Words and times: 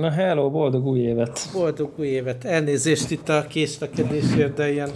Na 0.00 0.10
hello, 0.10 0.50
boldog 0.50 0.86
új 0.86 1.00
évet. 1.00 1.48
Boldog 1.52 1.92
új 1.96 2.06
évet. 2.06 2.44
Elnézést 2.44 3.10
itt 3.10 3.28
a 3.28 3.46
késlekedésért, 3.48 4.54
de 4.54 4.72
ilyen 4.72 4.90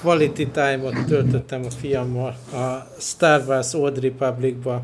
quality 0.00 0.46
time-ot 0.52 1.04
töltöttem 1.06 1.64
a 1.64 1.70
fiammal 1.70 2.36
a 2.52 2.88
Star 2.98 3.42
Wars 3.46 3.74
Old 3.74 3.98
Republic-ba. 3.98 4.82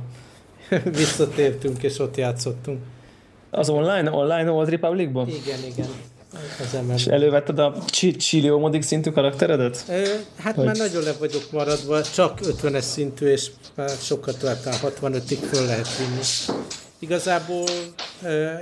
Visszatértünk 0.85 1.83
és 1.83 1.99
ott 1.99 2.17
játszottunk. 2.17 2.79
Az 3.51 3.69
online, 3.69 4.11
online 4.11 4.51
Old 4.51 4.69
Republic-ban? 4.69 5.29
Igen, 5.29 5.59
igen. 5.71 5.89
Az 6.59 6.79
És 6.95 7.07
elővetted 7.07 7.59
a 7.59 7.75
Chilio 8.19 8.59
modig 8.59 8.83
szintű 8.83 9.11
karakteredet? 9.11 9.85
Ö, 9.89 10.03
hát 10.39 10.55
Hogy? 10.55 10.65
már 10.65 10.77
nagyon 10.77 11.03
le 11.03 11.13
vagyok 11.19 11.43
maradva, 11.51 12.03
csak 12.03 12.39
50-es 12.43 12.81
szintű, 12.81 13.27
és 13.27 13.51
már 13.75 13.89
sokat 13.89 14.39
találtam, 14.39 14.73
65-ig 14.83 15.39
föl 15.51 15.67
lehet 15.67 15.89
vinni. 15.99 16.21
Igazából 17.03 17.65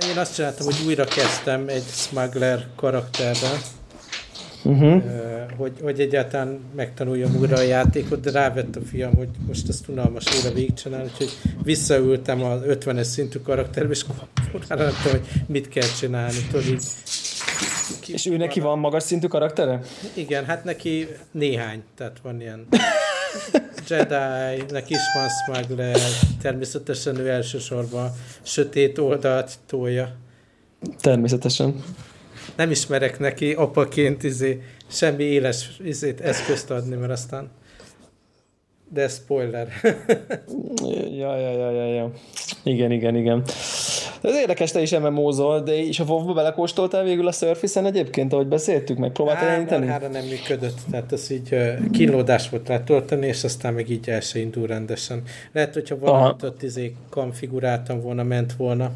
én 0.09 0.17
azt 0.17 0.35
csináltam, 0.35 0.65
hogy 0.65 0.75
újra 0.85 1.05
kezdtem 1.05 1.67
egy 1.67 1.83
smuggler 1.83 2.67
karakterrel, 2.75 3.57
uh-huh. 4.63 5.03
hogy, 5.57 5.71
hogy 5.81 5.99
egyáltalán 5.99 6.59
megtanuljam 6.75 7.35
újra 7.35 7.57
a 7.57 7.61
játékot, 7.61 8.19
de 8.19 8.31
rávett 8.31 8.75
a 8.75 8.79
fiam, 8.89 9.15
hogy 9.15 9.27
most 9.47 9.69
ezt 9.69 9.87
unalmas 9.87 10.23
újra 10.35 10.53
végigcsinálni, 10.53 11.09
úgyhogy 11.11 11.31
visszaültem 11.63 12.43
az 12.43 12.61
50-es 12.67 13.03
szintű 13.03 13.39
karakterbe, 13.39 13.91
és 13.91 14.05
kurvára 14.51 14.83
nem 14.83 14.93
tudom, 15.03 15.19
hogy 15.19 15.43
mit 15.47 15.67
kell 15.67 15.87
csinálni. 15.99 16.47
Tudod, 16.51 16.67
így, 16.67 16.83
ki, 17.99 18.13
és 18.13 18.25
ő 18.25 18.37
neki 18.37 18.59
van 18.59 18.79
magas 18.79 19.03
szintű 19.03 19.27
karaktere? 19.27 19.81
Igen, 20.13 20.45
hát 20.45 20.63
neki 20.63 21.07
néhány, 21.31 21.83
tehát 21.95 22.17
van 22.23 22.41
ilyen 22.41 22.67
Jedi, 23.87 24.63
neki 24.69 24.93
is 24.93 25.01
van 25.13 25.29
smuggler, 25.29 25.99
természetesen 26.41 27.17
ő 27.17 27.29
elsősorban 27.29 28.11
sötét 28.41 28.97
oldalt 28.97 29.51
tolja. 29.65 30.15
Természetesen. 30.99 31.83
Nem 32.55 32.71
ismerek 32.71 33.19
neki 33.19 33.53
apaként 33.53 34.23
izé, 34.23 34.61
semmi 34.87 35.23
éles 35.23 35.79
izét, 35.83 36.21
eszközt 36.21 36.71
adni, 36.71 36.95
mert 36.95 37.11
aztán 37.11 37.49
de 38.93 39.07
spoiler. 39.07 39.67
ja, 41.19 41.37
ja, 41.37 41.51
ja, 41.51 41.71
ja, 41.71 41.85
ja. 41.85 42.11
Igen, 42.63 42.91
igen, 42.91 43.15
igen. 43.15 43.43
Ez 44.21 44.35
érdekes, 44.35 44.71
te 44.71 44.81
is 44.81 44.91
MMO-zol, 44.91 45.59
de 45.61 45.85
és 45.85 45.99
a 45.99 46.03
WoW-ba 46.03 46.33
belekóstoltál 46.33 47.03
végül 47.03 47.27
a 47.27 47.31
Surface-en 47.31 47.85
egyébként, 47.85 48.33
ahogy 48.33 48.47
beszéltük, 48.47 48.97
meg 48.97 49.11
próbáltál 49.11 49.47
elindítani? 49.47 49.85
Hát 49.85 50.11
nem 50.11 50.25
működött, 50.25 50.77
tehát 50.91 51.11
ez 51.11 51.31
így 51.31 51.55
kínlódás 51.91 52.49
volt 52.49 52.67
letölteni, 52.67 53.27
és 53.27 53.43
aztán 53.43 53.73
meg 53.73 53.89
így 53.89 54.09
el 54.09 54.19
se 54.19 54.39
indul 54.39 54.67
rendesen. 54.67 55.23
Lehet, 55.51 55.73
hogyha 55.73 55.99
valamit 55.99 56.43
ott 56.43 56.63
izé 56.63 56.95
konfiguráltam 57.09 58.01
volna, 58.01 58.23
ment 58.23 58.53
volna. 58.53 58.91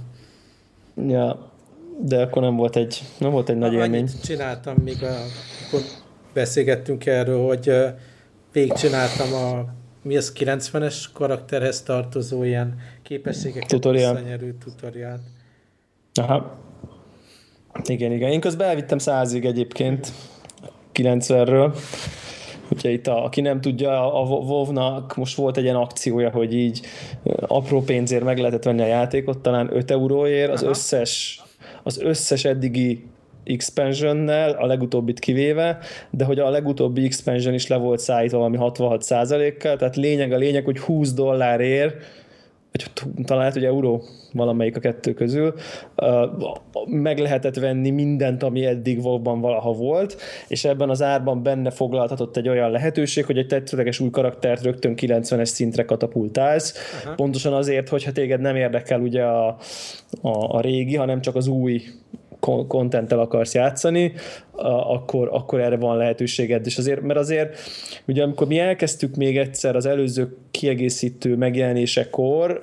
Ja, 1.08 1.52
de 2.00 2.22
akkor 2.22 2.42
nem 2.42 2.56
volt 2.56 2.76
egy, 2.76 3.02
nem 3.18 3.32
volt 3.32 3.50
egy 3.50 3.58
nagy 3.58 3.76
Annyit 3.76 3.84
élmény. 3.84 4.10
csináltam, 4.24 4.76
míg 4.84 5.04
a, 5.04 5.16
akkor 5.68 5.82
beszélgettünk 6.34 7.06
erről, 7.06 7.48
hogy 7.48 7.72
végigcsináltam 8.52 9.34
a 9.34 9.66
mi 10.06 10.18
az 10.18 10.34
90-es 10.40 11.06
karakterhez 11.14 11.84
tartozó 11.84 12.44
ilyen 12.44 12.78
képességeket 13.02 13.70
tutorial. 13.70 14.14
visszanyerő 14.14 14.56
tutoriát. 14.64 15.20
Aha. 16.14 16.58
Igen, 17.86 18.12
igen. 18.12 18.32
Én 18.32 18.40
közben 18.40 18.68
elvittem 18.68 18.98
százig 18.98 19.46
egyébként 19.46 20.12
90-ről. 20.94 21.78
Úgyhogy 22.70 22.92
itt, 22.92 23.08
a, 23.08 23.24
aki 23.24 23.42
nem 23.42 23.62
tudja, 23.62 24.14
a 24.14 24.24
WoW-nak 24.26 25.16
most 25.16 25.36
volt 25.36 25.58
egy 25.58 25.64
ilyen 25.64 25.76
akciója, 25.76 26.30
hogy 26.30 26.54
így 26.54 26.82
apró 27.40 27.82
pénzért 27.82 28.24
meg 28.24 28.38
lehetett 28.38 28.64
venni 28.64 28.82
a 28.82 28.86
játékot, 28.86 29.38
talán 29.38 29.76
5 29.76 29.92
euróért, 29.92 30.52
az 30.52 30.62
összes, 30.64 31.42
az 31.84 32.00
összes 32.00 32.46
eddigi 32.46 33.06
expansionnel, 33.46 34.52
a 34.52 34.66
legutóbbit 34.66 35.20
kivéve, 35.20 35.78
de 36.10 36.26
hogy 36.26 36.40
a 36.40 36.50
legutóbbi 36.50 37.06
expansion 37.06 37.54
is 37.54 37.68
le 37.68 37.76
volt 37.76 38.00
szállítva 38.00 38.38
valami 38.38 38.58
66 38.58 39.08
kal 39.60 39.78
tehát 39.78 39.96
lényeg 39.96 40.32
a 40.32 40.38
lényeg, 40.38 40.66
hogy 40.66 40.80
20 40.80 41.14
dollárért 41.14 41.96
vagy 42.76 42.92
talán 43.26 43.38
lehet, 43.38 43.54
hogy 43.54 43.66
euró 43.66 44.04
valamelyik 44.34 44.76
a 44.78 44.80
kettő 44.80 45.14
közül, 45.14 45.54
meg 46.86 47.20
lehetett 47.20 47.56
venni 47.56 47.90
mindent, 47.90 48.44
ami 48.44 48.66
eddig 48.66 49.00
WoW-ban 49.00 49.42
valaha 49.42 49.72
volt, 49.72 50.18
és 50.48 50.66
ebben 50.66 50.90
az 50.90 51.02
árban 51.02 51.44
benne 51.44 51.70
foglaltatott 51.70 52.38
egy 52.38 52.50
olyan 52.50 52.72
lehetőség, 52.72 53.26
hogy 53.26 53.38
egy 53.38 53.48
tetszőleges 53.48 54.00
új 54.00 54.10
karaktert 54.10 54.64
rögtön 54.64 54.94
90-es 54.98 55.46
szintre 55.46 55.86
katapultálsz, 55.86 56.74
Aha. 57.04 57.16
pontosan 57.16 57.54
azért, 57.54 57.90
hogyha 57.90 58.12
téged 58.12 58.42
nem 58.42 58.56
érdekel 58.56 59.02
ugye 59.02 59.24
a, 59.24 59.48
a, 60.22 60.56
a 60.56 60.62
régi, 60.62 60.96
hanem 60.96 61.22
csak 61.22 61.36
az 61.36 61.48
új 61.48 61.82
kontenttel 62.68 63.20
akarsz 63.20 63.54
játszani, 63.54 64.14
akkor, 64.88 65.30
akkor 65.32 65.60
erre 65.60 65.78
van 65.78 65.98
lehetőséged. 65.98 66.66
És 66.66 66.78
azért, 66.78 67.02
mert 67.02 67.20
azért, 67.20 67.58
ugye 68.08 68.24
amikor 68.24 68.48
mi 68.48 68.60
elkezdtük 68.60 69.16
még 69.16 69.38
egyszer 69.38 69.76
az 69.76 69.86
előző 69.86 70.38
kiegészítő 70.52 71.36
megjelenésekor, 71.36 72.62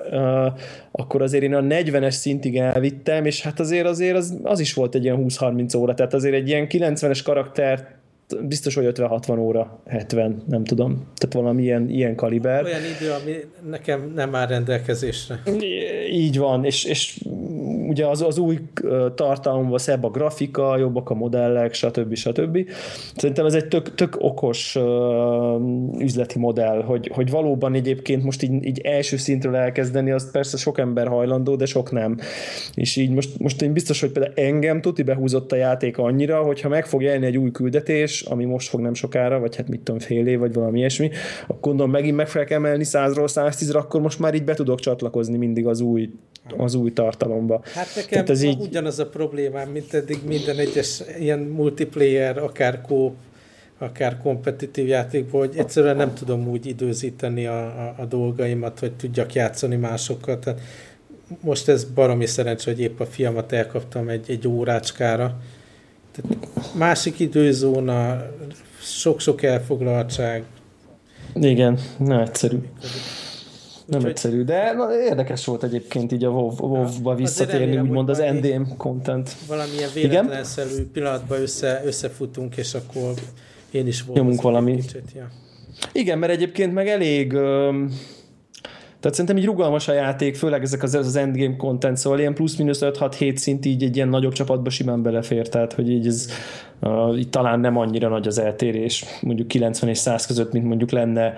akkor 0.91 1.21
azért 1.21 1.43
én 1.43 1.53
a 1.53 1.61
40-es 1.61 2.09
szintig 2.09 2.57
elvittem, 2.57 3.25
és 3.25 3.41
hát 3.41 3.59
azért 3.59 3.87
azért 3.87 4.15
az, 4.15 4.39
az 4.43 4.59
is 4.59 4.73
volt 4.73 4.95
egy 4.95 5.03
ilyen 5.03 5.25
20-30 5.29 5.77
óra, 5.77 5.93
tehát 5.93 6.13
azért 6.13 6.35
egy 6.35 6.47
ilyen 6.47 6.67
90-es 6.69 7.19
karaktert 7.23 8.01
biztos, 8.41 8.75
hogy 8.75 8.85
50-60 8.93 9.39
óra, 9.39 9.79
70, 9.85 10.43
nem 10.47 10.63
tudom. 10.63 11.07
Tehát 11.15 11.35
valami 11.35 11.63
ilyen, 11.63 11.89
ilyen 11.89 12.15
kaliber. 12.15 12.63
Olyan 12.63 12.81
idő, 12.99 13.11
ami 13.11 13.35
nekem 13.69 14.11
nem 14.15 14.35
áll 14.35 14.47
rendelkezésre. 14.47 15.41
Így 16.11 16.37
van, 16.37 16.65
és, 16.65 16.83
és 16.83 17.19
ugye 17.87 18.05
az, 18.05 18.21
az 18.21 18.37
új 18.37 18.59
tartalomban 19.15 19.77
szebb 19.77 20.03
a 20.03 20.09
grafika, 20.09 20.77
jobbak 20.77 21.09
a 21.09 21.13
modellek, 21.13 21.73
stb. 21.73 22.15
stb. 22.15 22.69
Szerintem 23.15 23.45
ez 23.45 23.53
egy 23.53 23.67
tök, 23.67 23.95
tök 23.95 24.15
okos 24.19 24.75
uh, 24.75 24.81
üzleti 25.99 26.39
modell, 26.39 26.81
hogy, 26.81 27.11
hogy 27.13 27.29
valóban 27.29 27.73
egyébként 27.73 28.23
most 28.23 28.43
így, 28.43 28.65
így 28.65 28.79
első 28.79 29.17
szintről 29.17 29.55
elkezdeni, 29.55 30.11
az 30.11 30.31
persze 30.31 30.57
sok 30.57 30.77
ember 30.79 31.07
hajlandó, 31.07 31.55
de 31.55 31.65
sok 31.65 31.91
nem. 31.91 32.17
És 32.73 32.95
így 32.95 33.09
most, 33.09 33.39
most 33.39 33.61
én 33.61 33.73
biztos, 33.73 33.99
hogy 33.99 34.11
például 34.11 34.33
engem 34.35 34.81
tuti 34.81 35.03
behúzott 35.03 35.51
a 35.51 35.55
játék 35.55 35.97
annyira, 35.97 36.41
hogyha 36.41 36.69
meg 36.69 36.85
fog 36.85 37.01
jelni 37.01 37.25
egy 37.25 37.37
új 37.37 37.51
küldetés, 37.51 38.12
ami 38.21 38.45
most 38.45 38.69
fog 38.69 38.79
nem 38.79 38.93
sokára, 38.93 39.39
vagy 39.39 39.55
hát 39.55 39.67
mit 39.67 39.79
tudom, 39.79 39.99
fél 39.99 40.27
év, 40.27 40.39
vagy 40.39 40.53
valami 40.53 40.77
ilyesmi, 40.77 41.09
akkor 41.43 41.59
gondolom 41.61 41.91
megint 41.91 42.15
meg 42.15 42.27
kell 42.27 42.45
emelni 42.49 42.83
100-ról 42.87 43.29
110-re, 43.33 43.79
akkor 43.79 44.01
most 44.01 44.19
már 44.19 44.33
így 44.33 44.43
be 44.43 44.53
tudok 44.53 44.79
csatlakozni 44.79 45.37
mindig 45.37 45.67
az 45.67 45.79
új 45.79 46.09
az 46.57 46.73
új 46.73 46.93
tartalomba. 46.93 47.61
Hát 47.73 47.87
nekem 47.95 48.25
ez 48.27 48.41
így... 48.41 48.61
ugyanaz 48.61 48.99
a 48.99 49.07
problémám, 49.07 49.69
mint 49.69 49.93
eddig 49.93 50.17
minden 50.25 50.57
egyes 50.57 51.01
ilyen 51.19 51.39
multiplayer, 51.39 52.37
akár 52.37 52.81
kóp, 52.81 53.15
akár 53.77 54.17
kompetitív 54.17 54.87
játékból, 54.87 55.39
hogy 55.39 55.57
egyszerűen 55.57 55.95
nem 55.95 56.13
tudom 56.13 56.47
úgy 56.47 56.65
időzíteni 56.65 57.45
a, 57.45 57.65
a, 57.65 57.95
a 57.97 58.05
dolgaimat, 58.05 58.79
hogy 58.79 58.93
tudjak 58.93 59.33
játszani 59.33 59.75
másokkal. 59.75 60.39
Tehát 60.39 60.61
most 61.41 61.69
ez 61.69 61.83
baromi 61.83 62.25
szerencsé, 62.25 62.71
hogy 62.71 62.79
épp 62.79 62.99
a 62.99 63.05
fiamat 63.05 63.51
elkaptam 63.51 64.09
egy, 64.09 64.25
egy 64.27 64.47
órácskára. 64.47 65.37
Tehát 66.13 66.37
másik 66.75 67.19
időzóna, 67.19 68.25
sok-sok 68.81 69.43
elfoglaltság. 69.43 70.43
Igen, 71.33 71.79
nem 71.97 72.19
egyszerű. 72.19 72.57
Nem 73.85 73.99
Úgyhogy... 73.99 74.09
egyszerű, 74.09 74.43
de 74.43 74.73
na, 74.73 74.95
érdekes 74.95 75.45
volt 75.45 75.63
egyébként 75.63 76.11
így 76.11 76.23
a 76.23 76.29
WoW-ba 76.29 77.15
visszatérni, 77.15 77.79
úgymond 77.79 78.09
az 78.09 78.17
NDM 78.17 78.61
content. 78.77 79.35
Valamilyen 79.47 79.89
véletlenszerű 79.93 80.85
pillanatban 80.85 81.41
össze, 81.41 81.81
összefutunk, 81.85 82.57
és 82.57 82.73
akkor 82.73 83.13
én 83.71 83.87
is 83.87 84.01
voltam. 84.01 84.23
Nyomunk 84.23 84.41
valami. 84.41 84.75
Kicsit, 84.75 85.11
ja. 85.15 85.27
Igen, 85.91 86.17
mert 86.19 86.31
egyébként 86.31 86.73
meg 86.73 86.87
elég... 86.87 87.33
tehát 89.03 89.17
szerintem 89.17 89.37
így 89.37 89.45
rugalmas 89.45 89.87
a 89.87 89.93
játék, 89.93 90.35
főleg 90.35 90.63
ezek 90.63 90.83
az, 90.83 90.93
az 90.93 91.15
endgame 91.15 91.55
content, 91.55 91.97
szóval 91.97 92.19
ilyen 92.19 92.33
plusz-minusz 92.33 92.79
5-6-7 92.81 93.35
szint 93.35 93.65
így 93.65 93.83
egy 93.83 93.95
ilyen 93.95 94.07
nagyobb 94.07 94.33
csapatba 94.33 94.69
simán 94.69 95.01
belefér, 95.01 95.49
tehát 95.49 95.73
hogy 95.73 95.89
így 95.89 96.07
ez 96.07 96.27
uh, 96.79 97.19
itt 97.19 97.31
talán 97.31 97.59
nem 97.59 97.77
annyira 97.77 98.07
nagy 98.07 98.27
az 98.27 98.39
eltérés, 98.39 99.05
mondjuk 99.21 99.47
90 99.47 99.89
és 99.89 99.97
100 99.97 100.25
között, 100.25 100.51
mint 100.51 100.65
mondjuk 100.65 100.91
lenne 100.91 101.35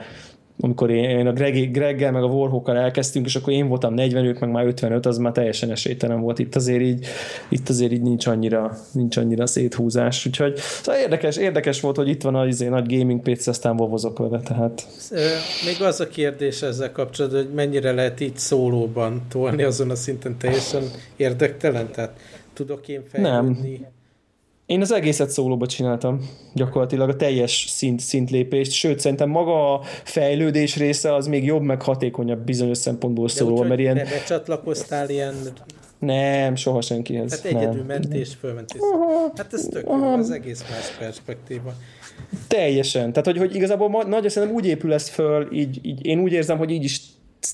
amikor 0.60 0.90
én 0.90 1.28
a 1.28 1.34
Greg, 1.34 1.72
Greggel 1.72 2.12
meg 2.12 2.24
a 2.24 2.28
Warhawkkal 2.28 2.78
elkezdtünk, 2.78 3.26
és 3.26 3.36
akkor 3.36 3.54
én 3.54 3.68
voltam 3.68 3.94
40, 3.94 4.26
ők 4.26 4.40
meg 4.40 4.52
már 4.52 4.66
55, 4.66 5.06
az 5.06 5.18
már 5.18 5.32
teljesen 5.32 5.72
esélytelen 5.72 6.22
volt. 6.22 6.40
Itt 6.40 6.56
azért 6.56 6.82
így, 6.82 7.06
itt 7.50 7.70
azért 7.70 7.92
így 7.92 8.02
nincs 8.02 8.28
annyira, 8.28 8.78
nincs 8.92 9.18
annyira 9.18 9.48
széthúzás. 9.48 10.26
Úgyhogy 10.26 10.56
szóval 10.56 11.02
érdekes, 11.02 11.38
érdekes 11.38 11.82
volt, 11.82 11.96
hogy 11.96 12.08
itt 12.08 12.22
van 12.22 12.36
az 12.36 12.48
izé, 12.48 12.68
nagy 12.68 12.98
gaming 12.98 13.22
PC, 13.22 13.48
aztán 13.48 13.76
vovozok 13.76 14.18
vele, 14.18 14.40
tehát. 14.40 14.88
Még 15.66 15.82
az 15.82 16.00
a 16.00 16.08
kérdés 16.08 16.62
ezzel 16.62 16.92
kapcsolatban, 16.92 17.44
hogy 17.44 17.54
mennyire 17.54 17.92
lehet 17.92 18.20
így 18.20 18.38
szólóban 18.38 19.22
tolni 19.30 19.64
azon 19.64 19.90
a 19.90 19.96
szinten 19.96 20.38
teljesen 20.38 20.84
érdektelen? 21.16 21.92
Tehát 21.92 22.20
tudok 22.54 22.88
én 22.88 23.02
fejlődni? 23.12 23.78
Nem. 23.78 23.94
Én 24.66 24.82
az 24.82 24.92
egészet 24.92 25.30
szólóba 25.30 25.66
csináltam, 25.66 26.30
gyakorlatilag 26.54 27.10
a 27.10 27.16
teljes 27.16 27.66
szint, 27.70 28.00
szintlépést, 28.00 28.72
sőt 28.72 29.00
szerintem 29.00 29.30
maga 29.30 29.74
a 29.74 29.82
fejlődés 30.04 30.76
része 30.76 31.14
az 31.14 31.28
még 31.28 31.46
jobb, 31.46 31.62
meg 31.62 31.82
hatékonyabb 31.82 32.40
bizonyos 32.40 32.78
szempontból 32.78 33.30
szóló, 33.30 33.64
mert 33.64 33.80
ilyen... 33.80 34.02
csatlakoztál 34.28 35.10
ilyen 35.10 35.36
Nem, 36.00 36.56
soha 36.56 36.82
senkihez. 36.82 37.32
Hát 37.32 37.46
egyedül 37.46 37.84
nem. 37.84 37.86
mentés, 37.86 38.34
fölmentés. 38.40 38.82
Hát 39.36 39.54
ez 39.54 39.68
tök 39.72 39.86
jó, 39.88 40.14
az 40.14 40.32
egész 40.32 40.62
más 40.62 40.98
perspektíva. 41.00 41.74
Teljesen. 42.48 43.10
Tehát, 43.10 43.26
hogy, 43.26 43.38
hogy 43.38 43.56
igazából 43.56 43.90
ma, 43.90 44.04
nagyon 44.04 44.30
szerintem 44.30 44.58
úgy 44.58 44.66
épül 44.66 44.94
ez 44.94 45.10
föl, 45.10 45.54
így, 45.54 45.80
így, 45.82 46.06
én 46.06 46.20
úgy 46.20 46.32
érzem, 46.32 46.58
hogy 46.58 46.72
így 46.72 46.84
is 46.84 47.02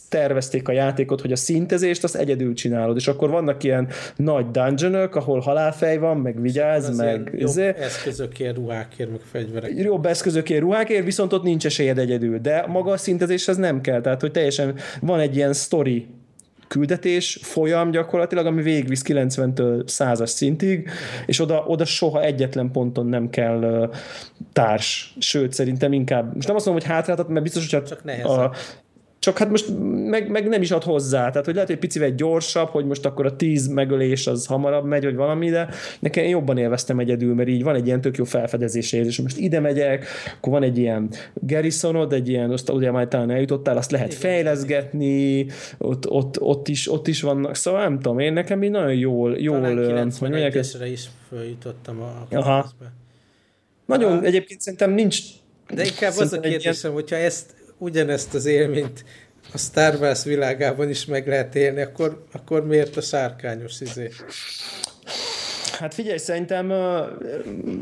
tervezték 0.10 0.68
a 0.68 0.72
játékot, 0.72 1.22
hogy 1.22 1.32
a 1.32 1.36
szintezést 1.36 2.04
azt 2.04 2.16
egyedül 2.16 2.54
csinálod, 2.54 2.96
és 2.96 3.08
akkor 3.08 3.30
vannak 3.30 3.64
ilyen 3.64 3.88
nagy 4.16 4.46
dungeonok, 4.52 5.16
ahol 5.16 5.40
halálfej 5.40 5.98
van, 5.98 6.18
meg 6.18 6.42
vigyáz, 6.42 6.88
Az 6.90 6.98
meg... 6.98 7.30
jobb 7.34 7.50
izé- 7.50 7.78
eszközökért, 7.78 8.56
ruhákért, 8.56 9.10
meg 9.10 9.20
fegyverek. 9.32 9.72
jobb 9.78 10.06
eszközökért, 10.06 10.62
ruhákért, 10.62 11.04
viszont 11.06 11.34
ott 11.34 11.44
nincs 11.44 11.66
esélyed 11.66 11.98
egyedül. 11.98 12.38
De 12.40 12.66
maga 12.68 12.92
a 12.92 12.98
szintezéshez 12.98 13.58
nem 13.58 13.82
kell. 13.82 14.02
Tehát, 14.02 14.22
hogy 14.22 14.32
teljesen 14.32 14.76
van 15.02 15.20
egy 15.20 15.36
ilyen 15.36 15.54
story 15.54 16.08
küldetés, 16.68 17.40
folyam 17.42 17.92
gyakorlatilag, 17.92 18.46
ami 18.46 18.62
végigvisz 18.62 19.04
90-től 19.08 19.84
100-as 19.88 20.26
szintig, 20.26 20.90
és 21.26 21.40
oda, 21.40 21.64
oda 21.68 21.86
soha 21.86 22.24
egyetlen 22.24 22.72
ponton 22.72 23.06
nem 23.06 23.30
kell 23.30 23.62
ö, 23.64 23.86
társ. 24.54 25.16
Sőt, 25.20 25.54
szerintem 25.54 25.94
inkább, 25.94 26.36
most 26.36 26.48
nem 26.48 26.56
azt 26.56 26.66
mondom, 26.66 26.84
hogy 26.84 26.94
hátráltat, 26.94 27.28
mert 27.28 27.44
biztos, 27.44 27.70
hogy 27.72 27.84
Csak 27.84 28.04
nehezebb. 28.04 28.30
a, 28.30 28.52
csak 29.22 29.38
hát 29.38 29.50
most 29.50 29.66
meg, 30.10 30.30
meg, 30.30 30.48
nem 30.48 30.62
is 30.62 30.72
ad 30.72 30.84
hozzá, 30.84 31.30
tehát 31.30 31.46
hogy 31.46 31.54
lehet, 31.54 31.70
hogy 31.70 31.80
picivel 31.80 32.12
gyorsabb, 32.16 32.68
hogy 32.68 32.86
most 32.86 33.06
akkor 33.06 33.26
a 33.26 33.36
tíz 33.36 33.68
megölés 33.68 34.28
az 34.28 34.46
hamarabb 34.46 34.86
megy, 34.86 35.04
vagy 35.04 35.16
valami, 35.16 35.50
de 35.50 35.70
nekem 36.00 36.26
jobban 36.26 36.58
élveztem 36.58 37.00
egyedül, 37.00 37.34
mert 37.34 37.50
így 37.50 37.64
van 37.64 37.76
egy 37.76 37.86
ilyen 37.86 38.02
tök 38.02 38.18
jó 38.18 38.24
felfedezési 38.24 38.98
érzés, 38.98 39.22
most 39.22 39.38
ide 39.38 39.60
megyek, 39.60 40.06
akkor 40.38 40.54
van 40.54 40.64
egy 40.64 40.78
ilyen 40.78 41.10
Garrisonod, 41.34 42.14
egy 42.14 42.30
ilyen, 42.30 42.52
azt 42.52 42.70
ugye 42.70 42.92
már 42.92 43.08
talán 43.08 43.30
eljutottál, 43.32 43.78
azt 43.78 43.92
lehet 43.92 44.14
fejleszgetni, 44.14 45.46
ott, 45.78 46.10
ott, 46.10 46.42
ott, 46.42 46.68
is, 46.68 46.92
ott 46.92 47.08
is 47.08 47.22
vannak, 47.22 47.56
szóval 47.56 47.82
nem 47.82 47.96
tudom, 48.00 48.20
én 48.20 48.34
nekem 48.34 48.64
így 48.64 48.72
nagyon 48.72 48.94
jól, 48.94 49.38
jól 49.38 49.60
Talán 49.62 49.78
ö, 49.78 50.04
hogy 50.20 50.30
mondják, 50.30 50.56
ez 50.56 50.76
91-esre 50.80 50.88
is 50.92 51.06
följutottam 51.30 52.02
a 52.02 52.28
Aha. 52.36 52.72
nagyon, 53.86 54.18
Ah. 54.18 54.24
egyébként 54.26 54.62
szerintem 54.62 54.92
nincs 54.92 55.20
De 55.74 55.84
inkább 55.86 56.12
az 56.18 56.34
a 56.34 56.36
egy 56.36 56.46
ilyen- 56.46 56.60
kérdésem, 56.60 56.94
hogyha 56.94 57.16
ezt, 57.16 57.54
ugyanezt 57.82 58.34
az 58.34 58.46
élményt 58.46 59.04
a 59.54 59.58
Star 59.58 59.96
Wars 59.96 60.24
világában 60.24 60.90
is 60.90 61.06
meg 61.06 61.28
lehet 61.28 61.56
élni, 61.56 61.82
akkor, 61.82 62.26
akkor 62.32 62.66
miért 62.66 62.98
a 62.98 63.02
sárkányos 63.02 63.82
izé? 63.82 64.10
Hát 65.82 65.94
figyelj, 65.94 66.18
szerintem 66.18 66.74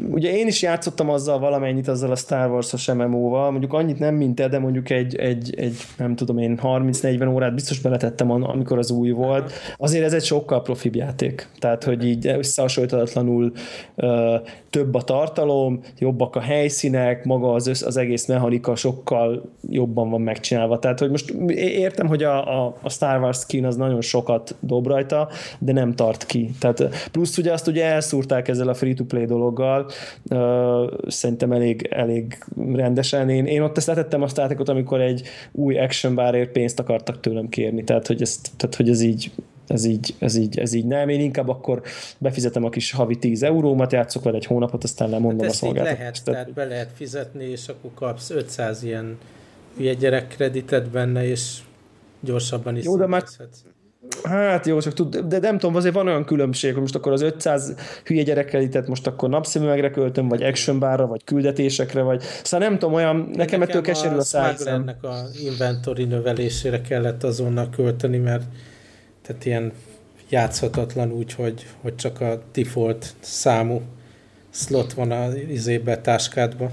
ugye 0.09 0.37
én 0.37 0.47
is 0.47 0.61
játszottam 0.61 1.09
azzal 1.09 1.39
valamennyit, 1.39 1.87
azzal 1.87 2.11
a 2.11 2.15
Star 2.15 2.49
Wars-os 2.49 2.87
MMO-val, 2.87 3.51
mondjuk 3.51 3.73
annyit 3.73 3.99
nem, 3.99 4.15
mint 4.15 4.35
te, 4.35 4.47
de 4.47 4.59
mondjuk 4.59 4.89
egy, 4.89 5.15
egy, 5.15 5.53
egy 5.57 5.75
nem 5.97 6.15
tudom 6.15 6.37
én, 6.37 6.59
30-40 6.63 7.33
órát 7.33 7.53
biztos 7.53 7.79
beletettem, 7.79 8.31
amikor 8.31 8.77
az 8.77 8.91
új 8.91 9.09
volt. 9.09 9.51
Azért 9.77 10.05
ez 10.05 10.13
egy 10.13 10.23
sokkal 10.23 10.61
profibb 10.61 10.95
játék. 10.95 11.47
Tehát, 11.59 11.83
hogy 11.83 12.05
így 12.05 12.27
összehasonlítatlanul 12.27 13.51
több 14.69 14.93
a 14.93 15.01
tartalom, 15.01 15.81
jobbak 15.97 16.35
a 16.35 16.39
helyszínek, 16.39 17.25
maga 17.25 17.53
az, 17.53 17.67
össz, 17.67 17.81
az 17.81 17.97
egész 17.97 18.25
mechanika 18.25 18.75
sokkal 18.75 19.51
jobban 19.69 20.09
van 20.09 20.21
megcsinálva. 20.21 20.79
Tehát, 20.79 20.99
hogy 20.99 21.09
most 21.09 21.29
értem, 21.55 22.07
hogy 22.07 22.23
a, 22.23 22.65
a, 22.65 22.75
a 22.81 22.89
Star 22.89 23.21
Wars 23.21 23.37
skin 23.37 23.65
az 23.65 23.75
nagyon 23.75 24.01
sokat 24.01 24.55
dob 24.59 24.87
rajta, 24.87 25.29
de 25.59 25.71
nem 25.71 25.95
tart 25.95 26.25
ki. 26.25 26.51
Tehát 26.59 27.09
plusz 27.11 27.37
ugye 27.37 27.51
azt 27.51 27.67
ugye 27.67 27.88
elszúrták 27.89 28.47
ezzel 28.47 28.67
a 28.67 28.73
free-to-play 28.73 29.25
dologgal, 29.25 29.89
szerintem 31.07 31.51
elég, 31.51 31.87
elég 31.91 32.37
rendesen. 32.73 33.29
Én, 33.29 33.45
én 33.45 33.61
ott 33.61 33.77
ezt 33.77 33.87
letettem 33.87 34.21
azt 34.21 34.37
játékot, 34.37 34.69
amikor 34.69 35.01
egy 35.01 35.27
új 35.51 35.79
action 35.79 36.15
bárért 36.15 36.51
pénzt 36.51 36.79
akartak 36.79 37.19
tőlem 37.19 37.49
kérni, 37.49 37.83
tehát 37.83 38.07
hogy, 38.07 38.21
ezt, 38.21 38.49
tehát, 38.57 38.75
hogy 38.75 38.89
ez 38.89 39.01
így 39.01 39.31
ez 39.67 39.85
így, 39.85 40.15
ez, 40.19 40.35
így, 40.35 40.59
ez 40.59 40.73
így 40.73 40.85
nem, 40.85 41.09
én 41.09 41.19
inkább 41.19 41.49
akkor 41.49 41.81
befizetem 42.17 42.63
a 42.63 42.69
kis 42.69 42.91
havi 42.91 43.15
10 43.15 43.43
eurómat, 43.43 43.91
játszok 43.91 44.23
vele 44.23 44.37
egy 44.37 44.45
hónapot, 44.45 44.83
aztán 44.83 45.09
lemondom 45.09 45.47
Hát 45.47 45.61
a 45.61 45.67
így 45.67 45.73
lehet, 45.73 45.85
szolgáltatást. 45.85 46.25
Tehát- 46.25 46.53
be 46.53 46.65
lehet 46.65 46.89
fizetni, 46.93 47.45
és 47.45 47.67
akkor 47.67 47.91
kapsz 47.93 48.29
500 48.29 48.83
ilyen 48.83 49.17
hülye 49.77 49.93
gyerek 49.93 50.27
kreditet 50.27 50.89
benne, 50.89 51.25
és 51.27 51.57
gyorsabban 52.19 52.77
is 52.77 52.85
Jó, 52.85 52.97
de 52.97 53.07
már-. 53.07 53.27
Hát 54.23 54.65
jó, 54.65 54.79
csak 54.79 54.93
tud, 54.93 55.17
de 55.17 55.39
nem 55.39 55.57
tudom, 55.57 55.75
azért 55.75 55.93
van 55.93 56.07
olyan 56.07 56.25
különbség, 56.25 56.71
hogy 56.71 56.81
most 56.81 56.95
akkor 56.95 57.11
az 57.11 57.21
500 57.21 57.73
hülye 58.05 58.23
gyerekkel 58.23 58.83
most 58.87 59.07
akkor 59.07 59.29
napszemüvegre 59.29 59.89
költöm, 59.91 60.27
vagy 60.27 60.43
action 60.43 60.79
barra, 60.79 61.07
vagy 61.07 61.23
küldetésekre, 61.23 62.01
vagy 62.01 62.23
szóval 62.43 62.67
nem 62.67 62.79
tudom, 62.79 62.93
olyan, 62.93 63.29
nekem 63.33 63.61
ettől 63.61 63.81
keserű 63.81 64.15
a 64.15 64.21
szájszem. 64.21 64.55
Smugglernek 64.55 65.03
a 65.03 65.15
inventory 65.43 66.03
növelésére 66.03 66.81
kellett 66.81 67.23
azonnal 67.23 67.69
költeni, 67.69 68.17
mert 68.17 68.43
tehát 69.21 69.45
ilyen 69.45 69.71
játszhatatlan 70.29 71.11
úgy, 71.11 71.33
hogy, 71.33 71.65
hogy 71.81 71.95
csak 71.95 72.21
a 72.21 72.41
default 72.53 73.13
számú 73.19 73.81
slot 74.49 74.93
van 74.93 75.11
a 75.11 75.27
izébe, 75.49 75.97
táskádba. 75.97 76.71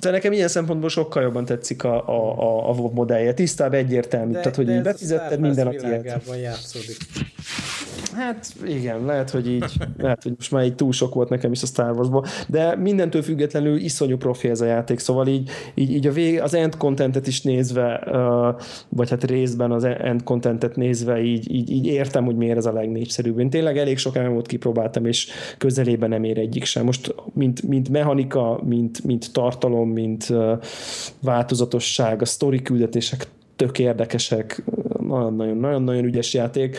De 0.00 0.10
nekem 0.10 0.32
ilyen 0.32 0.48
szempontból 0.48 0.88
sokkal 0.88 1.22
jobban 1.22 1.44
tetszik 1.44 1.84
a, 1.84 2.08
a, 2.08 2.38
a, 2.38 2.68
a 2.68 2.72
WoW 2.72 2.90
modellje. 2.92 3.34
Tisztább, 3.34 3.74
egyértelmű. 3.74 4.32
Tehát, 4.32 4.56
hogy 4.56 4.68
így 4.68 4.74
ez 4.74 4.80
a 4.80 4.82
befizetted 4.82 5.40
minden 5.40 5.66
a 5.66 5.70
tiéd. 5.70 6.12
játszódik. 6.40 6.96
Hát 8.18 8.54
igen, 8.66 9.04
lehet, 9.04 9.30
hogy 9.30 9.48
így, 9.48 9.64
lehet, 9.98 10.22
hogy 10.22 10.32
most 10.36 10.50
már 10.50 10.64
így 10.64 10.74
túl 10.74 10.92
sok 10.92 11.14
volt 11.14 11.28
nekem 11.28 11.52
is 11.52 11.62
a 11.62 11.66
Star 11.66 11.96
Warsból, 11.96 12.24
de 12.48 12.76
mindentől 12.76 13.22
függetlenül 13.22 13.76
iszonyú 13.76 14.16
profi 14.16 14.48
ez 14.48 14.60
a 14.60 14.64
játék, 14.64 14.98
szóval 14.98 15.26
így, 15.26 15.50
így, 15.74 15.90
így 15.90 16.06
a 16.06 16.12
vég, 16.12 16.40
az 16.40 16.54
end 16.54 16.76
contentet 16.76 17.26
is 17.26 17.42
nézve, 17.42 18.06
vagy 18.88 19.10
hát 19.10 19.24
részben 19.24 19.72
az 19.72 19.84
end 19.84 20.22
contentet 20.22 20.76
nézve, 20.76 21.22
így, 21.22 21.50
így, 21.54 21.70
így 21.70 21.86
értem, 21.86 22.24
hogy 22.24 22.36
miért 22.36 22.56
ez 22.56 22.66
a 22.66 22.72
legnépszerűbb. 22.72 23.38
Én 23.38 23.50
tényleg 23.50 23.78
elég 23.78 23.98
sok 23.98 24.14
MMO-t 24.14 24.46
kipróbáltam, 24.46 25.04
és 25.04 25.28
közelében 25.58 26.08
nem 26.08 26.24
ér 26.24 26.38
egyik 26.38 26.64
sem. 26.64 26.84
Most 26.84 27.14
mint, 27.32 27.62
mint 27.62 27.88
mechanika, 27.88 28.60
mint, 28.64 29.04
mint 29.04 29.32
tartalom, 29.32 29.90
mint 29.90 30.32
változatosság, 31.20 32.22
a 32.22 32.24
sztori 32.24 32.62
küldetések 32.62 33.26
tök 33.56 33.78
érdekesek, 33.78 34.62
nagyon-nagyon 35.08 36.04
ügyes 36.04 36.34
játék. 36.34 36.76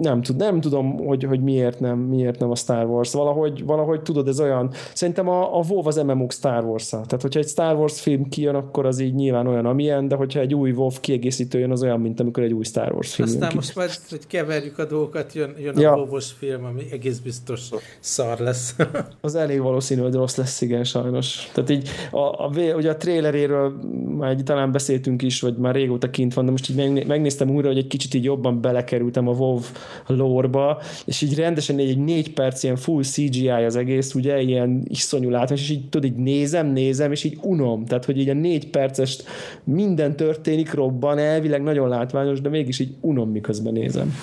Nem, 0.00 0.22
tud, 0.22 0.36
nem 0.36 0.60
tudom, 0.60 0.96
hogy, 1.06 1.24
hogy 1.24 1.40
miért, 1.40 1.80
nem, 1.80 1.98
miért 1.98 2.38
nem 2.38 2.50
a 2.50 2.54
Star 2.54 2.86
Wars. 2.86 3.12
Valahogy, 3.12 3.64
valahogy 3.64 4.02
tudod, 4.02 4.28
ez 4.28 4.40
olyan, 4.40 4.70
szerintem 4.94 5.28
a, 5.28 5.58
a 5.58 5.64
WoW 5.68 5.86
az 5.86 5.96
MMO 5.96 6.26
Star 6.28 6.64
wars 6.64 6.92
-a. 6.92 7.00
Tehát, 7.00 7.22
hogyha 7.22 7.40
egy 7.40 7.48
Star 7.48 7.76
Wars 7.76 8.00
film 8.00 8.28
kijön, 8.28 8.54
akkor 8.54 8.86
az 8.86 8.98
így 8.98 9.14
nyilván 9.14 9.46
olyan, 9.46 9.66
amilyen, 9.66 10.08
de 10.08 10.14
hogyha 10.14 10.40
egy 10.40 10.54
új 10.54 10.70
WoW 10.70 10.90
kiegészítő 11.00 11.58
jön, 11.58 11.70
az 11.70 11.82
olyan, 11.82 12.00
mint 12.00 12.20
amikor 12.20 12.42
egy 12.42 12.52
új 12.52 12.64
Star 12.64 12.92
Wars 12.92 13.14
film 13.14 13.28
jön 13.28 13.36
Aztán 13.36 13.50
ki. 13.50 13.56
most 13.56 13.76
majd, 13.76 13.90
hogy 14.10 14.26
keverjük 14.26 14.78
a 14.78 14.84
dolgokat, 14.84 15.32
jön, 15.32 15.54
jön 15.58 15.78
Ja. 15.78 15.92
a 15.92 15.96
bóvos 15.96 16.32
film, 16.38 16.64
ami 16.64 16.82
egész 16.92 17.18
biztos 17.18 17.68
szar 18.00 18.38
lesz. 18.38 18.76
Az 19.20 19.34
elég 19.34 19.60
valószínű, 19.60 20.00
hogy 20.00 20.14
rossz 20.14 20.36
lesz, 20.36 20.60
igen, 20.60 20.84
sajnos. 20.84 21.50
Tehát 21.54 21.70
így 21.70 21.88
a, 22.10 22.18
a, 22.18 22.50
ugye 22.76 22.90
a 22.90 22.96
traileréről 22.96 23.72
már 24.18 24.30
egy, 24.30 24.42
talán 24.44 24.72
beszéltünk 24.72 25.22
is, 25.22 25.40
vagy 25.40 25.56
már 25.56 25.74
régóta 25.74 26.10
kint 26.10 26.34
van, 26.34 26.44
de 26.44 26.50
most 26.50 26.70
így 26.70 26.73
megné- 26.74 27.06
megnéztem 27.06 27.50
újra, 27.50 27.68
hogy 27.68 27.78
egy 27.78 27.86
kicsit 27.86 28.14
így 28.14 28.24
jobban 28.24 28.60
belekerültem 28.60 29.28
a 29.28 29.32
WoW 29.32 29.60
lore-ba, 30.06 30.80
és 31.04 31.22
így 31.22 31.34
rendesen 31.34 31.78
egy, 31.78 31.88
egy 31.88 31.98
négy 31.98 32.32
perc 32.32 32.62
ilyen 32.62 32.76
full 32.76 33.02
CGI 33.02 33.48
az 33.48 33.76
egész, 33.76 34.14
ugye, 34.14 34.40
ilyen 34.40 34.82
iszonyú 34.88 35.30
látványos, 35.30 35.62
és 35.62 35.70
így 35.70 35.88
tudod, 35.88 36.10
így 36.10 36.16
nézem, 36.16 36.66
nézem, 36.66 37.12
és 37.12 37.24
így 37.24 37.38
unom. 37.42 37.84
Tehát, 37.84 38.04
hogy 38.04 38.18
így 38.18 38.28
a 38.28 38.34
négy 38.34 38.70
perces 38.70 39.18
minden 39.64 40.16
történik, 40.16 40.72
robban, 40.72 41.18
elvileg 41.18 41.62
nagyon 41.62 41.88
látványos, 41.88 42.40
de 42.40 42.48
mégis 42.48 42.78
így 42.78 42.94
unom, 43.00 43.30
miközben 43.30 43.72
nézem. 43.72 44.14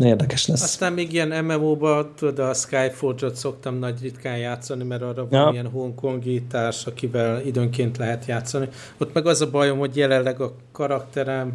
Érdekes 0.00 0.46
lesz. 0.46 0.62
Aztán 0.62 0.92
még 0.92 1.12
ilyen 1.12 1.44
MMO-ba, 1.44 2.10
tudod, 2.16 2.38
a 2.38 2.54
Skyforge-ot 2.54 3.36
szoktam 3.36 3.78
nagy 3.78 4.02
ritkán 4.02 4.38
játszani, 4.38 4.84
mert 4.84 5.02
arra 5.02 5.26
Ja. 5.30 5.42
van 5.42 5.52
ilyen 5.52 5.68
hongkongi 5.70 6.42
társ, 6.42 6.86
akivel 6.86 7.40
időnként 7.46 7.96
lehet 7.96 8.24
játszani. 8.26 8.68
Ott 8.98 9.14
meg 9.14 9.26
az 9.26 9.40
a 9.40 9.50
bajom, 9.50 9.78
hogy 9.78 9.96
jelenleg 9.96 10.40
a 10.40 10.54
karakterem 10.72 11.52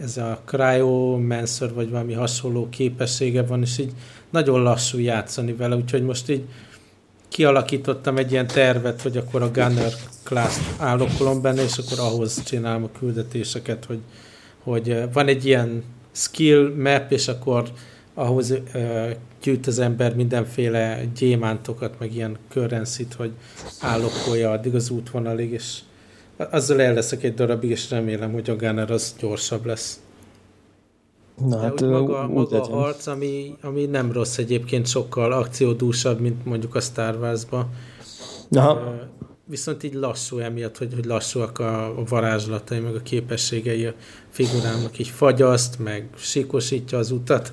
ez 0.00 0.16
a 0.16 0.40
Cryomancer, 0.44 1.74
vagy 1.74 1.90
valami 1.90 2.12
hasonló 2.12 2.68
képessége 2.68 3.42
van, 3.42 3.62
és 3.62 3.78
így 3.78 3.92
nagyon 4.30 4.62
lassú 4.62 4.98
játszani 4.98 5.52
vele, 5.52 5.76
úgyhogy 5.76 6.02
most 6.02 6.30
így 6.30 6.44
kialakítottam 7.28 8.16
egy 8.16 8.32
ilyen 8.32 8.46
tervet, 8.46 9.02
hogy 9.02 9.16
akkor 9.16 9.42
a 9.42 9.50
Gunner 9.50 9.92
class 10.24 10.58
állokolom 10.78 11.42
benne, 11.42 11.62
és 11.62 11.78
akkor 11.78 11.98
ahhoz 11.98 12.42
csinálom 12.42 12.82
a 12.84 12.98
küldetéseket, 12.98 13.84
hogy, 13.84 14.00
hogy 14.62 15.12
van 15.12 15.28
egy 15.28 15.44
ilyen 15.44 15.82
skill 16.16 16.74
map, 16.76 17.12
és 17.12 17.28
akkor 17.28 17.72
ahhoz 18.14 18.54
ö, 18.74 19.10
gyűjt 19.42 19.66
az 19.66 19.78
ember 19.78 20.14
mindenféle 20.14 21.04
gyémántokat, 21.16 21.98
meg 21.98 22.14
ilyen 22.14 22.36
currency 22.48 23.06
hogy 23.16 23.32
állokolja 23.80 24.50
addig 24.50 24.74
az 24.74 24.90
útvonalig, 24.90 25.52
és 25.52 25.78
azzal 26.36 26.80
el 26.80 26.94
leszek 26.94 27.22
egy 27.22 27.34
darabig, 27.34 27.70
és 27.70 27.90
remélem, 27.90 28.32
hogy 28.32 28.50
a 28.50 28.56
Gunner 28.56 28.90
az 28.90 29.14
gyorsabb 29.18 29.64
lesz. 29.64 30.00
Na, 31.46 31.58
hát, 31.58 31.82
úgy 31.82 31.88
maga, 31.88 32.26
úgy 32.26 32.32
maga 32.34 32.60
a 32.60 32.76
harc, 32.76 33.06
ami, 33.06 33.56
ami 33.60 33.84
nem 33.86 34.12
rossz 34.12 34.38
egyébként, 34.38 34.86
sokkal 34.86 35.32
akciódúsabb, 35.32 36.20
mint 36.20 36.44
mondjuk 36.44 36.74
a 36.74 36.80
Star 36.80 37.16
Wars-ba. 37.20 37.68
Aha. 38.50 38.94
Viszont 39.48 39.82
így 39.82 39.94
lassú 39.94 40.38
emiatt, 40.38 40.78
hogy, 40.78 40.94
hogy 40.94 41.04
lassúak 41.04 41.58
a, 41.58 41.98
a 41.98 42.04
varázslatai, 42.04 42.78
meg 42.78 42.94
a 42.94 43.02
képességei 43.02 43.86
a 43.86 43.94
figurának, 44.30 44.98
így 44.98 45.08
fagyaszt, 45.08 45.78
meg 45.78 46.08
sikosítja 46.16 46.98
az 46.98 47.10
utat. 47.10 47.52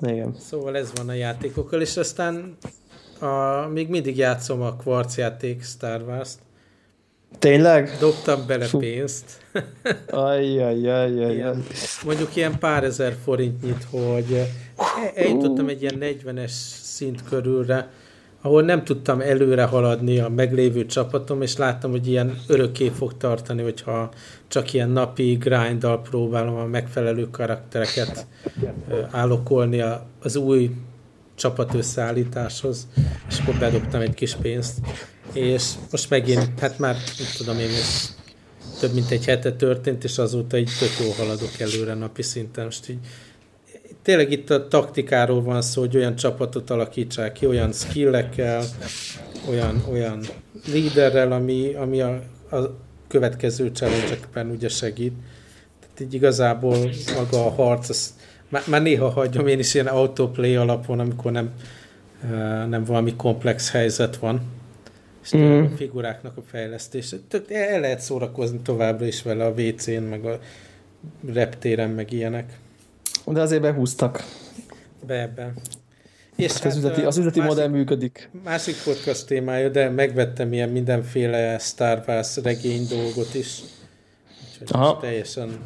Igen. 0.00 0.36
Szóval 0.38 0.76
ez 0.76 0.92
van 0.94 1.08
a 1.08 1.12
játékokkal, 1.12 1.80
és 1.80 1.96
aztán 1.96 2.56
a, 3.18 3.66
még 3.66 3.88
mindig 3.88 4.16
játszom 4.16 4.60
a 4.60 4.76
Quartz 4.76 5.16
játék 5.16 5.64
Star 5.64 6.02
Wars-t. 6.02 6.38
Tényleg? 7.38 7.96
Dobtam 7.98 8.46
bele 8.46 8.64
Fú. 8.64 8.78
pénzt. 8.78 9.40
Ajjajajajaj. 10.10 11.56
Mondjuk 12.04 12.36
ilyen 12.36 12.58
pár 12.58 12.84
ezer 12.84 13.16
forintnyit, 13.24 13.86
hogy 13.90 14.46
eljutottam 15.14 15.68
egy 15.68 15.82
ilyen 15.82 15.98
40-es 16.00 16.52
szint 16.82 17.22
körülre, 17.28 17.90
ahol 18.42 18.62
nem 18.62 18.84
tudtam 18.84 19.20
előre 19.20 19.64
haladni 19.64 20.18
a 20.18 20.28
meglévő 20.28 20.86
csapatom, 20.86 21.42
és 21.42 21.56
láttam, 21.56 21.90
hogy 21.90 22.06
ilyen 22.06 22.38
örökké 22.46 22.88
fog 22.88 23.16
tartani, 23.16 23.62
hogyha 23.62 24.10
csak 24.48 24.72
ilyen 24.72 24.90
napi 24.90 25.34
grinddal 25.34 26.00
próbálom 26.00 26.56
a 26.56 26.64
megfelelő 26.64 27.30
karaktereket 27.30 28.26
állokolni 29.10 29.84
az 30.20 30.36
új 30.36 30.70
csapat 31.34 31.74
összeállításhoz, 31.74 32.88
és 33.28 33.38
akkor 33.38 33.54
bedobtam 33.54 34.00
egy 34.00 34.14
kis 34.14 34.34
pénzt, 34.34 34.78
és 35.32 35.72
most 35.90 36.10
megint, 36.10 36.60
hát 36.60 36.78
már, 36.78 36.94
nem 36.94 37.28
tudom 37.36 37.58
én, 37.58 37.68
ez 37.68 38.14
több 38.80 38.94
mint 38.94 39.10
egy 39.10 39.24
hete 39.24 39.52
történt, 39.52 40.04
és 40.04 40.18
azóta 40.18 40.58
így 40.58 40.70
tök 40.78 41.06
jó 41.06 41.12
haladok 41.12 41.60
előre 41.60 41.94
napi 41.94 42.22
szinten. 42.22 42.64
Most 42.64 42.88
így 42.88 42.98
tényleg 44.02 44.30
itt 44.30 44.50
a 44.50 44.68
taktikáról 44.68 45.42
van 45.42 45.62
szó, 45.62 45.80
hogy 45.80 45.96
olyan 45.96 46.16
csapatot 46.16 46.70
alakítsák 46.70 47.32
ki, 47.32 47.46
olyan 47.46 47.72
skillekkel, 47.72 48.64
olyan, 49.48 49.84
olyan 49.90 50.20
líderrel, 50.66 51.32
ami, 51.32 51.74
ami 51.74 52.00
a, 52.00 52.22
a 52.50 52.56
következő 53.08 53.70
challenge 53.72 54.18
ugye 54.52 54.68
segít. 54.68 55.12
Tehát 55.80 56.00
így 56.00 56.14
igazából 56.14 56.90
maga 57.16 57.46
a 57.46 57.50
harc, 57.50 57.88
az, 57.88 58.14
már, 58.48 58.62
már 58.66 58.82
néha 58.82 59.08
hagyom 59.08 59.46
én 59.46 59.58
is 59.58 59.74
ilyen 59.74 59.86
autoplay 59.86 60.56
alapon, 60.56 60.98
amikor 61.00 61.32
nem, 61.32 61.50
nem 62.68 62.84
valami 62.84 63.14
komplex 63.16 63.70
helyzet 63.70 64.16
van. 64.16 64.40
És 65.22 65.36
mm. 65.36 65.62
a 65.62 65.68
figuráknak 65.76 66.36
a 66.36 66.42
fejlesztése. 66.50 67.16
Tök, 67.28 67.50
el 67.50 67.80
lehet 67.80 68.00
szórakozni 68.00 68.60
továbbra 68.62 69.06
is 69.06 69.22
vele 69.22 69.44
a 69.44 69.50
WC-n, 69.50 70.02
meg 70.02 70.24
a 70.24 70.38
reptéren, 71.32 71.90
meg 71.90 72.12
ilyenek. 72.12 72.58
De 73.32 73.40
azért 73.40 73.62
behúztak. 73.62 74.24
Be 75.06 75.20
ebben. 75.20 75.52
És 76.36 76.52
hát 76.52 76.64
az 76.64 76.76
üzleti, 76.76 77.02
az 77.02 77.18
üzleti 77.18 77.38
másik, 77.38 77.54
modell 77.54 77.70
működik. 77.70 78.30
Másik 78.44 78.74
podcast 78.84 79.26
témája, 79.26 79.68
de 79.68 79.88
megvettem 79.88 80.52
ilyen 80.52 80.68
mindenféle 80.68 81.58
Star 81.58 82.02
Wars 82.06 82.36
regény 82.36 82.86
dolgot 82.88 83.34
is. 83.34 83.60
Úgyhogy 84.50 84.68
Aha. 84.70 84.98
teljesen 85.00 85.58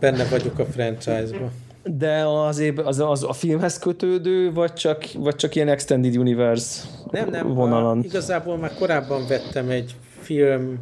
benne 0.00 0.24
vagyok 0.24 0.58
a 0.58 0.64
franchise-ba. 0.64 1.50
De 1.84 2.26
azért 2.26 2.78
az, 2.78 2.98
az 2.98 3.22
a 3.22 3.32
filmhez 3.32 3.78
kötődő, 3.78 4.52
vagy 4.52 4.72
csak, 4.72 5.04
vagy 5.16 5.34
csak 5.34 5.54
ilyen 5.54 5.68
Extended 5.68 6.16
Universe 6.16 6.84
nem, 7.10 7.28
nem, 7.28 7.54
vonalon? 7.54 7.98
A, 7.98 8.04
igazából 8.04 8.56
már 8.56 8.74
korábban 8.74 9.26
vettem 9.28 9.70
egy 9.70 9.96
film 10.20 10.78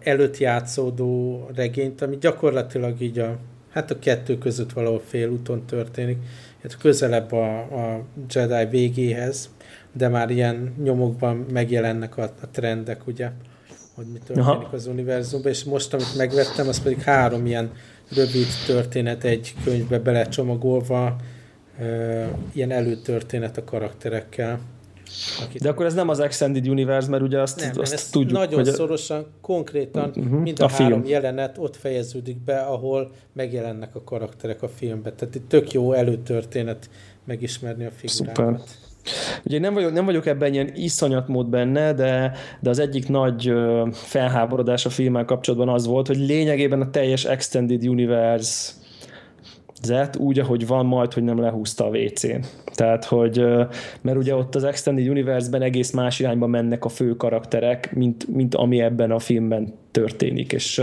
előtt 0.00 0.38
játszódó 0.38 1.40
regényt, 1.54 2.02
ami 2.02 2.16
gyakorlatilag 2.16 3.00
így 3.00 3.18
a 3.18 3.36
hát 3.70 3.90
a 3.90 3.98
kettő 3.98 4.38
között 4.38 4.72
valahol 4.72 5.02
félúton 5.06 5.66
történik, 5.66 6.18
hát 6.62 6.76
közelebb 6.76 7.32
a, 7.32 7.58
a 7.58 8.04
Jedi 8.28 8.70
végéhez, 8.70 9.50
de 9.92 10.08
már 10.08 10.30
ilyen 10.30 10.74
nyomokban 10.82 11.46
megjelennek 11.52 12.16
a, 12.16 12.22
a 12.22 12.48
trendek, 12.50 13.06
ugye, 13.06 13.30
hogy 13.94 14.06
mi 14.06 14.18
történik 14.18 14.48
Aha. 14.48 14.68
az 14.72 14.86
univerzumban, 14.86 15.50
és 15.50 15.64
most, 15.64 15.94
amit 15.94 16.16
megvettem, 16.16 16.68
az 16.68 16.82
pedig 16.82 17.00
három 17.00 17.46
ilyen 17.46 17.70
rövid 18.14 18.46
történet 18.66 19.24
egy 19.24 19.54
könyvbe 19.64 19.98
belecsomagolva, 19.98 21.16
uh, 21.78 22.26
ilyen 22.52 22.70
előtörténet 22.70 23.56
a 23.56 23.64
karakterekkel. 23.64 24.60
Akit 25.42 25.62
De 25.62 25.68
akkor 25.68 25.86
ez 25.86 25.94
nem 25.94 26.08
az 26.08 26.20
Extended 26.20 26.68
Universe, 26.68 27.08
mert 27.08 27.22
ugye 27.22 27.40
azt, 27.40 27.60
nem, 27.60 27.70
azt 27.74 27.94
nem, 27.94 28.00
tudjuk, 28.10 28.38
nagyon 28.38 28.64
hogy... 28.64 28.72
szorosan, 28.72 29.26
konkrétan 29.40 30.12
uh-huh, 30.16 30.40
mind 30.40 30.60
a, 30.60 30.64
a 30.64 30.68
három 30.68 31.02
film. 31.02 31.12
jelenet 31.12 31.58
ott 31.58 31.76
fejeződik 31.76 32.44
be, 32.44 32.58
ahol 32.58 33.10
megjelennek 33.32 33.94
a 33.94 34.04
karakterek 34.04 34.62
a 34.62 34.68
filmben. 34.68 35.12
Tehát 35.16 35.34
itt 35.34 35.48
tök 35.48 35.72
jó 35.72 35.92
előtörténet 35.92 36.90
megismerni 37.24 37.84
a 37.84 37.90
figurákat. 37.90 38.58
Szuper. 38.58 38.88
Ugye 39.44 39.58
nem 39.58 39.74
vagyok, 39.74 39.92
nem 39.92 40.04
vagyok 40.04 40.26
ebben 40.26 40.52
ilyen 40.52 40.70
iszonyat 40.74 41.28
mód 41.28 41.46
benne, 41.46 41.92
de, 41.92 42.32
de 42.60 42.70
az 42.70 42.78
egyik 42.78 43.08
nagy 43.08 43.52
felháborodás 43.92 44.86
a 44.86 44.90
filmmel 44.90 45.24
kapcsolatban 45.24 45.68
az 45.68 45.86
volt, 45.86 46.06
hogy 46.06 46.16
lényegében 46.16 46.80
a 46.80 46.90
teljes 46.90 47.24
Extended 47.24 47.88
Universe 47.88 48.72
zet 49.82 50.16
úgy, 50.16 50.38
ahogy 50.38 50.66
van, 50.66 50.86
majd, 50.86 51.12
hogy 51.12 51.22
nem 51.22 51.40
lehúzta 51.40 51.84
a 51.84 51.88
WC-n. 51.88 52.44
Tehát, 52.74 53.04
hogy, 53.04 53.44
mert 54.00 54.16
ugye 54.16 54.34
ott 54.34 54.54
az 54.54 54.64
Extended 54.64 55.08
Universe-ben 55.08 55.62
egész 55.62 55.90
más 55.90 56.20
irányba 56.20 56.46
mennek 56.46 56.84
a 56.84 56.88
fő 56.88 57.16
karakterek, 57.16 57.94
mint, 57.94 58.28
mint 58.28 58.54
ami 58.54 58.80
ebben 58.80 59.10
a 59.10 59.18
filmben 59.18 59.74
történik, 59.90 60.52
és 60.52 60.82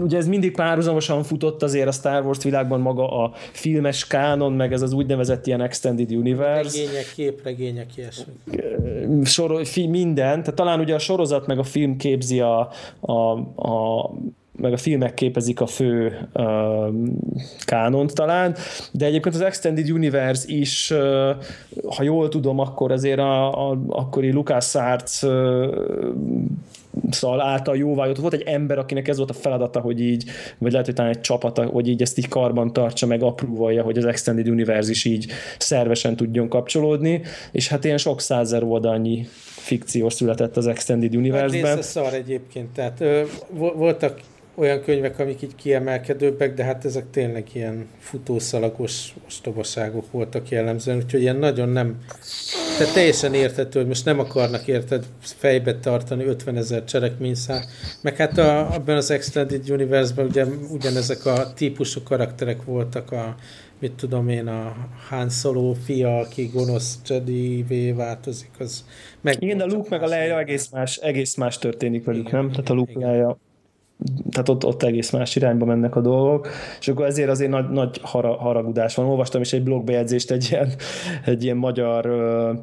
ugye 0.00 0.16
ez 0.16 0.28
mindig 0.28 0.52
párhuzamosan 0.52 1.22
futott 1.22 1.62
azért 1.62 1.88
a 1.88 1.92
Star 1.92 2.24
Wars 2.24 2.42
világban 2.42 2.80
maga 2.80 3.22
a 3.22 3.32
filmes 3.52 4.06
kánon, 4.06 4.52
meg 4.52 4.72
ez 4.72 4.82
az 4.82 4.92
úgynevezett 4.92 5.46
ilyen 5.46 5.60
Extended 5.60 6.12
Universe. 6.12 6.78
Regények, 6.78 7.12
képregények, 7.14 7.96
ilyesmi. 7.96 8.32
Sor, 9.24 9.66
fi, 9.66 9.86
minden, 9.86 10.40
tehát 10.40 10.54
talán 10.54 10.80
ugye 10.80 10.94
a 10.94 10.98
sorozat 10.98 11.46
meg 11.46 11.58
a 11.58 11.62
film 11.62 11.96
képzi 11.96 12.40
a, 12.40 12.70
a, 13.00 13.12
a 13.68 14.10
meg 14.56 14.72
a 14.72 14.76
filmek 14.76 15.14
képezik 15.14 15.60
a 15.60 15.66
fő 15.66 16.18
uh, 16.34 16.94
kánont 17.64 18.14
talán, 18.14 18.56
de 18.92 19.06
egyébként 19.06 19.34
az 19.34 19.40
Extended 19.40 19.90
Universe 19.90 20.44
is, 20.48 20.90
uh, 20.90 21.30
ha 21.96 22.02
jól 22.02 22.28
tudom, 22.28 22.58
akkor 22.58 22.92
azért 22.92 23.18
a, 23.18 23.70
a 23.70 23.78
akkori 23.88 24.32
Lucas 24.32 24.74
Arts 24.74 25.22
uh, 25.22 25.66
szóval 27.10 27.40
által 27.40 27.76
jóvágyott. 27.76 28.16
Volt 28.16 28.32
egy 28.32 28.42
ember, 28.42 28.78
akinek 28.78 29.08
ez 29.08 29.16
volt 29.16 29.30
a 29.30 29.34
feladata, 29.34 29.80
hogy 29.80 30.00
így, 30.00 30.24
vagy 30.58 30.70
lehet, 30.70 30.86
hogy 30.86 30.94
talán 30.94 31.12
egy 31.12 31.20
csapata, 31.20 31.64
hogy 31.64 31.88
így 31.88 32.02
ezt 32.02 32.18
így 32.18 32.28
karban 32.28 32.72
tartsa, 32.72 33.06
meg 33.06 33.22
apróvalja, 33.22 33.82
hogy 33.82 33.98
az 33.98 34.04
Extended 34.04 34.48
Universe 34.48 34.90
is 34.90 35.04
így 35.04 35.32
szervesen 35.58 36.16
tudjon 36.16 36.48
kapcsolódni, 36.48 37.22
és 37.52 37.68
hát 37.68 37.84
ilyen 37.84 37.98
sok 37.98 38.20
százer 38.20 38.62
oldalnyi 38.62 39.26
fikció 39.62 40.08
született 40.08 40.56
az 40.56 40.66
Extended 40.66 41.16
Universe-ben. 41.16 41.74
Hát 41.74 41.82
szar 41.82 42.14
egyébként, 42.14 42.68
tehát 42.68 43.00
ö, 43.00 43.22
voltak 43.56 44.20
olyan 44.54 44.82
könyvek, 44.82 45.18
amik 45.18 45.42
így 45.42 45.54
kiemelkedőbbek, 45.54 46.54
de 46.54 46.64
hát 46.64 46.84
ezek 46.84 47.10
tényleg 47.10 47.46
ilyen 47.52 47.86
futószalagos 47.98 49.14
ostobaságok 49.26 50.10
voltak 50.10 50.48
jellemzően, 50.48 50.96
úgyhogy 50.96 51.20
ilyen 51.20 51.36
nagyon 51.36 51.68
nem, 51.68 51.98
tehát 52.78 52.94
teljesen 52.94 53.34
értető, 53.34 53.78
hogy 53.78 53.88
most 53.88 54.04
nem 54.04 54.18
akarnak 54.18 54.66
érted 54.66 55.04
fejbe 55.18 55.78
tartani 55.78 56.24
50 56.24 56.56
ezer 56.56 56.84
cselekményszál, 56.84 57.64
meg 58.00 58.16
hát 58.16 58.38
a, 58.38 58.74
abban 58.74 58.96
az 58.96 59.10
Extended 59.10 59.70
Universe-ben 59.70 60.26
ugye 60.26 60.44
ugyanezek 60.70 61.26
a 61.26 61.52
típusú 61.52 62.02
karakterek 62.02 62.64
voltak 62.64 63.12
a 63.12 63.34
mit 63.78 63.92
tudom 63.92 64.28
én, 64.28 64.46
a 64.46 64.76
Han 65.08 65.28
Solo 65.28 65.72
fia, 65.72 66.18
aki 66.18 66.50
gonosz 66.52 66.98
Jedi-vé 67.06 67.92
változik, 67.92 68.50
az 68.58 68.84
meg... 69.20 69.42
Igen, 69.42 69.60
a 69.60 69.66
Luke 69.66 69.88
meg 69.90 70.02
a 70.02 70.06
Leia 70.06 70.38
egész 70.38 70.68
más, 70.70 70.96
egész 70.96 71.34
más 71.34 71.58
történik 71.58 72.04
velük, 72.04 72.28
igen, 72.28 72.40
nem? 72.40 72.50
Tehát 72.50 72.70
a 72.70 72.74
Luke 72.74 72.98
Leia 72.98 73.38
tehát 74.30 74.48
ott, 74.48 74.64
ott 74.64 74.82
egész 74.82 75.10
más 75.10 75.36
irányba 75.36 75.64
mennek 75.64 75.96
a 75.96 76.00
dolgok, 76.00 76.48
és 76.80 76.88
akkor 76.88 77.06
ezért 77.06 77.28
azért 77.28 77.50
nagy, 77.50 77.68
nagy 77.68 78.00
haragudás 78.38 78.94
van. 78.94 79.06
Olvastam 79.06 79.40
is 79.40 79.52
egy 79.52 79.62
blogbejegyzést 79.62 80.30
egy 80.30 80.48
ilyen, 80.50 80.72
egy 81.24 81.44
ilyen 81.44 81.56
magyar 81.56 82.06
uh, 82.06 82.58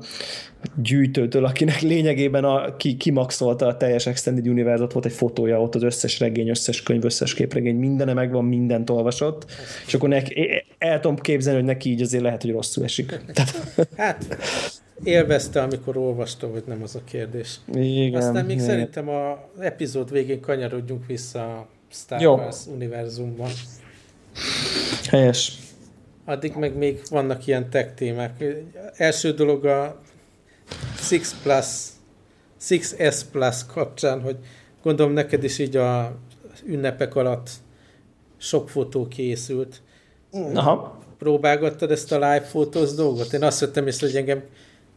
gyűjtőtől, 0.75 1.45
akinek 1.45 1.81
lényegében 1.81 2.43
a, 2.43 2.75
ki, 2.75 2.97
kimaxolta 2.97 3.67
a 3.67 3.77
teljes 3.77 4.05
Extended 4.05 4.47
universe 4.47 4.85
volt 4.93 5.05
egy 5.05 5.11
fotója, 5.11 5.61
ott 5.61 5.75
az 5.75 5.83
összes 5.83 6.19
regény, 6.19 6.49
összes 6.49 6.83
könyv, 6.83 7.05
összes 7.05 7.33
képregény, 7.33 7.75
mindene 7.75 8.13
megvan, 8.13 8.45
mindent 8.45 8.89
olvasott, 8.89 9.45
és 9.87 9.93
akkor 9.93 10.09
neki, 10.09 10.63
el 10.77 10.99
tudom 10.99 11.17
képzelni, 11.17 11.59
hogy 11.59 11.67
neki 11.67 11.89
így 11.89 12.01
azért 12.01 12.23
lehet, 12.23 12.41
hogy 12.41 12.51
rosszul 12.51 12.83
esik. 12.83 13.19
Hát, 13.95 14.37
élvezte, 15.03 15.61
amikor 15.61 15.97
olvasta, 15.97 16.51
vagy 16.51 16.63
nem 16.65 16.83
az 16.83 16.95
a 16.95 17.01
kérdés. 17.03 17.59
Igen, 17.73 18.21
Aztán 18.21 18.45
még 18.45 18.55
igen. 18.55 18.67
szerintem 18.67 19.09
az 19.09 19.37
epizód 19.59 20.11
végén 20.11 20.41
kanyarodjunk 20.41 21.05
vissza 21.05 21.57
a 21.57 21.67
Star 21.91 22.21
Jó. 22.21 22.35
Wars 22.35 22.65
univerzumban. 22.73 23.49
Helyes. 25.09 25.57
Addig 26.25 26.55
meg 26.55 26.77
még 26.77 27.01
vannak 27.09 27.47
ilyen 27.47 27.69
tech 27.69 27.93
témák. 27.93 28.43
Első 28.95 29.31
dolog 29.31 29.65
a 29.65 30.01
6 31.09 31.35
Plus, 31.43 31.65
6S 32.69 33.21
Plus 33.31 33.65
kapcsán, 33.65 34.21
hogy 34.21 34.37
gondolom 34.83 35.11
neked 35.13 35.43
is 35.43 35.59
így 35.59 35.75
a 35.75 36.15
ünnepek 36.65 37.15
alatt 37.15 37.49
sok 38.37 38.69
fotó 38.69 39.07
készült. 39.07 39.81
Aha. 40.53 40.97
Próbálgattad 41.17 41.91
ezt 41.91 42.11
a 42.11 42.15
live 42.15 42.41
fotóz 42.41 42.95
dolgot? 42.95 43.33
Én 43.33 43.43
azt 43.43 43.59
vettem 43.59 43.87
észre, 43.87 44.07
hogy 44.07 44.15
engem 44.15 44.43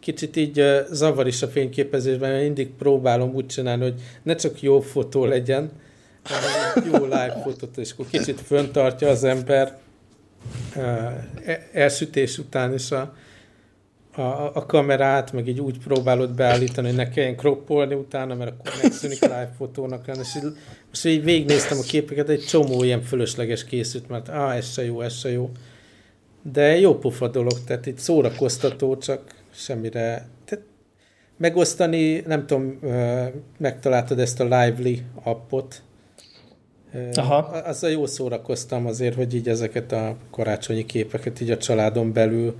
kicsit 0.03 0.37
így 0.37 0.63
zavar 0.91 1.27
is 1.27 1.43
a 1.43 1.49
fényképezésben, 1.49 2.31
mert 2.31 2.43
mindig 2.43 2.71
próbálom 2.71 3.35
úgy 3.35 3.47
csinálni, 3.47 3.83
hogy 3.83 4.01
ne 4.23 4.35
csak 4.35 4.63
jó 4.63 4.81
fotó 4.81 5.25
legyen, 5.25 5.71
hanem 6.23 6.93
jó 6.93 7.05
live 7.05 7.41
fotót, 7.43 7.77
és 7.77 7.93
akkor 7.93 8.07
kicsit 8.07 8.41
föntartja 8.41 9.09
az 9.09 9.25
ember 9.25 9.79
uh, 10.77 11.13
elsütés 11.73 12.39
után 12.39 12.75
is 12.75 12.91
a, 12.91 13.15
a, 14.15 14.23
a 14.55 14.67
kamerát, 14.67 15.33
meg 15.33 15.49
így 15.49 15.61
úgy 15.61 15.79
próbálod 15.79 16.35
beállítani, 16.35 16.87
hogy 16.87 16.97
ne 16.97 17.09
kelljen 17.09 17.37
kroppolni 17.37 17.95
utána, 17.95 18.35
mert 18.35 18.51
akkor 18.51 18.73
megszűnik 18.83 19.21
live 19.21 19.53
fotónak 19.57 20.07
lenni. 20.07 20.21
És 20.21 20.37
így, 20.37 20.53
most 20.89 21.05
így 21.05 21.25
végignéztem 21.25 21.79
a 21.79 21.83
képeket, 21.83 22.29
egy 22.29 22.45
csomó 22.45 22.83
ilyen 22.83 23.03
fölösleges 23.03 23.65
készült, 23.65 24.09
mert 24.09 24.29
ah, 24.29 24.57
ez 24.57 24.73
se 24.73 24.85
jó, 24.85 25.01
ez 25.01 25.15
se 25.15 25.31
jó. 25.31 25.51
De 26.53 26.79
jó 26.79 26.99
pofa 26.99 27.29
dolog, 27.29 27.65
tehát 27.67 27.87
itt 27.87 27.99
szórakoztató, 27.99 28.97
csak 28.97 29.42
semmire. 29.53 30.29
Tehát 30.45 30.65
megosztani, 31.37 32.21
nem 32.27 32.47
tudom, 32.47 32.79
megtaláltad 33.59 34.19
ezt 34.19 34.41
a 34.41 34.45
Lively 34.45 35.03
appot. 35.23 35.83
Aha. 37.15 37.37
Azzal 37.37 37.91
jó 37.91 38.07
szórakoztam 38.07 38.87
azért, 38.87 39.15
hogy 39.15 39.35
így 39.35 39.49
ezeket 39.49 39.93
a 39.93 40.17
karácsonyi 40.31 40.87
képeket 40.87 41.41
így 41.41 41.51
a 41.51 41.57
családon 41.57 42.13
belül 42.13 42.57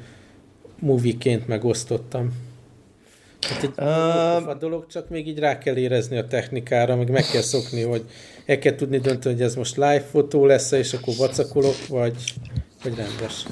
movieként 0.79 1.47
megosztottam. 1.47 2.33
Hát 3.49 3.63
egy 3.63 3.73
uh, 3.77 4.49
a 4.49 4.55
dolog, 4.55 4.87
csak 4.87 5.09
még 5.09 5.29
így 5.29 5.39
rá 5.39 5.59
kell 5.59 5.77
érezni 5.77 6.17
a 6.17 6.27
technikára, 6.27 6.97
meg 6.97 7.11
meg 7.11 7.25
kell 7.33 7.43
szokni, 7.43 7.83
hogy 7.83 8.05
el 8.47 8.59
kell 8.59 8.75
tudni 8.75 8.99
dönteni, 8.99 9.35
hogy 9.35 9.45
ez 9.45 9.55
most 9.55 9.77
live 9.77 10.01
fotó 10.01 10.47
lesz 10.47 10.71
és 10.71 10.93
akkor 10.93 11.15
vacakolok, 11.17 11.87
vagy, 11.89 12.35
vagy 12.83 12.95
rendes. 12.95 13.47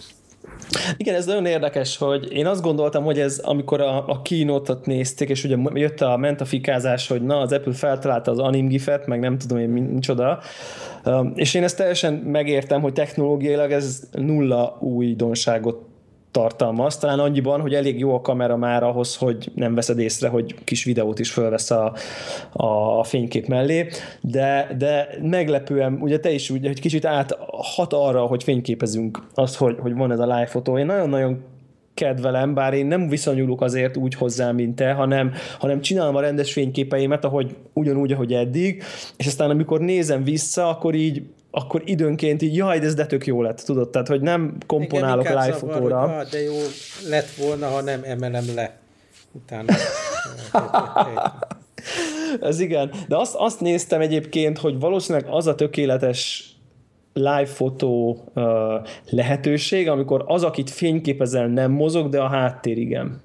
Igen, 0.96 1.14
ez 1.14 1.26
nagyon 1.26 1.46
érdekes, 1.46 1.96
hogy 1.96 2.32
én 2.32 2.46
azt 2.46 2.62
gondoltam, 2.62 3.04
hogy 3.04 3.18
ez, 3.18 3.38
amikor 3.38 3.80
a, 3.80 4.08
a 4.08 4.22
keynote 4.22 4.74
nézték, 4.84 5.28
és 5.28 5.44
ugye 5.44 5.56
jött 5.74 6.00
a 6.00 6.16
mentafikázás, 6.16 7.08
hogy 7.08 7.22
na, 7.22 7.40
az 7.40 7.52
Apple 7.52 7.72
feltalálta 7.72 8.30
az 8.30 8.38
animgifet, 8.38 9.06
meg 9.06 9.20
nem 9.20 9.38
tudom 9.38 9.58
én 9.58 9.68
micsoda, 9.68 10.40
és 11.34 11.54
én 11.54 11.62
ezt 11.62 11.76
teljesen 11.76 12.12
megértem, 12.14 12.80
hogy 12.80 12.92
technológiailag 12.92 13.72
ez 13.72 14.02
nulla 14.12 14.78
újdonságot 14.80 15.89
tartalmaz, 16.30 16.98
talán 16.98 17.18
annyiban, 17.18 17.60
hogy 17.60 17.74
elég 17.74 17.98
jó 17.98 18.14
a 18.14 18.20
kamera 18.20 18.56
már 18.56 18.82
ahhoz, 18.82 19.16
hogy 19.16 19.50
nem 19.54 19.74
veszed 19.74 19.98
észre, 19.98 20.28
hogy 20.28 20.54
kis 20.64 20.84
videót 20.84 21.18
is 21.18 21.30
fölvesz 21.30 21.70
a, 21.70 21.94
a 22.52 23.04
fénykép 23.04 23.46
mellé, 23.46 23.88
de, 24.20 24.74
de 24.78 25.08
meglepően, 25.22 25.98
ugye 26.00 26.18
te 26.20 26.30
is 26.30 26.50
úgy, 26.50 26.66
hogy 26.66 26.80
kicsit 26.80 27.04
áthat 27.04 27.92
arra, 27.92 28.22
hogy 28.22 28.42
fényképezünk 28.42 29.26
azt, 29.34 29.56
hogy, 29.56 29.76
hogy 29.80 29.94
van 29.94 30.12
ez 30.12 30.18
a 30.18 30.26
live 30.26 30.46
fotó. 30.46 30.78
Én 30.78 30.86
nagyon-nagyon 30.86 31.42
kedvelem, 31.94 32.54
bár 32.54 32.74
én 32.74 32.86
nem 32.86 33.08
viszonyulok 33.08 33.60
azért 33.60 33.96
úgy 33.96 34.14
hozzá, 34.14 34.50
mint 34.50 34.76
te, 34.76 34.92
hanem, 34.92 35.32
hanem 35.58 35.80
csinálom 35.80 36.16
a 36.16 36.20
rendes 36.20 36.52
fényképeimet, 36.52 37.24
ahogy 37.24 37.56
ugyanúgy, 37.72 38.12
ahogy 38.12 38.32
eddig, 38.32 38.82
és 39.16 39.26
aztán 39.26 39.50
amikor 39.50 39.80
nézem 39.80 40.24
vissza, 40.24 40.68
akkor 40.68 40.94
így 40.94 41.22
akkor 41.50 41.82
időnként 41.84 42.42
így, 42.42 42.56
jaj, 42.56 42.78
de 42.78 42.86
ez 42.86 42.94
de 42.94 43.06
tök 43.06 43.26
jó 43.26 43.42
lett, 43.42 43.60
tudod, 43.60 43.90
tehát, 43.90 44.08
hogy 44.08 44.20
nem 44.20 44.56
komponálok 44.66 45.24
Igen, 45.24 45.42
live 45.42 45.56
zavar, 45.58 45.74
fotóra. 45.74 46.00
Hogy, 46.00 46.10
ah, 46.10 46.30
de 46.30 46.42
jó 46.42 46.56
lett 47.08 47.30
volna, 47.30 47.68
ha 47.68 47.80
nem 47.80 48.00
emelem 48.04 48.44
le 48.54 48.78
utána. 49.32 49.72
ez 52.40 52.60
igen, 52.60 52.92
de 53.08 53.16
azt, 53.16 53.34
azt 53.34 53.60
néztem 53.60 54.00
egyébként, 54.00 54.58
hogy 54.58 54.78
valószínűleg 54.78 55.28
az 55.30 55.46
a 55.46 55.54
tökéletes 55.54 56.54
live 57.12 57.46
fotó 57.46 58.24
uh, 58.34 58.44
lehetőség, 59.10 59.88
amikor 59.88 60.24
az, 60.26 60.44
akit 60.44 60.70
fényképezel, 60.70 61.46
nem 61.46 61.70
mozog, 61.70 62.08
de 62.08 62.20
a 62.20 62.28
háttér 62.28 62.78
igen. 62.78 63.20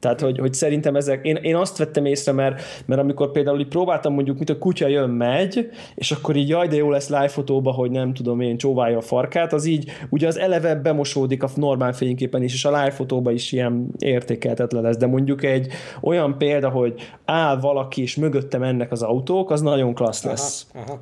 Tehát, 0.00 0.20
hogy, 0.20 0.38
hogy 0.38 0.54
szerintem 0.54 0.96
ezek, 0.96 1.26
én, 1.26 1.36
én 1.36 1.56
azt 1.56 1.76
vettem 1.76 2.04
észre, 2.04 2.32
mert, 2.32 2.62
mert 2.86 3.00
amikor 3.00 3.30
például 3.30 3.60
így 3.60 3.68
próbáltam 3.68 4.14
mondjuk, 4.14 4.36
mint 4.36 4.50
a 4.50 4.58
kutya 4.58 4.86
jön, 4.86 5.10
megy, 5.10 5.70
és 5.94 6.10
akkor 6.10 6.36
így 6.36 6.48
jaj, 6.48 6.68
de 6.68 6.76
jó 6.76 6.90
lesz 6.90 7.08
live 7.08 7.28
fotóba, 7.28 7.70
hogy 7.70 7.90
nem 7.90 8.14
tudom 8.14 8.40
én, 8.40 8.56
csóválja 8.56 8.96
a 8.96 9.00
farkát, 9.00 9.52
az 9.52 9.64
így, 9.64 9.90
ugye 10.08 10.26
az 10.26 10.38
eleve 10.38 10.74
bemosódik 10.74 11.42
a 11.42 11.48
normál 11.54 11.92
fényképen 11.92 12.42
is, 12.42 12.54
és 12.54 12.64
a 12.64 12.68
live 12.70 12.90
fotóba 12.90 13.30
is 13.30 13.52
ilyen 13.52 13.88
értékeltetlen 13.98 14.82
lesz, 14.82 14.96
de 14.96 15.06
mondjuk 15.06 15.44
egy 15.44 15.72
olyan 16.00 16.38
példa, 16.38 16.68
hogy 16.68 16.94
áll 17.24 17.60
valaki, 17.60 18.02
és 18.02 18.16
mögötte 18.16 18.58
mennek 18.58 18.92
az 18.92 19.02
autók, 19.02 19.50
az 19.50 19.60
nagyon 19.60 19.94
klassz 19.94 20.24
lesz. 20.24 20.66
Aha, 20.74 20.84
aha. 20.84 21.00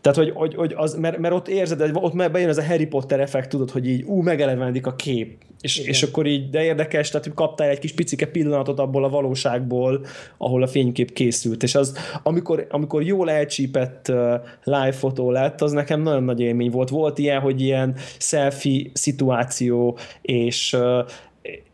Tehát, 0.00 0.18
hogy, 0.18 0.30
hogy, 0.34 0.54
hogy 0.54 0.74
az, 0.76 0.94
mert, 0.94 1.18
mert 1.18 1.34
ott 1.34 1.48
érzed, 1.48 1.90
ott 1.94 2.30
bejön 2.30 2.48
ez 2.48 2.58
a 2.58 2.64
Harry 2.64 2.86
Potter 2.86 3.20
effekt, 3.20 3.48
tudod, 3.48 3.70
hogy 3.70 3.88
így 3.88 4.02
ú, 4.02 4.20
megelevenedik 4.20 4.86
a 4.86 4.94
kép. 4.94 5.38
És, 5.60 5.78
és 5.78 6.02
akkor 6.02 6.26
így, 6.26 6.50
de 6.50 6.62
érdekes, 6.62 7.10
tehát 7.10 7.34
kaptál 7.34 7.68
egy 7.68 7.78
kis 7.78 7.92
picike 7.92 8.26
pillanatot 8.26 8.78
abból 8.78 9.04
a 9.04 9.08
valóságból, 9.08 10.04
ahol 10.38 10.62
a 10.62 10.66
fénykép 10.66 11.12
készült. 11.12 11.62
És 11.62 11.74
az, 11.74 11.96
amikor, 12.22 12.66
amikor 12.70 13.02
jól 13.02 13.30
elcsípett 13.30 14.08
uh, 14.08 14.34
live 14.64 14.92
fotó 14.92 15.30
lett, 15.30 15.60
az 15.60 15.72
nekem 15.72 16.00
nagyon 16.00 16.22
nagy 16.22 16.40
élmény 16.40 16.70
volt. 16.70 16.88
Volt 16.88 17.18
ilyen, 17.18 17.40
hogy 17.40 17.60
ilyen 17.60 17.94
selfie 18.18 18.90
szituáció, 18.92 19.98
és 20.22 20.72
uh, 20.72 21.06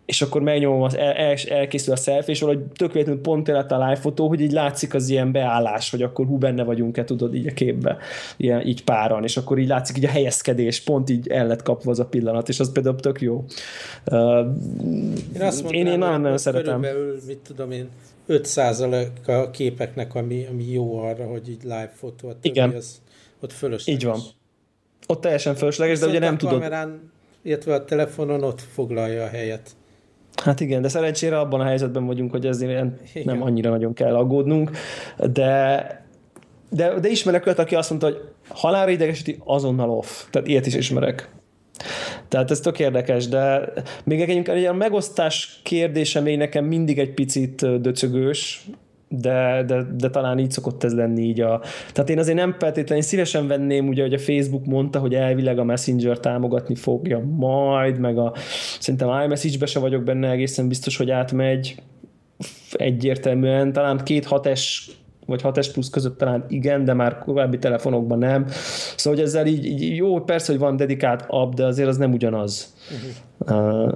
és 0.07 0.23
akkor 0.23 0.43
megnyomom, 0.43 0.83
az 0.83 0.97
el, 0.97 1.13
el, 1.13 1.37
elkészül 1.49 1.93
a 1.93 1.97
selfie, 1.97 2.35
és 2.35 2.41
valahogy 2.41 2.65
tök 2.65 2.93
véletlenül 2.93 3.23
pont 3.23 3.49
lett 3.49 3.71
a 3.71 3.79
live 3.79 3.97
fotó, 3.97 4.29
hogy 4.29 4.41
így 4.41 4.53
látszik 4.53 4.95
az 4.95 5.09
ilyen 5.09 5.33
beállás, 5.33 5.91
hogy 5.91 6.03
akkor 6.03 6.27
hú, 6.27 6.39
benne 6.39 6.65
vagyunk-e, 6.65 7.05
tudod, 7.05 7.35
így 7.35 7.47
a 7.47 7.53
képbe, 7.53 7.99
ilyen, 8.37 8.67
így 8.67 8.85
páran, 8.85 9.23
és 9.23 9.37
akkor 9.37 9.59
így 9.59 9.69
látszik 9.69 9.97
így 9.97 10.05
a 10.05 10.09
helyezkedés, 10.09 10.81
pont 10.81 11.11
így 11.11 11.29
el 11.29 11.47
lett 11.47 11.63
kapva 11.63 11.91
az 11.91 11.99
a 11.99 12.07
pillanat, 12.07 12.49
és 12.49 12.61
az 12.61 12.73
például 12.73 12.97
tök 12.97 13.21
jó. 13.21 13.45
Uh, 14.11 14.19
én 15.35 15.43
azt 15.43 15.63
mondtam, 15.63 15.81
én, 15.81 15.87
én 15.87 15.99
nagyon, 15.99 16.21
nagyon 16.21 16.39
szeretem. 16.39 16.81
Körülbelül, 16.81 17.21
mit 17.27 17.39
tudom 17.39 17.71
én, 17.71 17.89
5% 18.29 19.09
a 19.27 19.51
képeknek, 19.51 20.15
ami, 20.15 20.47
ami 20.51 20.73
jó 20.73 20.99
arra, 20.99 21.27
hogy 21.27 21.49
így 21.49 21.63
live 21.63 21.93
fotó, 21.95 22.29
a 22.29 22.33
Igen. 22.43 22.75
Az, 22.75 23.01
ott 23.41 23.53
fölösleges. 23.53 24.03
Így 24.03 24.09
van. 24.09 24.21
Ott 25.07 25.21
teljesen 25.21 25.55
fölösleges, 25.55 25.99
de 25.99 26.07
ugye 26.07 26.19
nem 26.19 26.39
tudod. 26.39 26.55
kamerán, 26.55 27.13
illetve 27.43 27.75
a 27.75 27.85
telefonon 27.85 28.43
ott 28.43 28.61
foglalja 28.61 29.23
a 29.23 29.29
helyet. 29.29 29.77
Hát 30.45 30.61
igen, 30.61 30.83
de 30.83 30.89
szerencsére 30.89 31.39
abban 31.39 31.61
a 31.61 31.65
helyzetben 31.65 32.07
vagyunk, 32.07 32.31
hogy 32.31 32.47
ezért 32.47 32.85
nem 33.25 33.43
annyira 33.43 33.71
nagyon 33.71 33.95
kell 33.95 34.15
aggódnunk, 34.15 34.71
de 35.33 36.05
de, 36.71 36.99
de 37.01 37.09
ismerek 37.09 37.47
olyat, 37.47 37.59
aki 37.59 37.75
azt 37.75 37.91
mondta, 37.91 38.09
hogy 38.09 38.21
halálra 38.49 38.91
idegesíti, 38.91 39.39
azonnal 39.45 39.91
off. 39.91 40.25
Tehát 40.31 40.49
ilyet 40.49 40.67
is 40.67 40.75
ismerek. 40.75 41.31
Tehát 42.29 42.51
ez 42.51 42.61
tök 42.61 42.79
érdekes, 42.79 43.29
de 43.29 43.73
még 44.05 44.21
egyébként 44.21 44.49
egy 44.49 44.73
megosztás 44.73 45.61
kérdése 45.63 46.21
még 46.21 46.37
nekem 46.37 46.65
mindig 46.65 46.99
egy 46.99 47.15
picit 47.15 47.81
döcögős, 47.81 48.67
de, 49.09 49.63
de, 49.67 49.83
de 49.97 50.11
talán 50.11 50.39
így 50.39 50.51
szokott 50.51 50.85
ez 50.85 50.95
lenni 50.95 51.23
így 51.23 51.41
a... 51.41 51.61
Tehát 51.93 52.11
én 52.11 52.19
azért 52.19 52.37
nem 52.37 52.57
feltétlenül 52.59 53.05
szívesen 53.05 53.47
venném, 53.47 53.89
ugye, 53.89 54.03
hogy 54.03 54.15
a 54.15 54.19
Facebook 54.19 54.67
mondta, 54.67 54.99
hogy 54.99 55.15
elvileg 55.15 55.59
a 55.59 55.65
Messenger 55.65 56.19
támogatni 56.19 56.75
fogja 56.75 57.21
majd, 57.21 57.99
meg 57.99 58.19
a 58.19 58.33
szerintem 58.81 59.23
iMessage-be 59.25 59.67
se 59.67 59.79
vagyok 59.79 60.03
benne 60.03 60.31
egészen 60.31 60.69
biztos, 60.69 60.97
hogy 60.97 61.11
átmegy 61.11 61.83
egyértelműen, 62.73 63.73
talán 63.73 63.99
két 64.05 64.27
6S 64.31 64.89
vagy 65.27 65.41
6S 65.45 65.69
plusz 65.73 65.91
között 65.91 66.19
talán 66.19 66.45
igen, 66.49 66.85
de 66.85 66.93
már 66.93 67.19
korábbi 67.19 67.59
telefonokban 67.59 68.19
nem. 68.19 68.47
Szóval, 68.97 69.19
hogy 69.19 69.29
ezzel 69.29 69.47
így, 69.47 69.65
így 69.65 69.97
jó, 69.97 70.21
persze, 70.21 70.53
hogy 70.53 70.61
van 70.61 70.77
dedikált 70.77 71.25
app, 71.29 71.53
de 71.53 71.65
azért 71.65 71.89
az 71.89 71.97
nem 71.97 72.13
ugyanaz. 72.13 72.75
Uh-huh. 73.41 73.93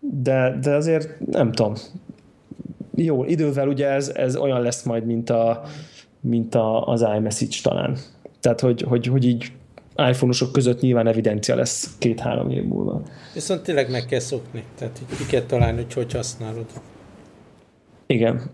De, 0.00 0.58
de 0.62 0.74
azért 0.74 1.30
nem 1.30 1.52
tudom, 1.52 1.74
jó, 2.96 3.24
idővel 3.24 3.68
ugye 3.68 3.88
ez, 3.88 4.08
ez 4.08 4.36
olyan 4.36 4.60
lesz 4.60 4.82
majd, 4.82 5.06
mint, 5.06 5.30
a, 5.30 5.62
mint 6.20 6.54
a, 6.54 6.86
az 6.86 7.00
iMessage 7.00 7.56
talán. 7.62 7.96
Tehát, 8.40 8.60
hogy, 8.60 8.82
hogy, 8.82 9.06
hogy 9.06 9.24
így 9.24 9.52
iPhone-osok 9.96 10.52
között 10.52 10.80
nyilván 10.80 11.06
evidencia 11.06 11.54
lesz 11.54 11.96
két-három 11.98 12.50
év 12.50 12.64
múlva. 12.64 13.02
Viszont 13.34 13.62
tényleg 13.62 13.90
meg 13.90 14.04
kell 14.04 14.18
szokni, 14.18 14.64
tehát 14.78 15.00
így 15.02 15.16
ki 15.16 15.26
kell 15.26 15.42
találni, 15.42 15.82
hogy 15.82 15.92
hogy 15.92 16.12
használod. 16.12 16.66
Igen. 18.06 18.50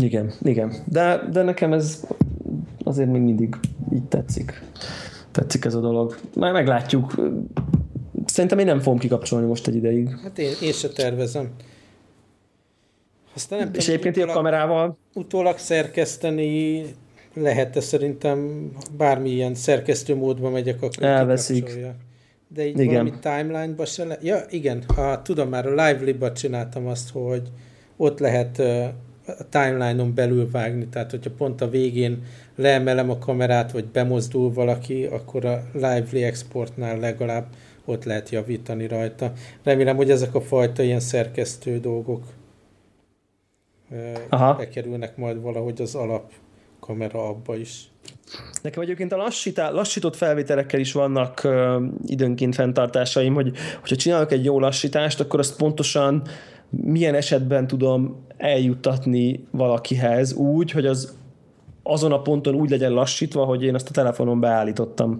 Igen, 0.00 0.32
igen. 0.42 0.72
De, 0.86 1.28
de 1.32 1.42
nekem 1.42 1.72
ez 1.72 2.06
azért 2.84 3.10
még 3.10 3.20
mindig 3.20 3.56
így 3.92 4.04
tetszik. 4.04 4.62
Tetszik 5.30 5.64
ez 5.64 5.74
a 5.74 5.80
dolog. 5.80 6.18
Már 6.34 6.52
meglátjuk. 6.52 7.14
Szerintem 8.24 8.58
én 8.58 8.66
nem 8.66 8.80
fogom 8.80 8.98
kikapcsolni 8.98 9.46
most 9.46 9.66
egy 9.66 9.74
ideig. 9.74 10.16
Hát 10.22 10.38
én, 10.38 10.52
én 10.62 10.72
se 10.72 10.88
tervezem. 10.88 11.50
Aztán 13.36 13.58
nem 13.58 13.70
és 13.74 13.88
egyébként 13.88 14.30
a 14.30 14.32
kamerával? 14.32 14.98
Utólag 15.14 15.58
szerkeszteni 15.58 16.84
lehet-e 17.34 17.80
szerintem 17.80 18.70
bármilyen 18.96 19.54
szerkesztő 19.54 20.14
módban 20.14 20.52
megyek, 20.52 20.82
akkor 20.82 21.02
Elveszik. 21.02 21.78
De 22.48 22.66
így 22.66 22.78
igen. 22.78 22.92
valami 22.92 23.12
timeline-ba 23.20 23.84
se 23.84 24.04
le... 24.04 24.18
Ja, 24.22 24.44
igen, 24.50 24.84
ha 24.94 25.22
tudom 25.22 25.48
már, 25.48 25.66
a 25.66 25.70
Lively-ba 25.70 26.32
csináltam 26.32 26.86
azt, 26.86 27.10
hogy 27.10 27.42
ott 27.96 28.18
lehet 28.18 28.58
a 28.58 29.48
timeline-on 29.48 30.14
belül 30.14 30.50
vágni, 30.50 30.86
tehát 30.86 31.10
hogyha 31.10 31.30
pont 31.30 31.60
a 31.60 31.68
végén 31.68 32.22
leemelem 32.54 33.10
a 33.10 33.18
kamerát, 33.18 33.72
vagy 33.72 33.84
bemozdul 33.84 34.52
valaki, 34.52 35.04
akkor 35.04 35.44
a 35.44 35.62
Lively 35.72 36.24
Exportnál 36.24 36.98
legalább 36.98 37.46
ott 37.84 38.04
lehet 38.04 38.30
javítani 38.30 38.86
rajta. 38.86 39.32
Remélem, 39.62 39.96
hogy 39.96 40.10
ezek 40.10 40.34
a 40.34 40.40
fajta 40.40 40.82
ilyen 40.82 41.00
szerkesztő 41.00 41.78
dolgok 41.78 42.22
Aha. 44.28 44.54
bekerülnek 44.54 45.16
majd 45.16 45.42
valahogy 45.42 45.80
az 45.80 45.94
alap 45.94 46.32
kamera 46.80 47.28
abba 47.28 47.56
is. 47.56 47.88
Nekem 48.62 48.82
egyébként 48.82 49.12
a 49.12 49.16
lassítá, 49.16 49.70
lassított 49.70 50.16
felvételekkel 50.16 50.80
is 50.80 50.92
vannak 50.92 51.40
uh, 51.44 51.82
időnként 52.06 52.54
fenntartásaim, 52.54 53.34
hogy 53.34 53.56
hogyha 53.80 53.96
csinálok 53.96 54.32
egy 54.32 54.44
jó 54.44 54.60
lassítást, 54.60 55.20
akkor 55.20 55.38
azt 55.38 55.56
pontosan 55.56 56.22
milyen 56.70 57.14
esetben 57.14 57.66
tudom 57.66 58.24
eljuttatni 58.36 59.46
valakihez 59.50 60.32
úgy, 60.32 60.70
hogy 60.70 60.86
az 60.86 61.16
azon 61.82 62.12
a 62.12 62.22
ponton 62.22 62.54
úgy 62.54 62.70
legyen 62.70 62.92
lassítva, 62.92 63.44
hogy 63.44 63.62
én 63.62 63.74
azt 63.74 63.88
a 63.88 63.92
telefonon 63.92 64.40
beállítottam. 64.40 65.18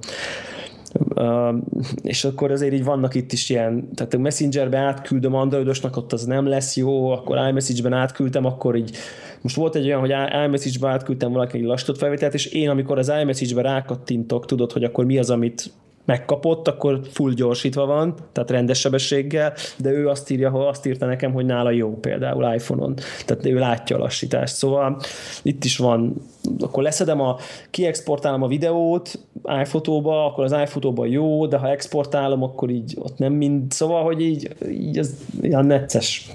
És 2.03 2.25
akkor 2.25 2.51
azért 2.51 2.73
így 2.73 2.85
vannak 2.85 3.15
itt 3.15 3.33
is 3.33 3.51
ilyen, 3.51 3.89
tehát 3.95 4.15
a 4.15 4.19
Messengerbe 4.19 4.79
átküldöm 4.79 5.35
Androidosnak, 5.35 5.97
ott 5.97 6.13
az 6.13 6.25
nem 6.25 6.47
lesz 6.47 6.77
jó, 6.77 7.11
akkor 7.11 7.49
iMessage-ben 7.49 7.93
átküldtem, 7.93 8.45
akkor 8.45 8.77
így 8.77 8.97
most 9.41 9.57
volt 9.57 9.75
egy 9.75 9.87
olyan, 9.87 10.01
hogy 10.01 10.15
iMessage-be 10.45 10.89
átküldtem 10.89 11.33
valaki 11.33 11.59
egy 11.59 11.65
lassított 11.65 11.99
felvételt, 11.99 12.35
és 12.35 12.47
én 12.47 12.69
amikor 12.69 12.99
az 12.99 13.13
iMessage-be 13.21 13.63
rákattintok, 13.63 14.47
tudod, 14.47 14.73
hogy 14.73 14.85
akkor 14.85 15.05
mi 15.05 15.19
az, 15.19 15.31
amit 15.31 15.71
megkapott, 16.07 16.69
akkor 16.69 17.01
full 17.13 17.33
gyorsítva 17.33 17.87
van, 17.87 18.15
tehát 18.33 18.51
rendes 18.51 18.81
sebességgel, 18.81 19.53
de 19.77 19.91
ő 19.91 20.09
azt 20.09 20.31
írja, 20.31 20.51
hogy 20.51 20.67
azt 20.67 20.87
írta 20.87 21.07
nekem, 21.07 21.33
hogy 21.33 21.47
nála 21.47 21.71
jó 21.71 21.99
például 22.01 22.55
iPhone-on. 22.55 22.95
Tehát 23.27 23.47
ő 23.47 23.59
látja 23.59 23.97
a 23.97 23.99
lassítást. 23.99 24.55
Szóval 24.55 25.01
itt 25.43 25.65
is 25.65 25.77
van, 25.77 26.15
akkor 26.61 26.83
leszedem 26.83 27.21
a, 27.21 27.37
kiexportálom 27.71 28.43
a 28.43 28.49
videót 28.49 29.19
iPhotóba, 29.63 30.27
akkor 30.27 30.45
az 30.45 30.53
iPhotóba 30.53 31.07
jó, 31.07 31.47
de 31.47 31.57
ha 31.57 31.71
exportálom, 31.71 32.43
akkor 32.43 32.71
így 32.71 32.97
ott 32.99 33.19
nem 33.19 33.33
mind, 33.33 33.73
szóval, 33.73 34.03
hogy 34.03 34.21
így, 34.21 34.51
így 34.71 34.99
ez 34.99 35.15
ilyen 35.41 35.67
necces. 35.67 36.31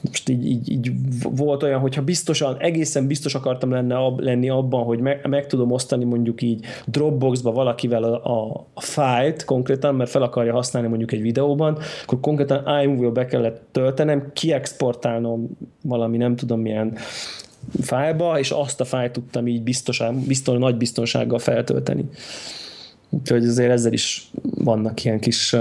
Most 0.00 0.28
így, 0.28 0.46
így, 0.46 0.70
így 0.70 0.92
volt 1.22 1.62
olyan, 1.62 1.80
hogyha 1.80 2.02
biztosan, 2.02 2.56
egészen 2.58 3.06
biztos 3.06 3.34
akartam 3.34 3.70
lenne, 3.70 3.96
lenni 4.16 4.48
abban, 4.48 4.84
hogy 4.84 5.00
meg, 5.00 5.26
meg 5.28 5.46
tudom 5.46 5.70
osztani 5.70 6.04
mondjuk 6.04 6.42
így 6.42 6.64
Dropboxba 6.86 7.52
valakivel 7.52 8.02
a, 8.02 8.24
a, 8.24 8.66
a 8.74 8.80
fájlt 8.98 9.44
konkrétan, 9.44 9.94
mert 9.94 10.10
fel 10.10 10.22
akarja 10.22 10.52
használni 10.52 10.88
mondjuk 10.88 11.12
egy 11.12 11.22
videóban, 11.22 11.78
akkor 12.02 12.20
konkrétan 12.20 12.82
iMovie-ba 12.82 13.12
be 13.12 13.26
kellett 13.26 13.62
töltenem, 13.72 14.30
kiexportálnom 14.32 15.48
valami 15.82 16.16
nem 16.16 16.36
tudom 16.36 16.60
milyen 16.60 16.96
fájlba, 17.80 18.38
és 18.38 18.50
azt 18.50 18.80
a 18.80 18.84
fájlt 18.84 19.12
tudtam 19.12 19.46
így 19.46 19.62
biztosan, 19.62 20.24
biztos, 20.26 20.58
nagy 20.58 20.76
biztonsággal 20.76 21.38
feltölteni. 21.38 22.04
Úgyhogy 23.10 23.46
azért 23.46 23.70
ezzel 23.70 23.92
is 23.92 24.30
vannak 24.40 25.04
ilyen 25.04 25.20
kis 25.20 25.54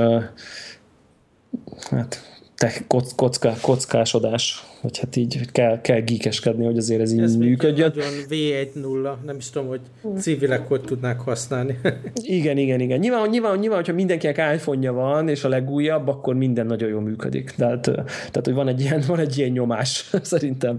hát 1.89 2.21
te, 2.55 2.73
kocka, 3.15 3.53
kockásodás, 3.61 4.66
hogy 4.81 4.97
hát 4.97 5.15
így 5.15 5.51
kell, 5.51 5.81
kell 5.81 5.99
gíkeskedni, 5.99 6.65
hogy 6.65 6.77
azért 6.77 7.01
ez 7.01 7.11
így 7.11 7.19
ez 7.19 7.35
működjön. 7.35 7.91
Ez 7.97 8.25
V1.0, 8.29 9.15
nem 9.25 9.35
is 9.37 9.49
tudom, 9.49 9.67
hogy 9.67 9.79
civilek 10.17 10.67
hogy 10.67 10.81
tudnák 10.81 11.19
használni. 11.19 11.79
igen, 12.15 12.57
igen, 12.57 12.79
igen. 12.79 12.99
Nyilván, 12.99 13.29
nyilván, 13.29 13.59
nyilván, 13.59 13.77
hogyha 13.77 13.93
mindenkinek 13.93 14.55
iPhone-ja 14.55 14.93
van, 14.93 15.29
és 15.29 15.43
a 15.43 15.49
legújabb, 15.49 16.07
akkor 16.07 16.35
minden 16.35 16.65
nagyon 16.65 16.89
jól 16.89 17.01
működik. 17.01 17.51
Tehát, 17.57 17.81
tehát 18.05 18.41
hogy 18.43 18.53
van 18.53 18.67
egy 18.67 18.81
ilyen, 18.81 19.03
van 19.07 19.19
egy 19.19 19.37
ilyen 19.37 19.51
nyomás 19.51 20.09
szerintem, 20.21 20.77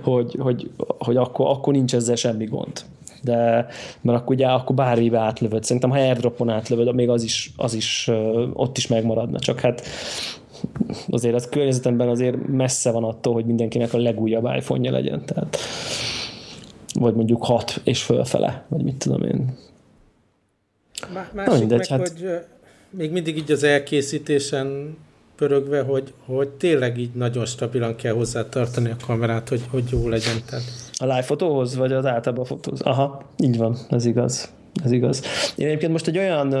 hogy, 0.00 0.36
hogy, 0.38 0.70
hogy 0.76 1.16
akkor, 1.16 1.48
akkor 1.48 1.72
nincs 1.72 1.94
ezzel 1.94 2.16
semmi 2.16 2.44
gond 2.44 2.80
de 3.22 3.66
mert 4.00 4.18
akkor 4.18 4.34
ugye 4.34 4.46
akkor 4.46 4.74
bármibe 4.76 5.18
átlövöd. 5.18 5.64
Szerintem, 5.64 5.90
ha 5.90 5.98
airdropon 5.98 6.48
átlövöd, 6.48 6.94
még 6.94 7.08
az 7.08 7.22
is, 7.22 7.52
az 7.56 7.74
is 7.74 8.10
ott 8.52 8.76
is 8.76 8.86
megmaradna. 8.86 9.38
Csak 9.38 9.60
hát 9.60 9.82
azért 11.08 11.34
az 11.34 11.48
környezetemben 11.48 12.08
azért 12.08 12.46
messze 12.46 12.90
van 12.90 13.04
attól, 13.04 13.32
hogy 13.32 13.44
mindenkinek 13.44 13.92
a 13.92 13.98
legújabb 13.98 14.44
iPhone-ja 14.56 14.92
legyen. 14.92 15.24
Tehát, 15.24 15.56
vagy 16.94 17.14
mondjuk 17.14 17.44
hat 17.44 17.80
és 17.84 18.02
fölfele, 18.02 18.64
vagy 18.68 18.82
mit 18.82 18.96
tudom 18.96 19.22
én. 19.22 19.58
Másik 21.34 21.58
mindegy, 21.58 21.78
meg, 21.78 21.86
hát... 21.86 22.08
hogy 22.08 22.38
még 22.90 23.10
mindig 23.10 23.36
így 23.36 23.52
az 23.52 23.62
elkészítésen 23.62 24.96
pörögve, 25.36 25.82
hogy, 25.82 26.12
hogy 26.26 26.48
tényleg 26.48 26.98
így 26.98 27.10
nagyon 27.14 27.46
stabilan 27.46 27.96
kell 27.96 28.12
hozzá 28.12 28.48
tartani 28.48 28.90
a 28.90 28.96
kamerát, 29.06 29.48
hogy, 29.48 29.62
hogy 29.70 29.84
jó 29.90 30.08
legyen. 30.08 30.36
Tehát. 30.46 30.64
A 30.92 31.04
live 31.04 31.22
fotóhoz, 31.22 31.76
vagy 31.76 31.92
az 31.92 32.06
általában 32.06 32.44
fotóhoz? 32.44 32.80
Aha, 32.80 33.22
így 33.38 33.56
van, 33.56 33.76
ez 33.88 34.04
igaz 34.04 34.58
ez 34.84 34.90
igaz. 34.90 35.22
Én 35.56 35.66
egyébként 35.66 35.92
most 35.92 36.06
egy 36.06 36.18
olyan 36.18 36.54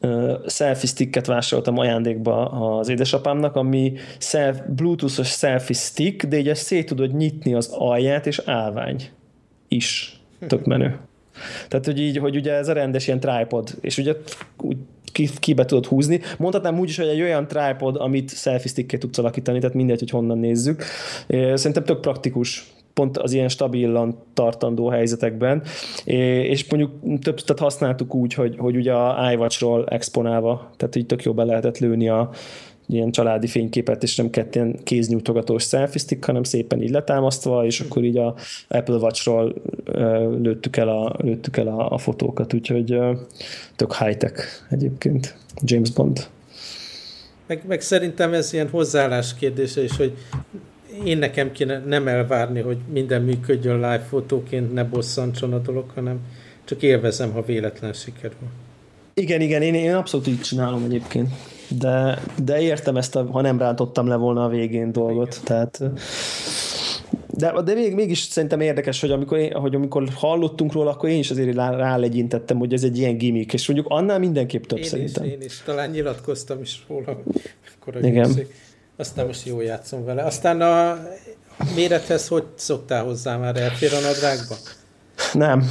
uh, 0.00 0.46
selfie 0.46 0.88
sticket 0.88 1.26
vásároltam 1.26 1.78
ajándékba 1.78 2.46
az 2.78 2.88
édesapámnak, 2.88 3.56
ami 3.56 3.92
self, 4.18 4.58
bluetoothos 4.66 5.28
selfie 5.28 5.76
stick, 5.76 6.24
de 6.24 6.38
így 6.38 6.54
szét 6.54 6.86
tudod 6.86 7.16
nyitni 7.16 7.54
az 7.54 7.68
alját, 7.72 8.26
és 8.26 8.42
állvány 8.44 9.08
is. 9.68 10.20
Tök 10.46 10.64
menő. 10.64 10.98
Tehát, 11.68 11.84
hogy 11.84 12.00
így, 12.00 12.16
hogy 12.16 12.36
ugye 12.36 12.52
ez 12.52 12.68
a 12.68 12.72
rendes 12.72 13.06
ilyen 13.06 13.20
tripod, 13.20 13.74
és 13.80 13.98
ugye 13.98 14.14
úgy 14.56 14.76
ki, 15.12 15.28
kibe 15.38 15.64
tudod 15.64 15.86
húzni. 15.86 16.20
Mondhatnám 16.38 16.78
úgy 16.78 16.88
is, 16.88 16.96
hogy 16.96 17.06
egy 17.06 17.20
olyan 17.20 17.46
tripod, 17.46 17.96
amit 17.96 18.30
selfie 18.30 18.70
stickkel 18.70 18.98
tudsz 18.98 19.18
alakítani, 19.18 19.58
tehát 19.58 19.74
mindegy, 19.74 19.98
hogy 19.98 20.10
honnan 20.10 20.38
nézzük. 20.38 20.84
Szerintem 21.28 21.84
tök 21.84 22.00
praktikus 22.00 22.72
pont 22.94 23.18
az 23.18 23.32
ilyen 23.32 23.48
stabilan 23.48 24.16
tartandó 24.34 24.88
helyzetekben, 24.88 25.62
és 26.04 26.70
mondjuk 26.70 27.20
több, 27.22 27.40
tehát 27.40 27.62
használtuk 27.62 28.14
úgy, 28.14 28.34
hogy, 28.34 28.56
hogy 28.58 28.76
ugye 28.76 28.92
a 28.92 29.32
iWatch-ról 29.32 29.86
exponálva, 29.88 30.70
tehát 30.76 30.96
így 30.96 31.06
tök 31.06 31.22
jó 31.22 31.34
be 31.34 31.44
lehetett 31.44 31.78
lőni 31.78 32.08
a, 32.08 32.30
ilyen 32.88 33.10
családi 33.10 33.46
fényképet, 33.46 34.02
és 34.02 34.16
nem 34.16 34.30
kettően 34.30 34.78
kéznyújtogatós 34.82 35.62
selfie 35.62 36.00
stick, 36.00 36.24
hanem 36.24 36.42
szépen 36.42 36.82
így 36.82 36.90
letámasztva, 36.90 37.64
és 37.64 37.80
akkor 37.80 38.04
így 38.04 38.16
a 38.16 38.34
Apple 38.68 38.96
Watch-ról 38.96 39.54
lőttük 40.42 40.76
el 40.76 40.88
a, 40.88 41.16
lőttük 41.18 41.56
el 41.56 41.66
a, 41.66 41.90
a 41.90 41.98
fotókat, 41.98 42.54
úgyhogy 42.54 42.98
tök 43.76 43.94
high-tech 43.94 44.44
egyébként 44.70 45.36
James 45.62 45.90
Bond. 45.90 46.26
Meg, 47.46 47.64
meg 47.66 47.80
szerintem 47.80 48.32
ez 48.32 48.52
ilyen 48.52 48.68
hozzáállás 48.68 49.34
kérdése 49.34 49.82
is, 49.82 49.96
hogy 49.96 50.14
én 51.04 51.18
nekem 51.18 51.52
kéne 51.52 51.78
nem 51.78 52.08
elvárni, 52.08 52.60
hogy 52.60 52.78
minden 52.92 53.22
működjön 53.22 53.74
live 53.74 54.06
fotóként, 54.08 54.72
ne 54.72 54.84
bosszantson 54.84 55.52
a 55.52 55.58
dolog, 55.58 55.90
hanem 55.94 56.18
csak 56.64 56.82
élvezem, 56.82 57.32
ha 57.32 57.44
véletlen 57.44 57.92
sikerül. 57.92 58.48
Igen, 59.14 59.40
igen, 59.40 59.62
én, 59.62 59.74
én 59.74 59.94
abszolút 59.94 60.26
így 60.26 60.40
csinálom 60.40 60.84
egyébként. 60.84 61.28
De, 61.78 62.18
de 62.44 62.60
értem 62.60 62.96
ezt, 62.96 63.16
a, 63.16 63.26
ha 63.30 63.40
nem 63.40 63.58
rántottam 63.58 64.06
le 64.06 64.16
volna 64.16 64.44
a 64.44 64.48
végén 64.48 64.92
dolgot. 64.92 65.34
Igen. 65.34 65.44
Tehát, 65.44 65.82
de, 67.30 67.62
de 67.62 67.74
még, 67.74 67.94
mégis 67.94 68.18
szerintem 68.18 68.60
érdekes, 68.60 69.00
hogy 69.00 69.10
amikor, 69.10 69.38
én, 69.38 69.52
hogy 69.52 69.74
amikor 69.74 70.08
hallottunk 70.14 70.72
róla, 70.72 70.90
akkor 70.90 71.08
én 71.08 71.18
is 71.18 71.30
azért 71.30 71.54
rálegyintettem, 71.54 72.58
hogy 72.58 72.72
ez 72.72 72.82
egy 72.82 72.98
ilyen 72.98 73.16
gimmick, 73.16 73.52
és 73.52 73.66
mondjuk 73.66 73.90
annál 73.90 74.18
mindenképp 74.18 74.64
több 74.64 74.78
én 74.78 74.84
szerintem. 74.84 75.24
Is, 75.24 75.32
én 75.32 75.40
is, 75.40 75.62
talán 75.64 75.90
nyilatkoztam 75.90 76.60
is 76.60 76.84
róla, 76.88 77.22
akkor 77.78 78.04
Igen. 78.04 78.26
Győszik. 78.26 78.54
Aztán 78.96 79.26
most 79.26 79.46
jól 79.46 79.62
játszom 79.62 80.04
vele. 80.04 80.22
Aztán 80.22 80.60
a 80.60 80.98
mérethez 81.74 82.28
hogy 82.28 82.44
szoktál 82.54 83.04
hozzá 83.04 83.36
már? 83.36 83.56
Elfér 83.56 83.92
a 83.92 84.00
nadrágba? 84.00 84.54
Nem. 85.32 85.70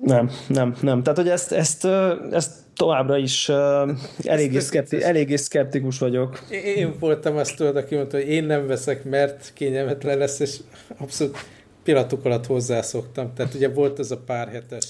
Nem, 0.00 0.30
nem, 0.48 0.76
nem. 0.80 1.02
Tehát, 1.02 1.18
hogy 1.18 1.28
ezt, 1.28 1.52
ezt, 1.52 1.84
ezt 2.30 2.52
továbbra 2.74 3.16
is 3.16 3.48
uh, 3.48 3.90
eléggé, 4.24 4.58
szkepti, 4.58 5.02
eléggé 5.02 5.36
szkeptikus 5.36 5.98
vagyok. 5.98 6.40
Én 6.50 6.94
voltam 6.98 7.36
azt 7.36 7.56
tudod, 7.56 7.76
aki 7.76 7.94
mondta, 7.94 8.16
hogy 8.16 8.28
én 8.28 8.44
nem 8.44 8.66
veszek, 8.66 9.04
mert 9.04 9.50
kényelmetlen 9.54 10.18
lesz, 10.18 10.38
és 10.38 10.56
abszolút 10.98 11.38
pillanatok 11.84 12.24
alatt 12.24 12.46
hozzászoktam. 12.46 13.34
Tehát 13.34 13.54
ugye 13.54 13.68
volt 13.68 13.98
ez 13.98 14.10
a 14.10 14.18
pár 14.18 14.48
hetes 14.48 14.86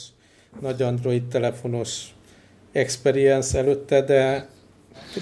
nagy 0.61 0.83
Android 0.83 1.27
telefonos 1.27 2.15
experience 2.73 3.59
előtte, 3.59 4.03
de 4.03 4.49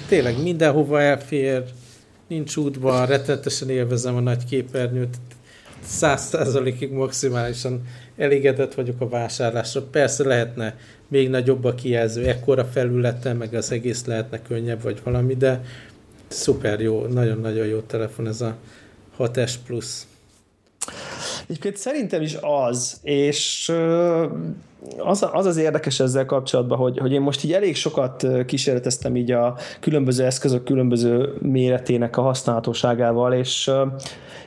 tényleg 0.08 0.42
mindenhova 0.42 1.00
elfér, 1.00 1.64
nincs 2.28 2.56
útban, 2.56 3.06
rettenetesen 3.06 3.70
élvezem 3.70 4.16
a 4.16 4.20
nagy 4.20 4.44
képernyőt, 4.44 5.16
száz 5.82 6.36
maximálisan 6.90 7.86
elégedett 8.16 8.74
vagyok 8.74 9.00
a 9.00 9.08
vásárlásra. 9.08 9.82
Persze 9.82 10.24
lehetne 10.24 10.76
még 11.08 11.28
nagyobb 11.28 11.64
a 11.64 11.74
kijelző, 11.74 12.26
ekkora 12.26 12.64
felületen, 12.64 13.36
meg 13.36 13.54
az 13.54 13.72
egész 13.72 14.04
lehetne 14.04 14.42
könnyebb, 14.42 14.82
vagy 14.82 15.00
valami, 15.04 15.34
de 15.34 15.62
szuper 16.28 16.80
jó, 16.80 17.06
nagyon-nagyon 17.06 17.66
jó 17.66 17.80
telefon 17.80 18.26
ez 18.26 18.40
a 18.40 18.56
6S 19.18 19.54
Plus. 19.66 20.02
Egyébként 21.48 21.76
szerintem 21.76 22.22
is 22.22 22.36
az, 22.40 23.00
és 23.02 23.72
az, 24.98 25.26
az 25.32 25.46
az 25.46 25.56
érdekes 25.56 26.00
ezzel 26.00 26.24
kapcsolatban, 26.24 26.78
hogy, 26.78 26.98
hogy 26.98 27.12
én 27.12 27.20
most 27.20 27.44
így 27.44 27.52
elég 27.52 27.76
sokat 27.76 28.26
kísérleteztem 28.46 29.16
így 29.16 29.30
a 29.30 29.56
különböző 29.80 30.24
eszközök 30.24 30.64
különböző 30.64 31.34
méretének 31.42 32.16
a 32.16 32.22
használhatóságával, 32.22 33.32
és, 33.32 33.70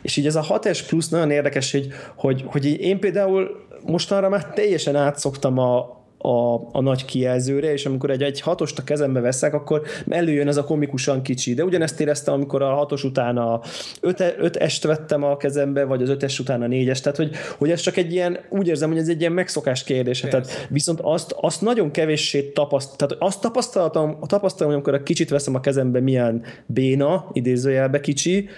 és 0.02 0.18
így 0.18 0.26
ez 0.26 0.36
a 0.36 0.46
6S 0.50 0.82
plusz 0.88 1.10
nagyon 1.10 1.32
érdekes, 1.32 1.72
hogy, 1.72 1.88
hogy, 2.16 2.44
hogy 2.46 2.66
én 2.66 3.00
például 3.00 3.66
mostanra 3.86 4.30
már 4.30 4.46
teljesen 4.46 4.96
átszoktam 4.96 5.58
a, 5.58 6.01
a, 6.22 6.56
a 6.72 6.82
nagy 6.82 7.06
kijelzőre, 7.06 7.72
és 7.72 7.86
amikor 7.86 8.10
egy, 8.10 8.24
egy 8.24 8.42
hatost 8.42 8.80
a 8.80 8.84
kezembe 8.84 9.20
veszek, 9.20 9.54
akkor 9.54 9.82
előjön 10.10 10.48
ez 10.48 10.58
a 10.58 10.64
komikusan 10.64 11.22
kicsi. 11.22 11.54
De 11.54 11.64
ugyanezt 11.64 12.00
éreztem, 12.02 12.34
amikor 12.34 12.62
a 12.62 12.74
hatos 12.74 13.04
után 13.04 13.38
a 13.38 13.62
öt, 14.02 14.36
öt 14.38 14.56
est 14.56 14.84
vettem 14.84 15.24
a 15.24 15.38
kezembe, 15.38 15.84
vagy 15.84 16.02
az 16.02 16.10
ötes 16.10 16.40
után 16.40 16.62
a 16.62 16.68
négyes. 16.68 17.02
Tehát, 17.02 17.18
hogy, 17.18 17.32
hogy 17.58 17.72
ez 17.72 17.80
csak 17.82 17.98
egy 17.98 18.14
ilyen, 18.14 18.40
úgy 18.50 18.68
érzem, 18.68 18.90
hogy 18.90 18.98
ez 18.98 19.08
egy 19.08 19.20
ilyen 19.20 19.32
megszokás 19.32 19.84
kérdése. 19.84 20.28
Tehát, 20.28 20.68
viszont 20.70 21.00
azt, 21.02 21.36
azt 21.42 21.62
nagyon 21.62 21.92
kevéssé 21.92 22.42
tapaszt, 22.42 22.98
tehát 22.98 23.16
azt 23.20 23.42
tapasztaltam, 23.42 24.20
tapasztalom, 24.28 24.74
amikor 24.74 24.94
a 24.94 25.04
kicsit 25.04 25.30
veszem 25.30 25.56
a 25.56 25.60
kezembe, 25.60 26.00
milyen 26.00 26.44
béna, 26.66 27.30
idézőjelbe 27.34 28.00
kicsi, 28.00 28.50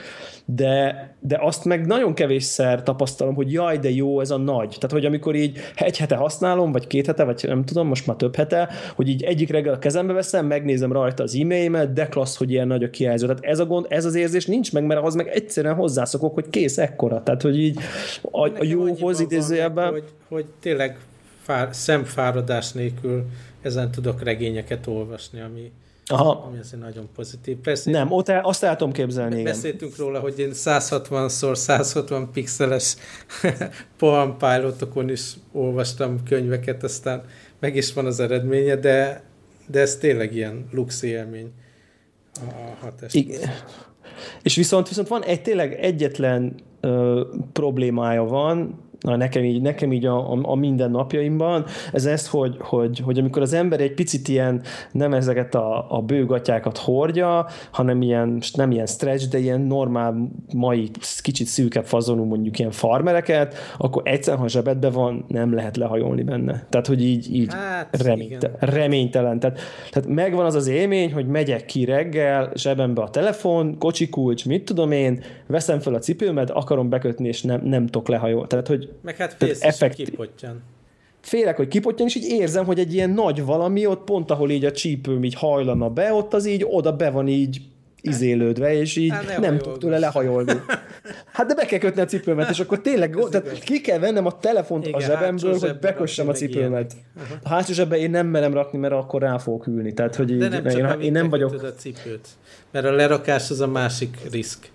de, 0.45 1.09
de 1.19 1.37
azt 1.41 1.65
meg 1.65 1.85
nagyon 1.85 2.13
kevésszer 2.13 2.83
tapasztalom, 2.83 3.35
hogy 3.35 3.51
jaj, 3.51 3.77
de 3.77 3.89
jó 3.89 4.19
ez 4.19 4.31
a 4.31 4.37
nagy. 4.37 4.67
Tehát, 4.67 4.91
hogy 4.91 5.05
amikor 5.05 5.35
így 5.35 5.57
egy 5.75 5.97
hete 5.97 6.15
használom, 6.15 6.71
vagy 6.71 6.87
két 6.87 7.05
hete, 7.05 7.23
vagy 7.23 7.43
nem 7.47 7.65
tudom, 7.65 7.87
most 7.87 8.07
már 8.07 8.15
több 8.15 8.35
hete, 8.35 8.69
hogy 8.95 9.07
így 9.07 9.23
egyik 9.23 9.49
reggel 9.49 9.73
a 9.73 9.79
kezembe 9.79 10.13
veszem, 10.13 10.45
megnézem 10.45 10.91
rajta 10.91 11.23
az 11.23 11.35
e-mailemet, 11.35 11.93
de 11.93 12.07
klassz, 12.07 12.37
hogy 12.37 12.51
ilyen 12.51 12.67
nagy 12.67 12.83
a 12.83 12.89
kijelző. 12.89 13.27
Tehát 13.27 13.43
ez 13.43 13.59
a 13.59 13.65
gond, 13.65 13.85
ez 13.89 14.05
az 14.05 14.15
érzés 14.15 14.45
nincs 14.45 14.73
meg, 14.73 14.85
mert 14.85 15.05
az 15.05 15.15
meg 15.15 15.27
egyszerűen 15.27 15.75
hozzászokok, 15.75 16.33
hogy 16.33 16.49
kész 16.49 16.77
ekkora. 16.77 17.23
Tehát, 17.23 17.41
hogy 17.41 17.59
így 17.59 17.79
a, 18.21 18.47
a 18.47 18.63
jóhoz 18.63 19.19
idézőjelben... 19.19 19.91
Hogy, 19.91 20.03
hogy 20.27 20.45
tényleg 20.59 20.97
fár, 21.41 21.67
szemfáradás 21.71 22.71
nélkül 22.71 23.25
ezen 23.61 23.91
tudok 23.91 24.23
regényeket 24.23 24.87
olvasni, 24.87 25.41
ami, 25.41 25.71
Aha. 26.05 26.43
ami 26.47 26.59
azért 26.59 26.81
nagyon 26.81 27.09
pozitív. 27.15 27.57
Persze, 27.57 27.91
nem, 27.91 28.11
ott 28.11 28.29
el, 28.29 28.43
azt 28.43 28.63
el 28.63 28.75
tudom 28.75 28.93
képzelni, 28.93 29.39
igen. 29.39 29.43
Beszéltünk 29.43 29.97
róla, 29.97 30.19
hogy 30.19 30.39
én 30.39 30.51
160x 30.53 31.55
160 31.55 32.31
pixeles 32.31 32.95
Palm 33.97 34.37
Pilotokon 34.37 35.09
is 35.09 35.33
olvastam 35.51 36.23
könyveket, 36.23 36.83
aztán 36.83 37.23
meg 37.59 37.75
is 37.75 37.93
van 37.93 38.05
az 38.05 38.19
eredménye, 38.19 38.75
de, 38.75 39.23
de 39.67 39.79
ez 39.79 39.97
tényleg 39.97 40.35
ilyen 40.35 40.67
lux 40.71 41.01
élmény 41.01 41.51
a 42.35 42.85
hatás. 42.85 43.13
Igen. 43.13 43.49
És 44.41 44.55
viszont, 44.55 44.87
viszont 44.87 45.07
van 45.07 45.23
egy 45.23 45.41
tényleg 45.41 45.73
egyetlen 45.73 46.55
ö, 46.79 47.21
problémája 47.53 48.23
van, 48.23 48.82
na, 49.03 49.15
nekem 49.15 49.43
így, 49.43 49.61
nekem 49.61 49.91
így 49.93 50.05
a, 50.05 50.31
a, 50.31 50.39
a 50.41 50.55
mindennapjaimban, 50.55 51.65
ez 51.91 52.05
ez, 52.05 52.27
hogy, 52.27 52.55
hogy, 52.59 52.99
hogy 52.99 53.19
amikor 53.19 53.41
az 53.41 53.53
ember 53.53 53.81
egy 53.81 53.93
picit 53.93 54.27
ilyen 54.27 54.61
nem 54.91 55.13
ezeket 55.13 55.55
a, 55.55 55.85
a 55.89 56.01
bőgatyákat 56.01 56.77
hordja, 56.77 57.45
hanem 57.71 58.01
ilyen, 58.01 58.41
nem 58.53 58.71
ilyen 58.71 58.85
stretch, 58.85 59.29
de 59.29 59.37
ilyen 59.37 59.61
normál 59.61 60.29
mai 60.53 60.91
kicsit 61.21 61.47
szűkebb 61.47 61.85
fazonú 61.85 62.23
mondjuk 62.23 62.59
ilyen 62.59 62.71
farmereket, 62.71 63.55
akkor 63.77 64.01
egyszer, 64.05 64.37
ha 64.37 64.47
zsebedbe 64.47 64.89
van, 64.89 65.25
nem 65.27 65.53
lehet 65.53 65.77
lehajolni 65.77 66.23
benne. 66.23 66.65
Tehát, 66.69 66.87
hogy 66.87 67.03
így, 67.03 67.35
így 67.35 67.53
hát, 67.53 68.01
reményte, 68.03 68.51
reménytelen. 68.59 69.39
Tehát, 69.39 69.59
tehát 69.91 70.09
megvan 70.09 70.45
az 70.45 70.55
az 70.55 70.67
élmény, 70.67 71.13
hogy 71.13 71.27
megyek 71.27 71.65
ki 71.65 71.85
reggel, 71.85 72.51
zsebembe 72.55 73.01
a 73.01 73.09
telefon, 73.09 73.77
kocsikulcs, 73.77 74.45
mit 74.45 74.65
tudom 74.65 74.91
én, 74.91 75.23
veszem 75.47 75.79
fel 75.79 75.93
a 75.93 75.99
cipőmet, 75.99 76.49
akarom 76.49 76.89
bekötni, 76.89 77.27
és 77.27 77.41
nem, 77.41 77.61
nem 77.63 77.85
tudok 77.85 78.07
lehajolni. 78.07 78.47
Tehát, 78.47 78.67
hogy 78.67 78.92
meg 79.01 79.15
hát 79.15 79.35
félsz 79.39 79.61
effektív. 79.61 80.09
kipottyan. 80.09 80.61
Félek, 81.21 81.55
hogy 81.55 81.67
kipottyan, 81.67 82.07
és 82.07 82.15
így 82.15 82.29
érzem, 82.29 82.65
hogy 82.65 82.79
egy 82.79 82.93
ilyen 82.93 83.09
nagy 83.09 83.45
valami 83.45 83.85
ott 83.85 84.03
pont, 84.03 84.31
ahol 84.31 84.49
így 84.49 84.65
a 84.65 84.71
csípőm 84.71 85.23
így 85.23 85.33
hajlana 85.33 85.89
be, 85.89 86.13
ott 86.13 86.33
az 86.33 86.45
így 86.45 86.65
oda 86.69 86.95
be 86.95 87.09
van 87.09 87.27
így 87.27 87.61
izélődve, 88.01 88.73
és 88.73 88.95
így 88.95 89.11
hát 89.11 89.39
nem 89.39 89.57
tud 89.57 89.77
tőle 89.77 89.99
lehajolni. 89.99 90.53
Hát 91.31 91.47
de 91.47 91.55
be 91.55 91.65
kell 91.65 91.79
kötni 91.79 92.01
a 92.01 92.05
cipőmet, 92.05 92.49
és 92.49 92.59
akkor 92.59 92.81
tényleg 92.81 93.17
tehát 93.29 93.59
ki 93.59 93.81
kell 93.81 93.99
vennem 93.99 94.25
a 94.25 94.39
telefont 94.39 94.87
Igen, 94.87 94.99
a 94.99 95.03
zsebemből, 95.03 95.57
hogy 95.57 95.79
bekössem 95.79 96.27
a 96.27 96.33
cipőmet. 96.33 96.93
A 97.43 97.49
hátsó 97.49 97.73
zsebbe 97.73 97.97
én 97.97 98.09
nem 98.09 98.27
merem 98.27 98.53
rakni, 98.53 98.77
mert 98.79 98.93
akkor 98.93 99.21
rá 99.21 99.37
fogok 99.37 99.67
ülni. 99.67 99.93
Tehát, 99.93 100.15
hogy 100.15 100.31
így, 100.31 100.37
de 100.37 100.47
nem 100.47 100.65
én, 100.65 100.99
én 100.99 101.11
nem 101.11 101.29
vagyok... 101.29 101.63
a 101.63 101.73
cipőt. 101.73 102.27
Mert 102.71 102.85
a 102.85 102.91
lerakás 102.91 103.49
az 103.49 103.61
a 103.61 103.67
másik 103.67 104.17
risk 104.31 104.71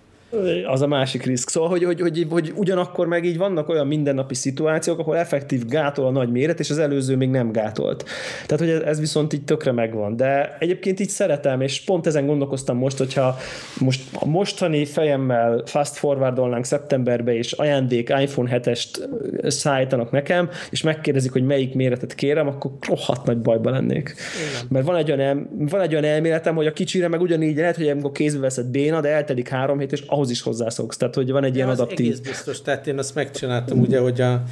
az 0.65 0.81
a 0.81 0.87
másik 0.87 1.23
risk. 1.23 1.49
Szóval, 1.49 1.69
hogy, 1.69 1.83
hogy, 1.83 2.01
hogy, 2.01 2.27
hogy 2.29 2.53
ugyanakkor 2.55 3.07
meg 3.07 3.25
így 3.25 3.37
vannak 3.37 3.69
olyan 3.69 3.87
mindennapi 3.87 4.33
szituációk, 4.33 4.99
ahol 4.99 5.17
effektív 5.17 5.65
gátol 5.65 6.05
a 6.05 6.11
nagy 6.11 6.31
méret, 6.31 6.59
és 6.59 6.69
az 6.69 6.77
előző 6.77 7.15
még 7.15 7.29
nem 7.29 7.51
gátolt. 7.51 8.05
Tehát, 8.45 8.59
hogy 8.59 8.69
ez, 8.69 8.81
ez 8.81 8.99
viszont 8.99 9.33
így 9.33 9.43
tökre 9.43 9.71
megvan. 9.71 10.15
De 10.15 10.55
egyébként 10.59 10.99
így 10.99 11.09
szeretem, 11.09 11.61
és 11.61 11.83
pont 11.83 12.07
ezen 12.07 12.25
gondolkoztam 12.25 12.77
most, 12.77 12.97
hogyha 12.97 13.37
most 13.79 14.01
a 14.13 14.25
mostani 14.25 14.85
fejemmel 14.85 15.63
fast 15.65 15.95
forwardolnánk 15.95 16.65
szeptemberbe, 16.65 17.35
és 17.35 17.51
ajándék 17.51 18.13
iPhone 18.21 18.59
7-est 18.59 19.07
szállítanak 19.47 20.11
nekem, 20.11 20.49
és 20.69 20.81
megkérdezik, 20.81 21.31
hogy 21.31 21.43
melyik 21.43 21.73
méretet 21.73 22.15
kérem, 22.15 22.47
akkor 22.47 22.71
rohadt 22.87 23.25
nagy 23.25 23.37
bajba 23.37 23.69
lennék. 23.69 24.15
Igen. 24.49 24.67
Mert 24.69 24.85
van 24.85 24.95
egy, 24.95 25.11
olyan 25.11 25.19
el, 25.19 25.49
van 25.57 25.81
egy 25.81 25.91
olyan 25.91 26.03
elméletem, 26.03 26.55
hogy 26.55 26.67
a 26.67 26.73
kicsire 26.73 27.07
meg 27.07 27.21
ugyanígy 27.21 27.57
lehet, 27.57 27.75
hogy 27.75 27.87
amikor 27.87 28.11
kézbe 28.11 28.39
veszed 28.39 28.65
béna, 28.65 29.01
de 29.01 29.09
eltelik 29.09 29.47
három 29.47 29.79
hét, 29.79 29.91
és 29.91 30.03
ahhoz 30.19 30.31
is 30.31 30.41
hozzászoksz. 30.41 30.97
Tehát, 30.97 31.15
hogy 31.15 31.31
van 31.31 31.43
egy 31.43 31.49
ja, 31.49 31.55
ilyen 31.55 31.69
az 31.69 31.79
adaptív... 31.79 32.05
egész 32.05 32.19
biztos. 32.19 32.61
Tehát 32.61 32.87
én 32.87 32.97
azt 32.97 33.15
megcsináltam 33.15 33.79
ugye, 33.79 33.99
hogy 33.99 34.21
a 34.21 34.43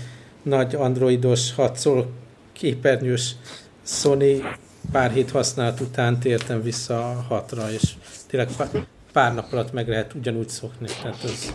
nagy 0.41 0.75
androidos 0.75 1.53
6 1.53 1.75
szól 1.75 2.07
képernyős 2.53 3.35
Sony 3.83 4.43
pár 4.91 5.11
hét 5.11 5.31
használat 5.31 5.79
után 5.79 6.19
tértem 6.19 6.61
vissza 6.61 7.09
a 7.09 7.25
hatra, 7.27 7.71
és 7.71 7.93
tényleg 8.27 8.49
pár, 8.57 8.67
pár 9.11 9.33
nap 9.33 9.53
alatt 9.53 9.73
meg 9.73 9.87
lehet 9.87 10.13
ugyanúgy 10.13 10.49
szokni. 10.49 10.87
Tehát 11.01 11.23
ez, 11.23 11.53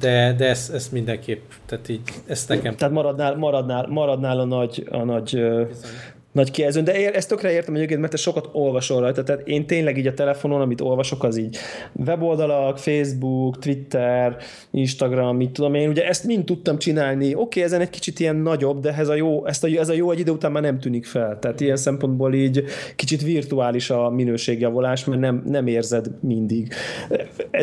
de, 0.00 0.32
de 0.32 0.48
ezt, 0.48 0.72
ezt 0.72 0.92
mindenképp, 0.92 1.50
tehát 1.66 1.88
így, 1.88 2.00
ezt 2.26 2.48
nekem... 2.48 2.76
Tehát 2.76 2.94
maradnál, 2.94 3.36
maradnál, 3.36 3.86
maradnál 3.88 4.38
a 4.38 4.44
nagy, 4.44 4.86
a 4.90 5.04
nagy 5.04 5.30
Bizony 5.30 5.90
nagy 6.36 6.50
kijelzőn, 6.50 6.84
de 6.84 7.12
ezt 7.12 7.28
tökre 7.28 7.52
értem 7.52 7.74
egyébként, 7.74 8.00
mert 8.00 8.12
te 8.12 8.18
sokat 8.18 8.48
olvasol 8.52 9.00
rajta, 9.00 9.22
tehát 9.22 9.48
én 9.48 9.66
tényleg 9.66 9.98
így 9.98 10.06
a 10.06 10.14
telefonon, 10.14 10.60
amit 10.60 10.80
olvasok, 10.80 11.24
az 11.24 11.36
így 11.36 11.56
weboldalak, 11.92 12.78
Facebook, 12.78 13.58
Twitter, 13.58 14.36
Instagram, 14.70 15.36
mit 15.36 15.50
tudom 15.50 15.74
én, 15.74 15.88
ugye 15.88 16.06
ezt 16.06 16.24
mind 16.24 16.44
tudtam 16.44 16.78
csinálni, 16.78 17.26
oké, 17.26 17.38
okay, 17.38 17.62
ezen 17.62 17.80
egy 17.80 17.90
kicsit 17.90 18.20
ilyen 18.20 18.36
nagyobb, 18.36 18.80
de 18.80 18.94
ez 18.94 19.08
a 19.08 19.14
jó, 19.14 19.46
ezt 19.46 19.64
a, 19.64 19.68
ez 19.68 19.88
a 19.88 19.92
jó 19.92 20.10
egy 20.10 20.18
idő 20.18 20.30
után 20.30 20.52
már 20.52 20.62
nem 20.62 20.78
tűnik 20.78 21.06
fel, 21.06 21.38
tehát 21.38 21.60
ilyen 21.60 21.76
szempontból 21.76 22.34
így 22.34 22.64
kicsit 22.96 23.22
virtuális 23.22 23.90
a 23.90 24.10
minőségjavulás, 24.10 25.04
mert 25.04 25.20
nem, 25.20 25.42
nem 25.46 25.66
érzed 25.66 26.10
mindig. 26.20 26.72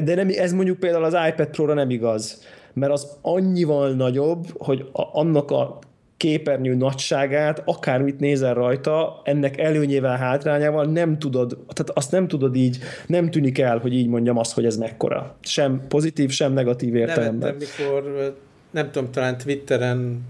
De 0.04 0.16
nem, 0.16 0.30
ez 0.38 0.54
mondjuk 0.54 0.80
például 0.80 1.04
az 1.04 1.18
iPad 1.30 1.48
Pro-ra 1.48 1.74
nem 1.74 1.90
igaz, 1.90 2.44
mert 2.74 2.92
az 2.92 3.08
annyival 3.22 3.92
nagyobb, 3.92 4.46
hogy 4.58 4.90
a, 4.92 5.20
annak 5.20 5.52
a 5.52 5.80
képernyő 6.18 6.76
nagyságát, 6.76 7.62
akármit 7.66 8.20
nézel 8.20 8.54
rajta, 8.54 9.22
ennek 9.24 9.60
előnyével, 9.60 10.18
hátrányával 10.18 10.86
nem 10.86 11.20
tudod, 11.20 11.50
tehát 11.50 11.92
azt 11.94 12.12
nem 12.12 12.28
tudod 12.28 12.56
így, 12.56 12.78
nem 13.08 13.32
tűnik 13.32 13.60
el, 13.60 13.78
hogy 13.78 13.94
így 13.94 14.08
mondjam 14.08 14.38
azt, 14.38 14.54
hogy 14.54 14.66
ez 14.66 14.78
mekkora. 14.78 15.36
Sem 15.42 15.82
pozitív, 15.88 16.30
sem 16.30 16.54
negatív 16.54 16.96
értelemben. 16.96 17.56
Nem 17.56 17.68
mikor, 17.78 18.34
nem 18.72 18.92
tudom, 18.92 19.12
talán 19.12 19.38
Twitteren 19.38 20.22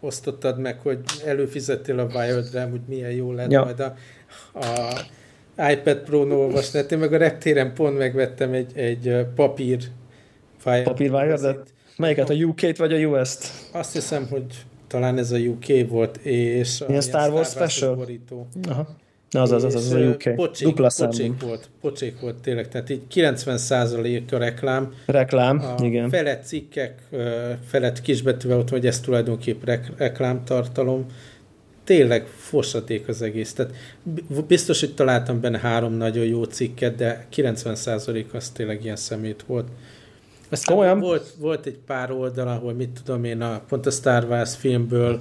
osztottad 0.00 0.58
meg, 0.58 0.80
hogy 0.80 0.98
előfizettél 1.26 1.98
a 1.98 2.04
Wild-re, 2.14 2.62
hogy 2.62 2.80
milyen 2.88 3.10
jó 3.10 3.32
lett 3.32 3.50
ja. 3.50 3.64
majd 3.64 3.80
a, 3.80 3.94
a 4.58 5.70
iPad 5.70 5.98
Pro-n 5.98 6.30
olvasni. 6.30 6.78
Hát 6.78 6.92
én 6.92 6.98
meg 6.98 7.12
a 7.12 7.16
reptéren 7.16 7.74
pont 7.74 7.98
megvettem 7.98 8.52
egy, 8.52 8.72
egy 8.74 9.26
papír 9.34 9.78
Wild. 10.64 10.82
Papír 10.84 11.12
wild 11.12 11.58
Melyiket, 11.96 12.30
a 12.30 12.34
UK-t 12.34 12.76
vagy 12.76 12.92
a 12.92 12.96
US-t? 12.96 13.52
Azt 13.72 13.92
hiszem, 13.92 14.26
hogy 14.30 14.44
talán 14.86 15.18
ez 15.18 15.32
a 15.32 15.38
UK 15.38 15.88
volt, 15.88 16.16
és 16.16 16.82
Mi 16.86 16.96
a 16.96 17.00
Star 17.00 17.32
Wars 17.32 17.48
Special? 17.48 17.94
Borító. 17.94 18.46
Aha. 18.68 18.96
Na, 19.30 19.42
az, 19.42 19.52
az, 19.52 19.64
az, 19.64 19.74
az, 19.74 19.84
az 19.84 19.92
a 19.92 19.98
UK. 19.98 20.34
Pocsék, 20.34 20.66
Dupla 20.66 20.90
pocsék 20.96 21.40
volt, 21.40 21.68
pocsék 21.80 22.20
volt 22.20 22.36
tényleg, 22.36 22.68
tehát 22.68 22.90
így 22.90 23.00
90% 23.14 24.32
a 24.32 24.36
reklám. 24.36 24.94
Reklám, 25.06 25.58
a 25.78 25.84
igen. 25.84 26.08
Felett 26.08 26.44
cikkek, 26.44 27.08
felett 27.66 28.00
kisbetűvel 28.00 28.58
ott, 28.58 28.68
hogy 28.68 28.86
ez 28.86 29.00
tulajdonképp 29.00 29.64
rek, 29.64 29.92
reklámtartalom. 29.96 31.06
Tényleg 31.84 32.26
fosaték 32.26 33.08
az 33.08 33.22
egész. 33.22 33.52
Tehát 33.52 33.72
biztos, 34.46 34.80
hogy 34.80 34.94
találtam 34.94 35.40
benne 35.40 35.58
három 35.58 35.92
nagyon 35.92 36.24
jó 36.24 36.44
cikket, 36.44 36.94
de 36.94 37.26
90% 37.36 38.24
az 38.32 38.48
tényleg 38.48 38.84
ilyen 38.84 38.96
szemét 38.96 39.44
volt. 39.46 39.68
Aztán 40.48 40.78
Olyan. 40.78 41.00
Volt, 41.00 41.34
volt 41.38 41.66
egy 41.66 41.78
pár 41.86 42.10
oldal, 42.10 42.48
ahol 42.48 42.72
mit 42.72 43.00
tudom 43.04 43.24
én, 43.24 43.40
a, 43.40 43.60
pont 43.68 43.86
a 43.86 43.90
Star 43.90 44.24
Wars 44.24 44.56
filmből 44.56 45.20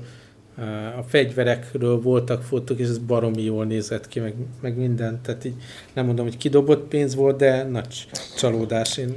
a 0.98 1.02
fegyverekről 1.08 2.02
voltak 2.02 2.42
fotók, 2.42 2.80
és 2.80 2.88
ez 2.88 2.98
baromi 2.98 3.44
jól 3.44 3.66
nézett 3.66 4.08
ki, 4.08 4.20
meg, 4.20 4.34
meg 4.62 4.78
minden. 4.78 5.22
Tehát 5.22 5.46
így 5.46 5.56
nem 5.94 6.06
mondom, 6.06 6.26
hogy 6.26 6.38
kidobott 6.38 6.88
pénz 6.88 7.16
volt, 7.16 7.38
de 7.38 7.64
nagy 7.64 8.08
csalódás. 8.38 8.98
Én 8.98 9.16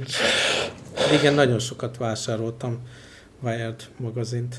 igen, 1.19 1.33
nagyon 1.33 1.59
sokat 1.59 1.97
vásároltam 1.97 2.79
Wired 3.43 3.81
magazint. 3.97 4.55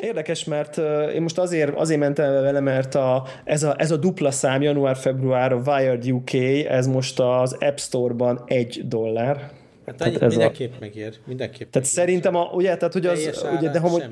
Érdekes, 0.00 0.44
mert 0.44 0.78
én 1.14 1.22
most 1.22 1.38
azért, 1.38 1.76
azért 1.76 2.00
mentem 2.00 2.32
vele, 2.32 2.60
mert 2.60 2.94
a, 2.94 3.24
ez, 3.44 3.62
a, 3.62 3.74
ez 3.78 3.90
a 3.90 3.96
dupla 3.96 4.30
szám 4.30 4.62
január-február, 4.62 5.52
a 5.52 5.62
Wired 5.66 6.10
UK, 6.10 6.34
ez 6.68 6.86
most 6.86 7.20
az 7.20 7.56
App 7.60 7.76
Store-ban 7.76 8.42
egy 8.46 8.82
dollár. 8.88 9.50
Hát 9.88 10.00
annyi, 10.00 10.14
ez 10.20 10.30
mindenképp 10.30 10.72
a... 10.72 10.76
megér, 10.80 11.14
mindenképp 11.26 11.70
Tehát 11.70 11.88
megér. 11.88 12.06
szerintem, 12.06 12.34
a, 12.34 12.50
ugye, 12.52 12.76
tehát 12.76 12.92
hogy 12.92 13.06
az, 13.06 13.46
ugye, 13.58 13.70
de, 13.70 13.78
ha, 13.78 14.02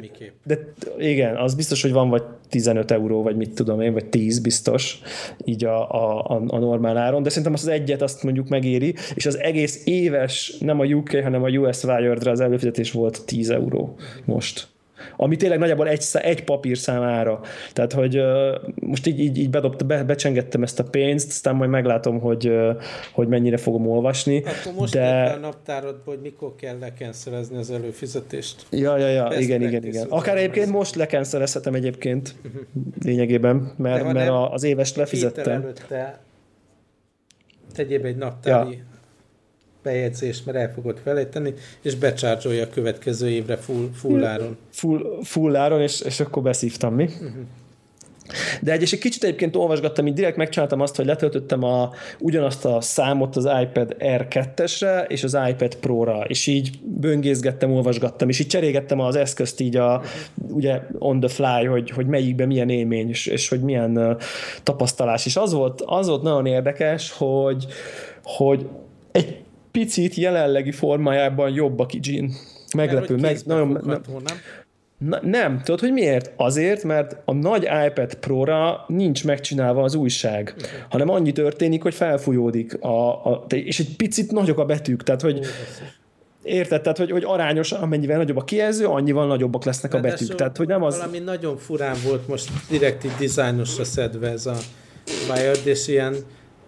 de 0.44 0.58
igen, 0.98 1.36
az 1.36 1.54
biztos, 1.54 1.82
hogy 1.82 1.92
van 1.92 2.08
vagy 2.08 2.22
15 2.48 2.90
euró, 2.90 3.22
vagy 3.22 3.36
mit 3.36 3.54
tudom 3.54 3.80
én, 3.80 3.92
vagy 3.92 4.06
10 4.06 4.38
biztos, 4.38 5.00
így 5.44 5.64
a, 5.64 5.90
a, 5.90 6.24
a, 6.46 6.58
normál 6.58 6.96
áron, 6.96 7.22
de 7.22 7.28
szerintem 7.28 7.52
azt 7.52 7.62
az 7.62 7.72
egyet 7.72 8.02
azt 8.02 8.22
mondjuk 8.22 8.48
megéri, 8.48 8.94
és 9.14 9.26
az 9.26 9.38
egész 9.38 9.82
éves, 9.86 10.56
nem 10.60 10.80
a 10.80 10.84
UK, 10.84 11.10
hanem 11.10 11.42
a 11.42 11.48
US 11.48 11.84
Wired-ra 11.84 12.30
az 12.30 12.40
előfizetés 12.40 12.92
volt 12.92 13.24
10 13.24 13.50
euró 13.50 13.96
most 14.24 14.68
ami 15.16 15.36
tényleg 15.36 15.58
nagyjából 15.58 15.88
egy, 15.88 16.04
egy 16.12 16.44
papír 16.44 16.78
számára. 16.78 17.40
Tehát, 17.72 17.92
hogy 17.92 18.20
most 18.74 19.06
így, 19.06 19.20
így, 19.20 19.38
így 19.38 19.50
bedobt, 19.50 19.86
be, 19.86 20.04
becsengettem 20.04 20.62
ezt 20.62 20.78
a 20.80 20.84
pénzt, 20.84 21.28
aztán 21.28 21.54
majd 21.54 21.70
meglátom, 21.70 22.20
hogy, 22.20 22.52
hogy 23.12 23.28
mennyire 23.28 23.56
fogom 23.56 23.88
olvasni. 23.88 24.42
Akkor 24.44 24.72
most 24.72 24.92
de... 24.92 25.22
a 25.22 25.36
naptárodból, 25.36 26.14
hogy 26.14 26.22
mikor 26.22 26.54
kell 26.54 26.78
lekenszerezni 26.78 27.56
az 27.56 27.70
előfizetést. 27.70 28.66
Ja, 28.70 28.96
ja, 28.98 29.08
ja, 29.08 29.38
igen, 29.38 29.62
igen, 29.62 29.84
igen. 29.84 30.06
Akár 30.08 30.36
egyébként 30.36 30.70
most 30.70 30.94
lekenszerezhetem 30.94 31.74
egyébként 31.74 32.34
lényegében, 33.02 33.72
mert, 33.76 34.12
mert 34.12 34.30
az 34.50 34.62
évest 34.62 34.96
lefizettem. 34.96 35.62
előtte 35.62 36.20
tegyél 37.74 38.04
egy 38.04 38.16
naptári 38.16 38.72
ja 38.72 38.94
bejegyzést, 39.86 40.46
mert 40.46 40.58
el 40.58 40.72
fogod 40.74 41.00
felejteni, 41.04 41.54
és 41.82 41.94
becsárgyolja 41.94 42.62
a 42.62 42.68
következő 42.68 43.28
évre 43.28 43.56
full, 43.56 43.88
full 43.94 44.24
áron. 44.24 44.56
Full, 44.70 45.18
full 45.22 45.56
áron, 45.56 45.80
és, 45.80 46.00
és 46.00 46.20
akkor 46.20 46.42
beszívtam, 46.42 46.94
mi? 46.94 47.04
Uh-huh. 47.04 47.30
De 48.62 48.72
egy, 48.72 48.82
és 48.82 48.92
egy 48.92 48.98
kicsit 48.98 49.24
egyébként 49.24 49.56
olvasgattam, 49.56 50.06
így 50.06 50.14
direkt 50.14 50.36
megcsináltam 50.36 50.80
azt, 50.80 50.96
hogy 50.96 51.06
letöltöttem 51.06 51.62
a, 51.62 51.90
ugyanazt 52.18 52.64
a 52.64 52.80
számot 52.80 53.36
az 53.36 53.48
iPad 53.62 53.96
R2-esre 53.98 55.04
és 55.08 55.24
az 55.24 55.38
iPad 55.48 55.74
Pro-ra, 55.74 56.24
és 56.28 56.46
így 56.46 56.70
böngészgettem, 56.82 57.72
olvasgattam, 57.72 58.28
és 58.28 58.38
így 58.38 58.46
cserégettem 58.46 59.00
az 59.00 59.16
eszközt 59.16 59.60
így 59.60 59.76
a, 59.76 60.02
ugye 60.48 60.80
on 60.98 61.20
the 61.20 61.28
fly, 61.28 61.66
hogy, 61.66 61.90
hogy 61.90 62.06
melyikben 62.06 62.46
milyen 62.46 62.68
élmény, 62.68 63.08
és, 63.08 63.26
és 63.26 63.48
hogy 63.48 63.60
milyen 63.60 63.98
uh, 63.98 64.16
tapasztalás. 64.62 65.26
És 65.26 65.36
az 65.36 65.52
volt, 65.52 65.82
az 65.86 66.08
volt 66.08 66.22
nagyon 66.22 66.46
érdekes, 66.46 67.10
hogy, 67.10 67.66
hogy 68.22 68.66
egy 69.12 69.44
picit 69.78 70.14
jelenlegi 70.14 70.72
formájában 70.72 71.50
jobb 71.50 71.78
a 71.78 71.86
Kijin. 71.86 72.32
Meglepő. 72.76 73.16
Meg, 73.16 73.38
nagyon, 73.44 73.80
nem, 73.84 74.00
Na, 74.98 75.20
nem, 75.22 75.60
tudod, 75.64 75.80
hogy 75.80 75.92
miért? 75.92 76.32
Azért, 76.36 76.84
mert 76.84 77.16
a 77.24 77.32
nagy 77.32 77.68
iPad 77.86 78.14
Pro-ra 78.14 78.84
nincs 78.88 79.24
megcsinálva 79.24 79.82
az 79.82 79.94
újság, 79.94 80.54
okay. 80.58 80.70
hanem 80.88 81.08
annyi 81.08 81.32
történik, 81.32 81.82
hogy 81.82 81.94
felfújódik, 81.94 82.82
a, 82.82 83.24
a, 83.32 83.44
és 83.48 83.78
egy 83.78 83.96
picit 83.96 84.32
nagyok 84.32 84.58
a 84.58 84.64
betűk, 84.64 85.02
tehát 85.02 85.20
hogy 85.20 85.40
Érted? 86.42 86.80
Tehát, 86.80 86.98
hogy, 86.98 87.10
hogy 87.10 87.24
arányos, 87.26 87.72
amennyivel 87.72 88.16
nagyobb 88.16 88.36
a 88.36 88.44
kijelző, 88.44 88.86
annyival 88.86 89.26
nagyobbak 89.26 89.64
lesznek 89.64 89.94
a 89.94 90.00
betűk. 90.00 90.34
Tehát, 90.34 90.56
hogy 90.56 90.66
nem 90.66 90.82
az... 90.82 90.96
Valami 90.96 91.18
nagyon 91.18 91.56
furán 91.56 91.96
volt 92.06 92.28
most 92.28 92.50
direkt 92.68 93.04
így 93.04 93.14
dizájnosra 93.18 93.84
szedve 93.84 94.28
ez 94.28 94.46
a 94.46 94.56
Wired, 95.30 95.60
és 95.64 95.88
ilyen 95.88 96.16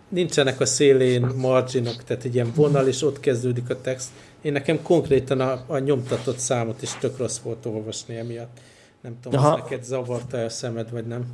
nincsenek 0.09 0.61
a 0.61 0.67
szélén 0.67 1.31
marginok, 1.37 2.05
tehát 2.05 2.25
egy 2.25 2.35
ilyen 2.35 2.53
vonal, 2.55 2.87
és 2.87 3.03
ott 3.03 3.21
kezdődik 3.21 3.71
a 3.71 3.81
text. 3.81 4.09
Én 4.43 4.53
nekem 4.53 4.83
konkrétan 4.83 5.41
a, 5.41 5.65
a 5.67 5.79
nyomtatott 5.79 6.39
számot 6.39 6.83
is 6.83 6.97
tök 7.01 7.19
rossz 7.19 7.39
volt 7.39 7.67
olvasni 7.67 8.17
emiatt. 8.17 8.59
Nem 9.01 9.17
tudom, 9.23 9.41
Aha. 9.41 9.57
neked 9.57 9.85
zavarta 9.85 10.45
a 10.45 10.49
szemed, 10.49 10.91
vagy 10.91 11.07
nem? 11.07 11.25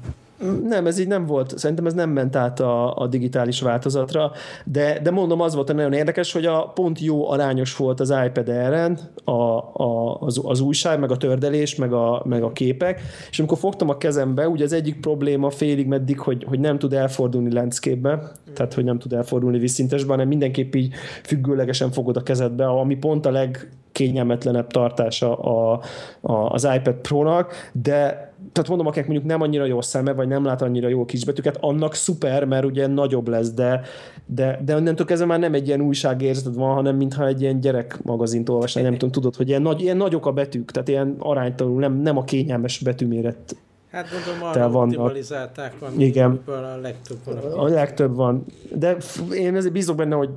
Nem, 0.68 0.86
ez 0.86 0.98
így 0.98 1.06
nem 1.06 1.26
volt. 1.26 1.58
Szerintem 1.58 1.86
ez 1.86 1.94
nem 1.94 2.10
ment 2.10 2.36
át 2.36 2.60
a, 2.60 2.96
a 2.96 3.06
digitális 3.06 3.60
változatra, 3.60 4.32
de, 4.64 5.00
de 5.02 5.10
mondom, 5.10 5.40
az 5.40 5.54
volt 5.54 5.72
nagyon 5.72 5.92
érdekes, 5.92 6.32
hogy 6.32 6.46
a 6.46 6.70
pont 6.74 7.00
jó 7.00 7.30
arányos 7.30 7.76
volt 7.76 8.00
az 8.00 8.14
iPad 8.26 8.48
Air-en 8.48 8.98
a, 9.24 9.32
a, 9.32 10.18
az, 10.20 10.40
az 10.44 10.60
újság, 10.60 10.98
meg 11.00 11.10
a 11.10 11.16
tördelés, 11.16 11.76
meg 11.76 11.92
a, 11.92 12.22
meg 12.24 12.42
a 12.42 12.52
képek, 12.52 13.00
és 13.30 13.38
amikor 13.38 13.58
fogtam 13.58 13.88
a 13.88 13.96
kezembe, 13.96 14.48
ugye 14.48 14.64
az 14.64 14.72
egyik 14.72 15.00
probléma 15.00 15.50
félig 15.50 15.86
meddig, 15.86 16.18
hogy, 16.18 16.44
hogy 16.48 16.60
nem 16.60 16.78
tud 16.78 16.92
elfordulni 16.92 17.52
landscape-be, 17.52 18.32
tehát 18.54 18.74
hogy 18.74 18.84
nem 18.84 18.98
tud 18.98 19.12
elfordulni 19.12 19.58
vízszintesbe, 19.58 20.10
hanem 20.10 20.28
mindenképp 20.28 20.74
így 20.74 20.94
függőlegesen 21.22 21.90
fogod 21.90 22.16
a 22.16 22.22
kezedbe, 22.22 22.66
ami 22.66 22.96
pont 22.96 23.26
a 23.26 23.30
leg 23.30 23.68
kényelmetlenebb 23.92 24.66
tartása 24.66 25.36
a, 25.36 25.80
a, 26.20 26.32
az 26.32 26.68
iPad 26.74 26.94
Pro-nak, 26.94 27.70
de 27.72 28.32
tehát 28.54 28.68
mondom, 28.68 28.86
akinek 28.86 29.08
mondjuk 29.08 29.28
nem 29.28 29.40
annyira 29.40 29.64
jó 29.64 29.80
szeme, 29.80 30.12
vagy 30.12 30.28
nem 30.28 30.44
lát 30.44 30.62
annyira 30.62 30.88
jó 30.88 31.04
kisbetűket, 31.04 31.58
annak 31.60 31.94
szuper, 31.94 32.44
mert 32.44 32.64
ugye 32.64 32.86
nagyobb 32.86 33.28
lesz, 33.28 33.52
de, 33.52 33.80
de, 34.26 34.60
de 34.64 34.76
onnantól 34.76 35.06
kezdve 35.06 35.26
már 35.26 35.38
nem 35.38 35.54
egy 35.54 35.66
ilyen 35.66 35.80
újságérzeted 35.80 36.54
van, 36.54 36.74
hanem 36.74 36.96
mintha 36.96 37.26
egy 37.26 37.40
ilyen 37.40 37.60
gyerek 37.60 38.02
magazint 38.02 38.48
olvasnál, 38.48 38.84
nem 38.84 38.92
tudom, 38.92 39.10
tudod, 39.10 39.36
hogy 39.36 39.48
ilyen, 39.48 39.62
nagy, 39.62 39.80
ilyen 39.80 39.96
nagyok 39.96 40.26
a 40.26 40.32
betűk, 40.32 40.70
tehát 40.70 40.88
ilyen 40.88 41.16
aránytalanul, 41.18 41.80
nem, 41.80 42.00
nem 42.00 42.16
a 42.16 42.24
kényelmes 42.24 42.78
betűméret 42.78 43.56
Hát 43.94 44.08
gondolom 44.10 44.48
arra 44.48 44.70
van, 44.70 44.88
optimalizálták, 44.88 45.74
ami 45.80 46.04
igen, 46.04 46.40
a 46.46 46.80
legtöbb 46.82 47.18
van. 47.24 47.36
A 47.36 47.64
legtöbb 47.68 48.14
van. 48.14 48.44
De 48.74 48.96
én 49.32 49.56
ezért 49.56 49.72
bízok 49.72 49.96
benne, 49.96 50.14
hogy 50.14 50.30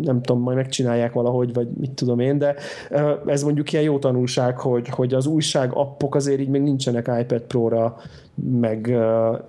nem 0.00 0.22
tudom, 0.22 0.42
majd 0.42 0.56
megcsinálják 0.56 1.12
valahogy, 1.12 1.52
vagy 1.52 1.68
mit 1.80 1.90
tudom 1.90 2.18
én, 2.18 2.38
de 2.38 2.54
ez 3.26 3.42
mondjuk 3.42 3.72
ilyen 3.72 3.84
jó 3.84 3.98
tanulság, 3.98 4.58
hogy, 4.58 4.88
hogy 4.88 5.14
az 5.14 5.26
újság 5.26 5.70
appok 5.72 6.14
azért 6.14 6.40
így 6.40 6.48
még 6.48 6.62
nincsenek 6.62 7.10
iPad 7.20 7.40
Pro-ra 7.42 7.96
meg, 8.60 8.80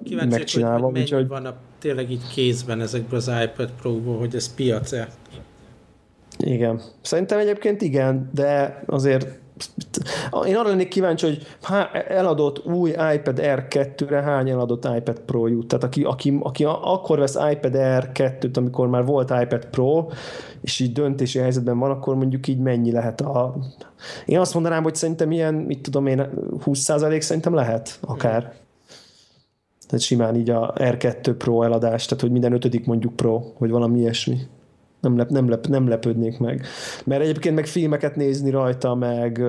Kíváncsi, 0.04 0.30
megcsinálva. 0.30 0.86
Hogy, 0.86 0.94
hogy 0.94 1.02
úgyhogy... 1.02 1.28
van 1.28 1.46
a, 1.46 1.54
tényleg 1.80 2.12
így 2.12 2.28
kézben 2.34 2.82
ezekből 2.82 3.20
az 3.20 3.32
iPad 3.44 3.72
Pro-ból, 3.82 4.18
hogy 4.18 4.36
ez 4.36 4.54
piac-e? 4.54 5.08
Igen. 6.38 6.82
Szerintem 7.02 7.40
egyébként 7.40 7.82
igen, 7.82 8.30
de 8.34 8.84
azért 8.86 9.40
én 10.46 10.56
arra 10.56 10.70
lennék 10.70 10.88
kíváncsi, 10.88 11.26
hogy 11.26 11.48
eladott 12.08 12.66
új 12.66 12.90
iPad 12.90 13.40
Air 13.40 13.66
2-re 13.70 14.22
hány 14.22 14.50
eladott 14.50 14.86
iPad 14.98 15.20
Pro 15.20 15.48
jut. 15.48 15.68
Tehát 15.68 15.84
aki, 15.84 16.04
aki, 16.04 16.38
aki 16.42 16.64
akkor 16.66 17.20
vesz 17.20 17.38
iPad 17.52 17.76
Air 17.76 18.10
2-t, 18.14 18.58
amikor 18.58 18.88
már 18.88 19.06
volt 19.06 19.34
iPad 19.42 19.66
Pro, 19.66 20.08
és 20.62 20.80
így 20.80 20.92
döntési 20.92 21.40
helyzetben 21.40 21.80
van, 21.80 21.92
akkor 21.92 22.16
mondjuk 22.16 22.48
így 22.48 22.60
mennyi 22.60 22.92
lehet 22.92 23.22
a... 23.22 23.56
Én 24.26 24.40
azt 24.40 24.54
mondanám, 24.54 24.84
hogy 24.84 24.96
szerintem 24.96 25.32
ilyen, 25.32 25.54
mit 25.54 25.82
tudom 25.82 26.08
én, 26.08 26.30
20% 26.66 27.20
szerintem 27.20 27.54
lehet 27.54 27.98
akár. 28.02 28.54
Tehát 29.88 30.06
simán 30.06 30.36
így 30.36 30.50
a 30.50 30.74
R2 30.78 31.36
Pro 31.38 31.62
eladás, 31.62 32.06
tehát 32.06 32.24
hogy 32.24 32.32
minden 32.32 32.54
ötödik 32.54 32.86
mondjuk 32.86 33.16
Pro, 33.16 33.42
vagy 33.58 33.70
valami 33.70 34.00
ilyesmi 34.00 34.38
nem, 35.02 35.18
lep, 35.18 35.30
nem, 35.30 35.50
lep, 35.50 35.68
nem 35.68 35.88
lepődnék 35.88 36.40
meg. 36.40 36.66
Mert 37.06 37.22
egyébként 37.22 37.56
meg 37.56 37.66
filmeket 37.66 38.16
nézni 38.16 38.50
rajta, 38.50 38.96
meg, 38.96 39.42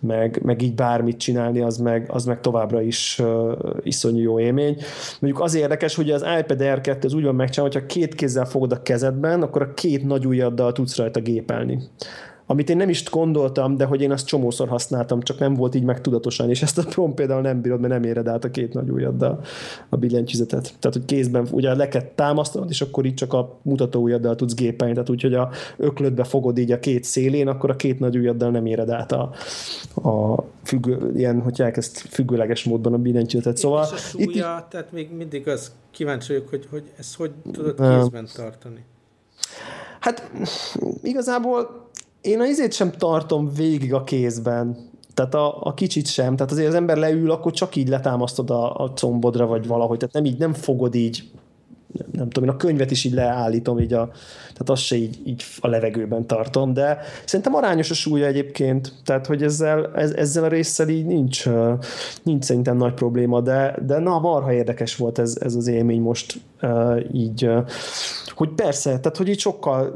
meg, 0.00 0.40
meg 0.42 0.62
így 0.62 0.74
bármit 0.74 1.18
csinálni, 1.18 1.60
az 1.60 1.76
meg, 1.76 2.06
az 2.08 2.24
meg 2.24 2.40
továbbra 2.40 2.82
is 2.82 3.18
uh, 3.22 3.52
iszonyú 3.82 4.20
jó 4.20 4.40
élmény. 4.40 4.76
Mondjuk 5.20 5.42
az 5.42 5.54
érdekes, 5.54 5.94
hogy 5.94 6.10
az 6.10 6.24
iPad 6.40 6.60
Air 6.60 6.80
2 6.80 7.06
az 7.06 7.14
úgy 7.14 7.24
van 7.24 7.34
megcsinálva, 7.34 7.74
hogyha 7.74 7.88
két 7.88 8.14
kézzel 8.14 8.44
fogod 8.44 8.72
a 8.72 8.82
kezedben, 8.82 9.42
akkor 9.42 9.62
a 9.62 9.74
két 9.74 10.04
nagy 10.04 10.26
ujjaddal 10.26 10.72
tudsz 10.72 10.96
rajta 10.96 11.20
gépelni 11.20 11.78
amit 12.50 12.70
én 12.70 12.76
nem 12.76 12.88
is 12.88 13.10
gondoltam, 13.10 13.76
de 13.76 13.84
hogy 13.84 14.00
én 14.00 14.12
azt 14.12 14.26
csomószor 14.26 14.68
használtam, 14.68 15.20
csak 15.20 15.38
nem 15.38 15.54
volt 15.54 15.74
így 15.74 15.82
meg 15.82 16.00
tudatosan, 16.00 16.50
és 16.50 16.62
ezt 16.62 16.78
a 16.78 16.84
prom 16.84 17.14
például 17.14 17.40
nem 17.40 17.60
bírod, 17.60 17.80
mert 17.80 17.92
nem 17.92 18.02
éred 18.02 18.28
át 18.28 18.44
a 18.44 18.50
két 18.50 18.72
nagy 18.72 18.90
ujjaddal 18.90 19.40
a 19.88 19.96
billentyűzetet. 19.96 20.74
Tehát, 20.78 20.96
hogy 20.96 21.04
kézben 21.04 21.48
ugye 21.50 21.74
le 21.74 21.88
kell 21.88 22.02
támasztanod, 22.14 22.70
és 22.70 22.80
akkor 22.80 23.04
így 23.04 23.14
csak 23.14 23.32
a 23.32 23.58
mutató 23.62 24.02
ujjaddal 24.02 24.36
tudsz 24.36 24.54
gépelni, 24.54 24.92
tehát 24.92 25.10
úgy, 25.10 25.22
hogy 25.22 25.34
a 25.34 25.50
öklödbe 25.76 26.24
fogod 26.24 26.58
így 26.58 26.72
a 26.72 26.78
két 26.78 27.04
szélén, 27.04 27.48
akkor 27.48 27.70
a 27.70 27.76
két 27.76 27.98
nagy 27.98 28.16
ujjaddal 28.16 28.50
nem 28.50 28.66
éred 28.66 28.90
át 28.90 29.12
a, 29.12 29.30
a 30.08 30.44
függő, 30.64 31.12
ilyen, 31.16 31.40
hogy 31.40 31.60
elkezd 31.60 31.96
függőleges 31.96 32.64
módban 32.64 32.92
a 32.92 32.98
billentyűzetet. 32.98 33.56
Szóval 33.56 33.84
és 33.84 33.92
a 33.92 33.96
súlya, 33.96 34.26
itt, 34.26 34.70
tehát 34.70 34.92
még 34.92 35.10
mindig 35.16 35.48
az 35.48 35.72
kíváncsi 35.90 36.32
vagyok, 36.32 36.48
hogy, 36.48 36.66
hogy 36.70 36.82
ezt 36.98 37.16
hogy 37.16 37.30
tudod 37.52 37.74
kézben 37.74 38.28
tartani. 38.34 38.84
Hát 40.00 40.30
igazából 41.02 41.87
én 42.28 42.40
a 42.40 42.46
izét 42.46 42.72
sem 42.72 42.90
tartom 42.90 43.50
végig 43.56 43.94
a 43.94 44.04
kézben. 44.04 44.76
Tehát 45.14 45.34
a, 45.34 45.62
a 45.62 45.74
kicsit 45.74 46.06
sem. 46.06 46.36
Tehát 46.36 46.52
azért 46.52 46.68
az 46.68 46.74
ember 46.74 46.96
leül, 46.96 47.30
akkor 47.30 47.52
csak 47.52 47.76
így 47.76 47.88
letámasztod 47.88 48.50
a, 48.50 48.74
a 48.74 48.92
combodra, 48.92 49.46
vagy 49.46 49.66
valahogy. 49.66 49.98
Tehát 49.98 50.14
nem 50.14 50.24
így, 50.24 50.38
nem 50.38 50.52
fogod 50.52 50.94
így 50.94 51.30
nem 52.12 52.28
tudom, 52.28 52.48
én 52.48 52.54
a 52.54 52.56
könyvet 52.56 52.90
is 52.90 53.04
így 53.04 53.12
leállítom, 53.12 53.78
így 53.78 53.92
a, 53.92 54.10
tehát 54.58 54.70
azt 54.70 54.82
se 54.82 54.96
így, 54.96 55.18
így 55.24 55.44
a 55.60 55.68
levegőben 55.68 56.26
tartom, 56.26 56.72
de 56.72 56.98
szerintem 57.24 57.54
arányos 57.54 57.90
a 57.90 57.94
súlya 57.94 58.26
egyébként, 58.26 58.92
tehát 59.04 59.26
hogy 59.26 59.42
ezzel, 59.42 59.90
ez, 59.94 60.10
ezzel 60.10 60.44
a 60.44 60.48
résszel 60.48 60.88
így 60.88 61.06
nincs, 61.06 61.44
nincs 62.22 62.44
szerintem 62.44 62.76
nagy 62.76 62.94
probléma, 62.94 63.40
de, 63.40 63.74
de 63.86 63.98
na, 63.98 64.18
marha 64.18 64.52
érdekes 64.52 64.96
volt 64.96 65.18
ez, 65.18 65.38
ez 65.40 65.54
az 65.54 65.66
élmény 65.66 66.00
most 66.00 66.40
így, 67.12 67.50
hogy 68.38 68.48
persze, 68.48 68.98
tehát 68.98 69.16
hogy 69.16 69.28
így 69.28 69.38
sokkal 69.38 69.94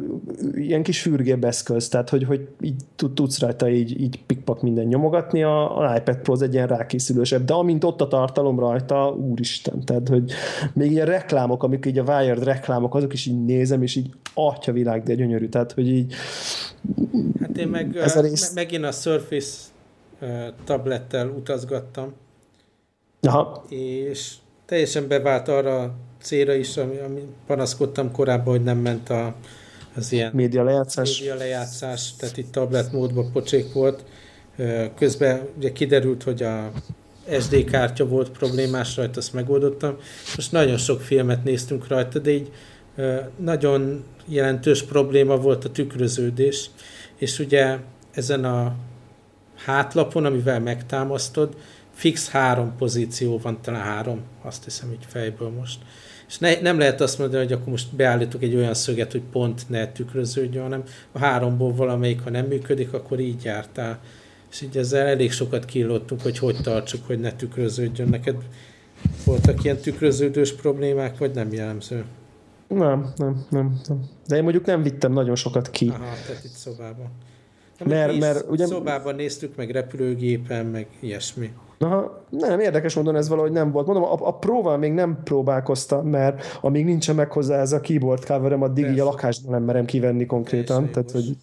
ilyen 0.55 0.83
kis 0.83 1.01
fürgébb 1.01 1.45
eszköz, 1.45 1.89
tehát 1.89 2.09
hogy, 2.09 2.25
hogy 2.25 2.49
így 2.61 2.83
tudsz 3.15 3.41
rajta 3.41 3.71
így, 3.71 4.01
így 4.01 4.25
pikpak 4.27 4.63
minden 4.63 4.87
nyomogatni, 4.87 5.43
a, 5.43 5.79
a 5.79 5.97
iPad 5.97 6.17
Pro 6.17 6.33
az 6.33 6.43
egy 6.43 6.55
ilyen 6.55 6.67
rákészülősebb, 6.67 7.45
de 7.45 7.53
amint 7.53 7.85
ott 7.85 8.01
a 8.01 8.09
tartalom 8.09 8.59
rajta, 8.59 9.17
úristen, 9.31 9.85
tehát 9.85 10.09
hogy 10.09 10.33
még 10.73 10.91
ilyen 10.91 11.07
reklámok, 11.07 11.63
amik 11.63 11.87
így 11.87 11.99
a 11.99 12.03
Wired 12.03 12.45
reklámok, 12.45 12.95
azok 12.95 13.13
is 13.13 13.27
így 13.27 13.45
nézem, 13.45 13.83
és 13.83 13.97
így 13.97 14.11
atya 14.35 14.52
világ, 14.73 15.03
de 15.03 15.15
gyönyörű, 15.15 15.49
tehát 15.49 15.73
hogy 15.73 15.89
így 15.89 16.15
Hát 17.41 17.59
én 17.59 17.69
meg, 17.69 17.97
ez 17.97 18.17
a 18.17 18.21
rész... 18.21 18.53
megint 18.53 18.85
a 18.85 18.93
Surface 18.93 19.59
tablettel 20.65 21.29
utazgattam, 21.29 22.13
Aha. 23.21 23.65
és 23.69 24.33
teljesen 24.67 25.09
bevált 25.09 25.49
arra 25.49 25.95
célra 26.23 26.55
is, 26.55 26.77
ami, 26.77 26.99
ami 26.99 27.21
panaszkodtam 27.47 28.13
korábban, 28.13 28.55
hogy 28.55 28.63
nem 28.65 28.79
ment 28.79 29.11
a, 29.11 29.35
az 29.97 30.13
ilyen 30.13 30.31
média 30.35 30.63
lejátszás. 30.63 31.19
média 31.19 31.35
lejátszás, 31.35 32.15
tehát 32.17 32.37
itt 32.37 32.53
tablet 32.53 32.93
módban 32.93 33.33
pocsék 33.33 33.73
volt. 33.73 34.05
Közben 34.95 35.49
ugye 35.57 35.73
kiderült, 35.73 36.23
hogy 36.23 36.43
a 36.43 36.71
SD 37.41 37.65
kártya 37.65 38.07
volt 38.07 38.31
problémás 38.31 38.97
rajta, 38.97 39.19
azt 39.19 39.33
megoldottam. 39.33 39.97
Most 40.37 40.53
nagyon 40.53 40.77
sok 40.77 41.01
filmet 41.01 41.45
néztünk 41.45 41.89
rajta, 41.89 42.19
de 42.19 42.31
így 42.31 42.51
nagyon 43.37 44.05
jelentős 44.27 44.83
probléma 44.83 45.37
volt 45.37 45.65
a 45.65 45.71
tükröződés, 45.71 46.71
és 47.17 47.39
ugye 47.39 47.77
ezen 48.11 48.45
a 48.45 48.75
hátlapon, 49.65 50.25
amivel 50.25 50.61
megtámasztod, 50.61 51.57
fix 51.95 52.29
három 52.31 52.77
pozíció 52.77 53.39
van, 53.39 53.61
talán 53.61 53.83
három, 53.83 54.21
azt 54.43 54.65
hiszem 54.65 54.93
így 54.93 55.07
fejből 55.09 55.49
most. 55.49 55.79
És 56.29 56.39
ne, 56.39 56.61
nem 56.61 56.79
lehet 56.79 57.01
azt 57.01 57.19
mondani, 57.19 57.43
hogy 57.43 57.53
akkor 57.53 57.69
most 57.69 57.95
beállítok 57.95 58.43
egy 58.43 58.55
olyan 58.55 58.75
szöget, 58.75 59.13
hogy 59.13 59.23
pont 59.33 59.69
ne 59.69 59.93
tükröződjön, 59.93 60.63
hanem 60.63 60.83
a 61.13 61.19
háromból 61.19 61.75
valamelyik, 61.75 62.21
ha 62.21 62.31
nem 62.31 62.47
működik, 62.47 62.93
akkor 62.93 63.21
így 63.21 63.45
jártál. 63.45 64.01
És 64.51 64.61
így 64.61 64.77
ezzel 64.77 65.07
elég 65.07 65.33
sokat 65.33 65.65
killottunk, 65.65 66.23
hogy 66.23 66.39
hogy 66.39 66.57
tartsuk, 66.63 67.07
hogy 67.07 67.21
ne 67.21 67.33
tükröződjön. 67.33 68.09
Neked 68.09 68.37
voltak 69.25 69.65
ilyen 69.65 69.77
tükröződős 69.77 70.53
problémák, 70.53 71.19
vagy 71.19 71.35
nem 71.35 71.53
jellemző? 71.53 72.05
Nem, 72.73 73.13
nem, 73.17 73.45
nem, 73.51 73.81
nem. 73.89 74.01
De 74.27 74.37
én 74.37 74.43
mondjuk 74.43 74.65
nem 74.65 74.83
vittem 74.83 75.13
nagyon 75.13 75.35
sokat 75.35 75.71
ki. 75.71 75.89
Aha, 75.89 75.99
tehát 76.27 76.45
itt 76.45 76.51
szobában. 76.51 77.11
Na, 77.79 77.87
mert, 77.87 78.19
mert 78.19 78.51
ugye... 78.51 78.67
Szobában 78.67 79.15
néztük, 79.15 79.57
meg 79.57 79.71
repülőgépen, 79.71 80.67
meg 80.67 80.87
ilyesmi. 81.01 81.53
Aha, 81.79 82.25
nem, 82.31 82.61
érdekes 82.61 82.95
mondom, 82.95 83.17
ez 83.17 83.29
valahogy 83.29 83.53
nem 83.53 83.71
volt. 83.71 83.87
Mondom, 83.87 84.05
a, 84.05 84.17
a 84.21 84.35
próval 84.35 84.77
még 84.79 84.93
nem 84.93 85.19
próbálkoztam, 85.25 86.07
mert 86.07 86.59
amíg 86.61 86.85
nincsen 86.85 87.15
meg 87.15 87.33
hozzá 87.33 87.61
ez 87.61 87.73
a 87.73 87.81
keyboard 87.81 88.25
coverem, 88.25 88.63
addig 88.63 88.85
Persze. 88.85 88.93
így 88.93 89.01
a 89.01 89.11
lakásban 89.11 89.53
nem 89.53 89.63
merem 89.63 89.85
kivenni 89.85 90.27
konkrétan. 90.27 90.91
Tehát, 90.91 91.11
hogy 91.11 91.37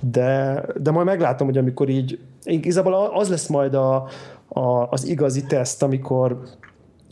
de, 0.00 0.64
de 0.76 0.90
majd 0.90 1.06
meglátom, 1.06 1.46
hogy 1.46 1.58
amikor 1.58 1.88
így, 1.88 2.18
igazából 2.42 2.94
az 2.94 3.28
lesz 3.28 3.46
majd 3.46 3.74
a, 3.74 4.08
a, 4.48 4.88
az 4.90 5.06
igazi 5.06 5.44
teszt, 5.44 5.82
amikor 5.82 6.42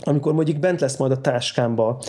amikor 0.02 0.32
mondjuk 0.32 0.58
bent 0.58 0.80
lesz 0.80 0.96
majd 0.96 1.12
a 1.12 1.20
táskámba 1.20 2.00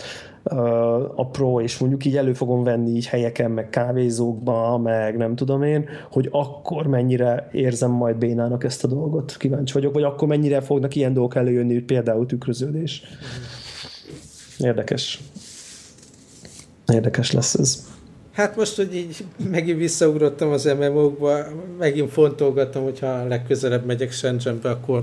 a 1.14 1.26
Pro, 1.32 1.60
és 1.60 1.78
mondjuk 1.78 2.04
így 2.04 2.16
elő 2.16 2.32
fogom 2.32 2.64
venni 2.64 2.90
így 2.90 3.06
helyeken, 3.06 3.50
meg 3.50 3.70
kávézókba, 3.70 4.78
meg 4.78 5.16
nem 5.16 5.36
tudom 5.36 5.62
én, 5.62 5.88
hogy 6.10 6.28
akkor 6.30 6.86
mennyire 6.86 7.48
érzem 7.52 7.90
majd 7.90 8.16
bénának 8.16 8.64
ezt 8.64 8.84
a 8.84 8.88
dolgot. 8.88 9.36
Kíváncsi 9.36 9.72
vagyok, 9.72 9.92
vagy 9.92 10.02
akkor 10.02 10.28
mennyire 10.28 10.60
fognak 10.60 10.94
ilyen 10.94 11.12
dolgok 11.12 11.34
előjönni, 11.34 11.80
például 11.80 12.26
tükröződés. 12.26 13.02
Érdekes. 14.58 15.20
Érdekes 16.92 17.32
lesz 17.32 17.54
ez. 17.54 17.88
Hát 18.32 18.56
most, 18.56 18.76
hogy 18.76 18.94
így 18.94 19.24
megint 19.50 19.78
visszaugrottam 19.78 20.50
az 20.50 20.64
MMO-kba, 20.78 21.38
megint 21.78 22.10
fontolgatom, 22.10 22.82
hogyha 22.82 23.26
legközelebb 23.26 23.86
megyek 23.86 24.12
Shenzhenbe, 24.12 24.70
akkor 24.70 25.02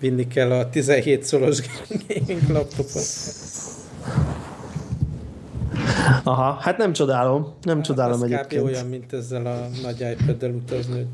vinni 0.00 0.26
kell 0.26 0.50
a 0.50 0.68
17 0.68 1.24
szolos 1.24 1.58
gaming 2.08 2.48
laptopot. 2.48 3.02
Aha, 6.24 6.52
hát 6.52 6.76
nem 6.76 6.92
csodálom, 6.92 7.54
nem 7.62 7.76
hát 7.76 7.84
csodálom 7.84 8.12
az 8.12 8.22
egyébként. 8.22 8.62
kb. 8.62 8.68
olyan, 8.68 8.86
mint 8.86 9.12
ezzel 9.12 9.46
a 9.46 9.68
nagy 9.82 10.00
iPad-del 10.00 10.50
utazni, 10.50 11.06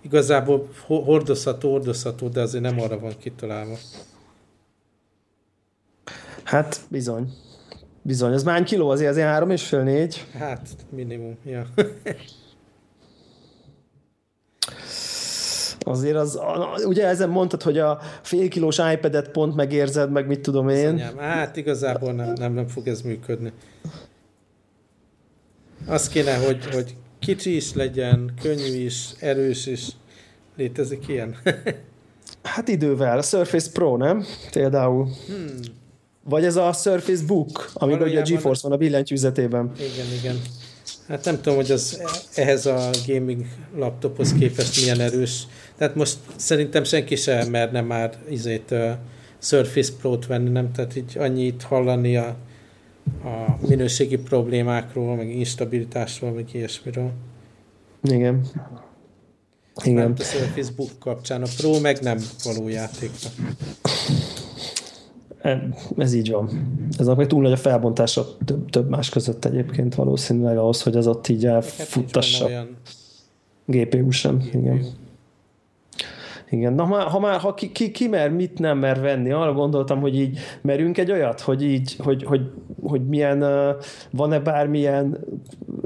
igazából 0.00 0.68
hordozható, 0.86 1.70
hordozható, 1.70 2.28
de 2.28 2.40
azért 2.40 2.62
nem 2.62 2.80
arra 2.80 2.98
van 2.98 3.12
kitalálva. 3.18 3.76
Hát 6.44 6.80
bizony. 6.88 7.32
Bizony, 8.02 8.32
az 8.32 8.42
már 8.42 8.62
kiló 8.62 8.90
azért, 8.90 9.10
azért 9.10 9.26
három 9.26 9.50
és 9.50 9.66
fél 9.66 9.82
négy. 9.82 10.26
Hát 10.38 10.68
minimum, 10.90 11.36
ja. 11.44 11.66
Azért 15.88 16.16
az, 16.16 16.38
ugye 16.84 17.06
ezen 17.06 17.28
mondtad, 17.28 17.62
hogy 17.62 17.78
a 17.78 17.98
fél 18.22 18.48
kilós 18.48 18.78
iPad-et 18.92 19.28
pont 19.28 19.54
megérzed, 19.54 20.10
meg 20.10 20.26
mit 20.26 20.40
tudom 20.40 20.68
én. 20.68 20.88
Anyám, 20.88 21.18
hát 21.18 21.56
igazából 21.56 22.12
nem, 22.12 22.32
nem, 22.32 22.52
nem 22.52 22.68
fog 22.68 22.88
ez 22.88 23.00
működni. 23.00 23.52
Az 25.86 26.08
kéne, 26.08 26.36
hogy, 26.36 26.66
hogy 26.72 26.94
kicsi 27.18 27.56
is 27.56 27.74
legyen, 27.74 28.32
könnyű 28.42 28.84
is, 28.84 29.10
erős 29.20 29.66
is. 29.66 29.88
Létezik 30.56 31.08
ilyen? 31.08 31.36
hát 32.42 32.68
idővel. 32.68 33.18
A 33.18 33.22
Surface 33.22 33.70
Pro, 33.72 33.96
nem? 33.96 34.24
Például. 34.52 35.08
Hmm. 35.26 35.60
Vagy 36.24 36.44
ez 36.44 36.56
a 36.56 36.72
Surface 36.72 37.24
Book, 37.26 37.70
amiben 37.74 38.08
ugye 38.08 38.20
a 38.20 38.22
GeForce 38.22 38.68
van 38.68 38.76
a 38.76 38.80
billentyűzetében. 38.80 39.72
Igen, 39.78 40.06
igen. 40.18 40.36
Hát 41.08 41.24
nem 41.24 41.36
tudom, 41.36 41.54
hogy 41.54 41.70
az 41.70 42.02
ehhez 42.34 42.66
a 42.66 42.90
gaming 43.06 43.46
laptophoz 43.76 44.32
képest 44.32 44.80
milyen 44.80 45.00
erős. 45.00 45.46
Tehát 45.76 45.94
most 45.94 46.18
szerintem 46.36 46.84
senki 46.84 47.16
sem 47.16 47.50
merne 47.50 47.80
már 47.80 48.18
izét 48.28 48.70
uh, 48.70 48.90
Surface 49.38 49.92
Pro-t 50.00 50.26
venni, 50.26 50.50
nem? 50.50 50.72
Tehát 50.72 50.96
így 50.96 51.18
annyit 51.18 51.62
hallani 51.62 52.16
a, 52.16 52.36
a 53.24 53.58
minőségi 53.68 54.16
problémákról, 54.16 55.16
meg 55.16 55.30
instabilitásról, 55.30 56.30
meg 56.30 56.48
ilyesmiről. 56.52 57.12
Igen. 58.02 58.46
Igen. 59.84 59.94
Nem 59.94 60.14
a 60.18 60.22
Surface 60.22 60.72
Book 60.76 60.90
kapcsán. 60.98 61.42
A 61.42 61.46
Pro 61.56 61.80
meg 61.80 61.98
nem 62.00 62.18
való 62.44 62.68
játékra. 62.68 63.30
Ez 65.96 66.14
így 66.14 66.30
van. 66.30 66.48
Ez 66.98 67.06
meg 67.06 67.26
túl 67.26 67.42
nagy 67.42 67.52
a 67.52 67.56
felbontása 67.56 68.26
több, 68.44 68.70
több 68.70 68.88
más 68.88 69.08
között 69.08 69.44
egyébként 69.44 69.94
valószínűleg 69.94 70.58
ahhoz, 70.58 70.82
hogy 70.82 70.96
az 70.96 71.06
ott 71.06 71.28
így 71.28 71.46
elfuttassa. 71.46 72.48
GPU 73.64 74.10
sem, 74.10 74.36
GPU. 74.38 74.58
igen. 74.58 74.84
Igen, 76.50 76.72
na 76.72 76.84
ha 76.84 77.18
már 77.18 77.40
ha 77.40 77.54
ki, 77.54 77.72
ki, 77.72 77.90
ki 77.90 78.08
mer, 78.08 78.30
mit 78.30 78.58
nem 78.58 78.78
mer 78.78 79.00
venni, 79.00 79.30
arra 79.30 79.52
gondoltam, 79.52 80.00
hogy 80.00 80.16
így 80.16 80.38
merünk 80.60 80.98
egy 80.98 81.10
olyat, 81.10 81.40
hogy 81.40 81.62
így, 81.62 81.96
hogy, 81.98 82.22
hogy, 82.22 82.50
hogy 82.82 83.06
milyen, 83.06 83.44
van-e 84.10 84.38
bármilyen 84.40 85.18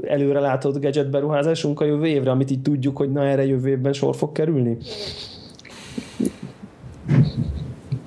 előrelátott 0.03 0.81
gadget 0.81 1.09
beruházásunk 1.09 1.79
a 1.79 1.85
jövő 1.85 2.05
évre, 2.05 2.31
amit 2.31 2.51
így 2.51 2.61
tudjuk, 2.61 2.97
hogy 2.97 3.11
na 3.11 3.25
erre 3.25 3.45
jövő 3.45 3.69
évben 3.69 3.93
sor 3.93 4.15
fog 4.15 4.31
kerülni? 4.31 4.77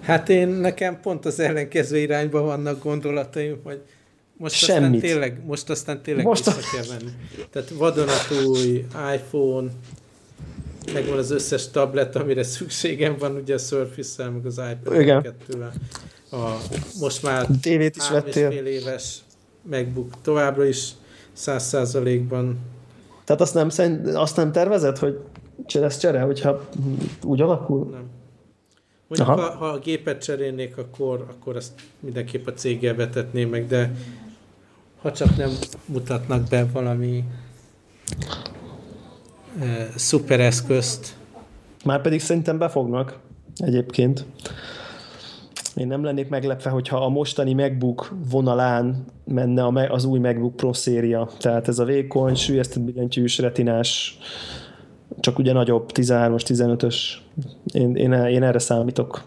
Hát 0.05 0.29
én 0.29 0.49
nekem 0.49 1.01
pont 1.01 1.27
az 1.27 1.41
ellenkező 1.41 1.99
irányban 1.99 2.45
vannak 2.45 2.83
gondolataim, 2.83 3.61
hogy 3.63 3.81
most 4.37 4.55
Semmit. 4.55 4.85
aztán 4.85 5.01
tényleg, 5.01 5.45
most 5.47 5.71
aztán 5.71 6.03
tényleg 6.03 6.25
most 6.25 6.45
vissza 6.45 6.59
a... 6.59 6.77
kell 6.77 6.99
venni. 6.99 7.11
Tehát 7.51 7.71
vadonatúj 7.71 8.85
iPhone, 9.15 9.71
megvan 10.93 11.19
az 11.19 11.31
összes 11.31 11.71
tablet, 11.71 12.17
amire 12.17 12.43
szükségem 12.43 13.17
van, 13.19 13.37
ugye 13.37 13.55
a 13.55 13.59
Surface-szel, 13.59 14.31
meg 14.31 14.47
az 14.47 14.61
iPad 14.73 15.01
Igen. 15.01 15.23
2 15.23 15.71
a, 16.31 16.57
most 17.01 17.23
már 17.23 17.47
tévét 17.61 17.97
is 17.97 18.11
vettél. 18.11 18.51
fél 18.51 18.67
éves 18.67 19.19
MacBook 19.71 20.13
továbbra 20.23 20.65
is 20.65 20.89
száz 21.33 21.67
százalékban. 21.67 22.59
Tehát 23.25 23.41
azt 23.41 23.55
nem, 23.55 23.69
azt 24.15 24.37
nem 24.37 24.53
tervezed, 24.53 24.99
hogy 24.99 25.19
lesz 25.73 25.99
csere, 25.99 26.21
hogyha 26.21 26.69
úgy 27.23 27.41
alakul? 27.41 27.89
Nem. 27.91 28.11
Mondjuk, 29.19 29.49
ha, 29.49 29.57
ha 29.57 29.67
a 29.67 29.79
gépet 29.79 30.23
cserélnék, 30.23 30.77
akkor, 30.77 31.27
akkor 31.31 31.57
azt 31.57 31.73
mindenképp 32.01 32.47
a 32.47 32.53
céggel 32.53 32.95
vetetném 32.95 33.49
meg, 33.49 33.67
de 33.67 33.91
ha 35.03 35.13
csak 35.13 35.37
nem 35.37 35.51
mutatnak 35.87 36.49
be 36.49 36.67
valami 36.73 37.25
e, 39.61 39.89
szuper 39.97 40.41
eszközt. 40.41 41.17
Már 41.85 42.01
pedig 42.01 42.21
szerintem 42.21 42.59
befognak 42.59 43.19
egyébként. 43.57 44.25
én 45.75 45.87
nem 45.87 46.05
lennék 46.05 46.29
meglepve, 46.29 46.71
hogyha 46.71 47.05
a 47.05 47.09
mostani 47.09 47.55
MacBook 47.55 48.13
vonalán 48.31 49.05
menne 49.25 49.87
az 49.91 50.05
új 50.05 50.19
MacBook 50.19 50.57
Pro 50.57 50.73
széria. 50.73 51.29
Tehát 51.39 51.69
ez 51.69 51.79
a 51.79 51.85
vékony, 51.85 52.35
sűjesztett 52.35 52.83
billentyűs, 52.83 53.39
retinás, 53.39 54.19
csak 55.21 55.39
ugye 55.39 55.53
nagyobb, 55.53 55.91
13-as, 55.95 56.43
15-ös. 56.47 56.97
Én, 57.73 57.95
én, 57.95 58.13
én 58.13 58.43
erre 58.43 58.59
számítok. 58.59 59.25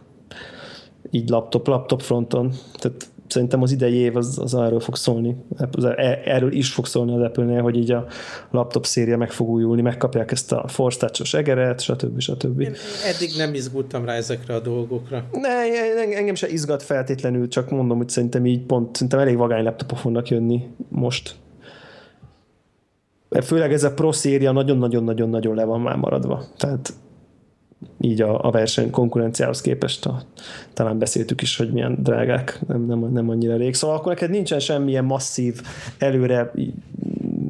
Így 1.11 1.29
laptop, 1.29 1.67
laptop 1.67 2.01
fronton. 2.01 2.51
Tehát 2.73 3.09
szerintem 3.27 3.61
az 3.61 3.71
idei 3.71 3.93
év 3.93 4.15
az, 4.15 4.39
az 4.41 4.55
erről 4.55 4.79
fog 4.79 4.95
szólni, 4.95 5.35
e, 5.81 6.21
erről 6.25 6.51
is 6.51 6.71
fog 6.71 6.85
szólni 6.85 7.13
az 7.13 7.21
apple 7.21 7.61
hogy 7.61 7.77
így 7.77 7.91
a 7.91 8.05
laptop 8.51 8.85
széria 8.85 9.17
meg 9.17 9.31
fog 9.31 9.49
újulni, 9.49 9.81
megkapják 9.81 10.31
ezt 10.31 10.51
a 10.51 10.65
touch 10.75 11.35
egeret, 11.35 11.81
stb. 11.81 12.19
stb. 12.19 12.59
Én 12.59 12.75
eddig 13.15 13.29
nem 13.37 13.53
izgultam 13.53 14.05
rá 14.05 14.13
ezekre 14.13 14.53
a 14.53 14.59
dolgokra. 14.59 15.23
Ne, 15.31 15.49
engem 16.15 16.35
se 16.35 16.47
izgat 16.47 16.83
feltétlenül, 16.83 17.47
csak 17.47 17.69
mondom, 17.69 17.97
hogy 17.97 18.09
szerintem 18.09 18.45
így 18.45 18.61
pont, 18.61 18.93
szerintem 18.93 19.19
elég 19.19 19.37
vagány 19.37 19.63
laptopok 19.63 19.97
fognak 19.97 20.27
jönni 20.27 20.67
most. 20.89 21.35
Főleg 23.41 23.73
ez 23.73 23.83
a 23.83 23.93
Pro 23.93 24.11
széria 24.11 24.51
nagyon-nagyon-nagyon-nagyon 24.51 25.55
le 25.55 25.63
van 25.63 25.81
már 25.81 25.95
maradva. 25.95 26.43
Tehát 26.57 26.93
így 27.99 28.21
a, 28.21 28.45
a 28.45 28.51
verseny 28.51 28.89
konkurenciához 28.89 29.61
képest 29.61 30.05
a, 30.05 30.21
talán 30.73 30.97
beszéltük 30.97 31.41
is, 31.41 31.57
hogy 31.57 31.71
milyen 31.71 31.97
drágák, 32.03 32.59
nem, 32.67 32.85
nem, 32.85 32.99
nem 32.99 33.29
annyira 33.29 33.55
rég. 33.55 33.73
Szóval 33.73 33.95
akkor 33.95 34.13
neked 34.13 34.29
nincsen 34.29 34.59
semmilyen 34.59 35.05
masszív 35.05 35.61
előre 35.97 36.51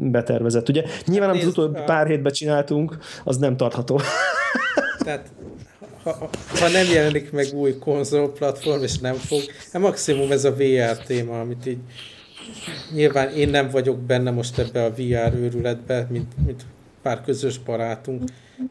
betervezett. 0.01 0.69
Ugye 0.69 0.83
nyilván, 1.05 1.29
amit 1.29 1.41
az 1.41 1.47
utóbbi 1.47 1.79
pár 1.85 2.07
hétben 2.07 2.31
csináltunk, 2.31 2.97
az 3.23 3.37
nem 3.37 3.57
tartható. 3.57 3.99
Tehát 5.03 5.31
ha, 6.03 6.29
ha 6.59 6.69
nem 6.69 6.85
jelenik 6.93 7.31
meg 7.31 7.47
új 7.53 7.77
konzol 7.77 8.31
platform, 8.31 8.83
és 8.83 8.97
nem 8.97 9.13
fog, 9.13 9.39
hát 9.71 9.81
maximum 9.81 10.31
ez 10.31 10.45
a 10.45 10.53
VR 10.53 10.97
téma, 11.05 11.39
amit 11.39 11.65
így 11.65 11.79
nyilván 12.93 13.29
én 13.29 13.49
nem 13.49 13.69
vagyok 13.69 13.99
benne 13.99 14.31
most 14.31 14.57
ebbe 14.57 14.83
a 14.83 14.91
VR 14.91 15.33
őrületbe, 15.35 16.07
mint, 16.09 16.45
mint 16.45 16.65
pár 17.01 17.21
közös 17.21 17.57
barátunk, 17.57 18.23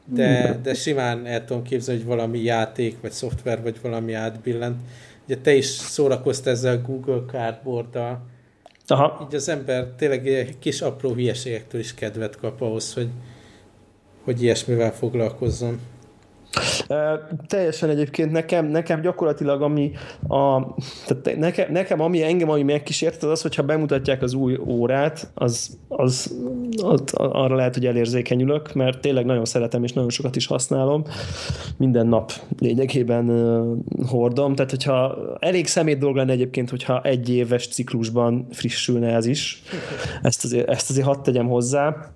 de, 0.04 0.58
de 0.62 0.74
simán 0.74 1.26
el 1.26 1.44
tudom 1.44 1.62
képzelni, 1.62 2.00
hogy 2.00 2.08
valami 2.08 2.42
játék, 2.42 2.96
vagy 3.00 3.12
szoftver, 3.12 3.62
vagy 3.62 3.76
valami 3.82 4.12
átbillent. 4.12 4.80
Ugye 5.24 5.36
te 5.36 5.54
is 5.54 5.66
szórakoztál 5.66 6.52
ezzel 6.52 6.76
a 6.76 6.80
Google 6.80 7.22
cardboard 7.26 7.98
Aha. 8.86 9.26
Így 9.26 9.34
az 9.34 9.48
ember 9.48 9.86
tényleg 9.96 10.54
kis 10.58 10.80
apró 10.80 11.12
hülyeségektől 11.12 11.80
is 11.80 11.94
kedvet 11.94 12.36
kap 12.36 12.60
ahhoz, 12.60 12.94
hogy, 12.94 13.08
hogy 14.24 14.42
ilyesmivel 14.42 14.92
foglalkozzon. 14.92 15.80
Teljesen 17.46 17.90
egyébként 17.90 18.32
nekem, 18.32 18.66
nekem 18.66 19.00
gyakorlatilag 19.00 19.62
ami 19.62 19.92
a, 20.28 20.74
tehát 21.06 21.38
nekem, 21.38 21.72
nekem 21.72 22.00
ami 22.00 22.22
engem, 22.22 22.50
ami 22.50 22.62
megkísért, 22.62 23.22
az 23.22 23.30
az, 23.30 23.42
hogyha 23.42 23.62
bemutatják 23.62 24.22
az 24.22 24.34
új 24.34 24.58
órát, 24.66 25.30
az, 25.34 25.78
az, 25.88 26.34
az, 26.82 27.00
arra 27.14 27.54
lehet, 27.54 27.74
hogy 27.74 27.86
elérzékenyülök, 27.86 28.74
mert 28.74 29.00
tényleg 29.00 29.24
nagyon 29.24 29.44
szeretem, 29.44 29.84
és 29.84 29.92
nagyon 29.92 30.10
sokat 30.10 30.36
is 30.36 30.46
használom. 30.46 31.04
Minden 31.76 32.06
nap 32.06 32.32
lényegében 32.58 33.26
hordom, 34.06 34.54
tehát 34.54 34.70
hogyha 34.70 35.18
elég 35.38 35.66
szemét 35.66 35.98
dolog 35.98 36.16
lenne 36.16 36.32
egyébként, 36.32 36.70
hogyha 36.70 37.02
egy 37.02 37.30
éves 37.30 37.68
ciklusban 37.68 38.46
frissülne 38.50 39.14
ez 39.14 39.26
is. 39.26 39.62
Ezt 40.22 40.44
azért, 40.44 40.68
ezt 40.68 40.90
azért 40.90 41.06
hadd 41.06 41.22
tegyem 41.22 41.48
hozzá. 41.48 42.12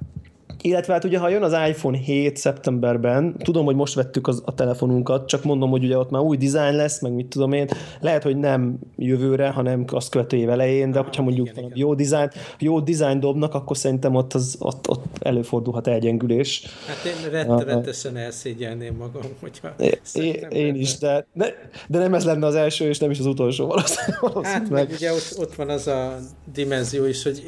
Illetve 0.63 0.93
hát 0.93 1.05
ugye, 1.05 1.19
ha 1.19 1.29
jön 1.29 1.43
az 1.43 1.53
iPhone 1.69 1.99
7 1.99 2.37
szeptemberben, 2.37 3.37
tudom, 3.39 3.65
hogy 3.65 3.75
most 3.75 3.95
vettük 3.95 4.29
az, 4.29 4.43
a 4.45 4.55
telefonunkat, 4.55 5.29
csak 5.29 5.45
mondom, 5.45 5.71
hogy 5.71 5.85
ugye 5.85 5.99
ott 5.99 6.11
már 6.11 6.23
új 6.23 6.37
dizájn 6.37 6.77
lesz, 6.77 7.01
meg 7.01 7.13
mit 7.13 7.27
tudom 7.27 7.53
én, 7.53 7.69
lehet, 8.01 8.23
hogy 8.23 8.37
nem 8.37 8.79
jövőre, 8.97 9.49
hanem 9.49 9.85
azt 9.87 10.11
követő 10.11 10.37
év 10.37 10.49
elején, 10.51 10.91
de 10.91 10.99
hogyha 10.99 11.23
mondjuk 11.23 11.49
igen, 11.49 11.65
igen. 11.65 11.77
jó 11.77 11.95
dizájn, 11.95 12.31
jó 12.59 12.81
dizájn 12.81 13.21
dobnak, 13.21 13.55
akkor 13.55 13.77
szerintem 13.77 14.15
ott, 14.15 14.33
az, 14.33 14.57
ott, 14.59 14.89
ott 14.89 15.05
előfordulhat 15.21 15.87
elgyengülés. 15.87 16.67
Hát 16.87 17.05
én 17.05 17.31
rettenetesen 17.31 18.17
elszégyelném 18.17 18.97
magam, 18.97 19.23
hogyha 19.41 19.75
én, 20.15 20.35
én 20.51 20.75
is, 20.75 20.99
de, 20.99 21.27
de, 21.33 21.55
de, 21.89 21.99
nem 21.99 22.15
ez 22.15 22.25
lenne 22.25 22.47
az 22.47 22.55
első, 22.55 22.89
és 22.89 22.99
nem 22.99 23.11
is 23.11 23.19
az 23.19 23.27
utolsó 23.27 23.67
valószínűleg. 23.67 24.43
Hát 24.43 24.71
meg 24.71 24.91
ugye 24.91 25.13
ott, 25.13 25.35
ott 25.39 25.55
van 25.55 25.69
az 25.69 25.87
a 25.87 26.19
dimenzió 26.53 27.05
is, 27.05 27.23
hogy 27.23 27.43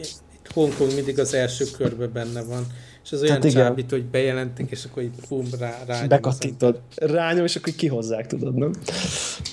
Hongkong 0.54 0.94
mindig 0.94 1.18
az 1.18 1.34
első 1.34 1.64
körbe 1.76 2.06
benne 2.06 2.42
van 2.42 2.66
és 3.04 3.12
az 3.12 3.22
olyan 3.22 3.42
hát 3.42 3.50
csábít, 3.50 3.90
hogy 3.90 4.04
bejelentik, 4.04 4.70
és 4.70 4.84
akkor 4.84 5.02
így 5.02 5.10
bum, 5.28 5.46
rá, 5.58 5.78
rá 5.86 6.06
Bekattintod. 6.06 6.80
Rányom, 6.96 7.44
és 7.44 7.56
akkor 7.56 7.72
kihozzák, 7.72 8.26
tudod, 8.26 8.54
nem? 8.54 8.72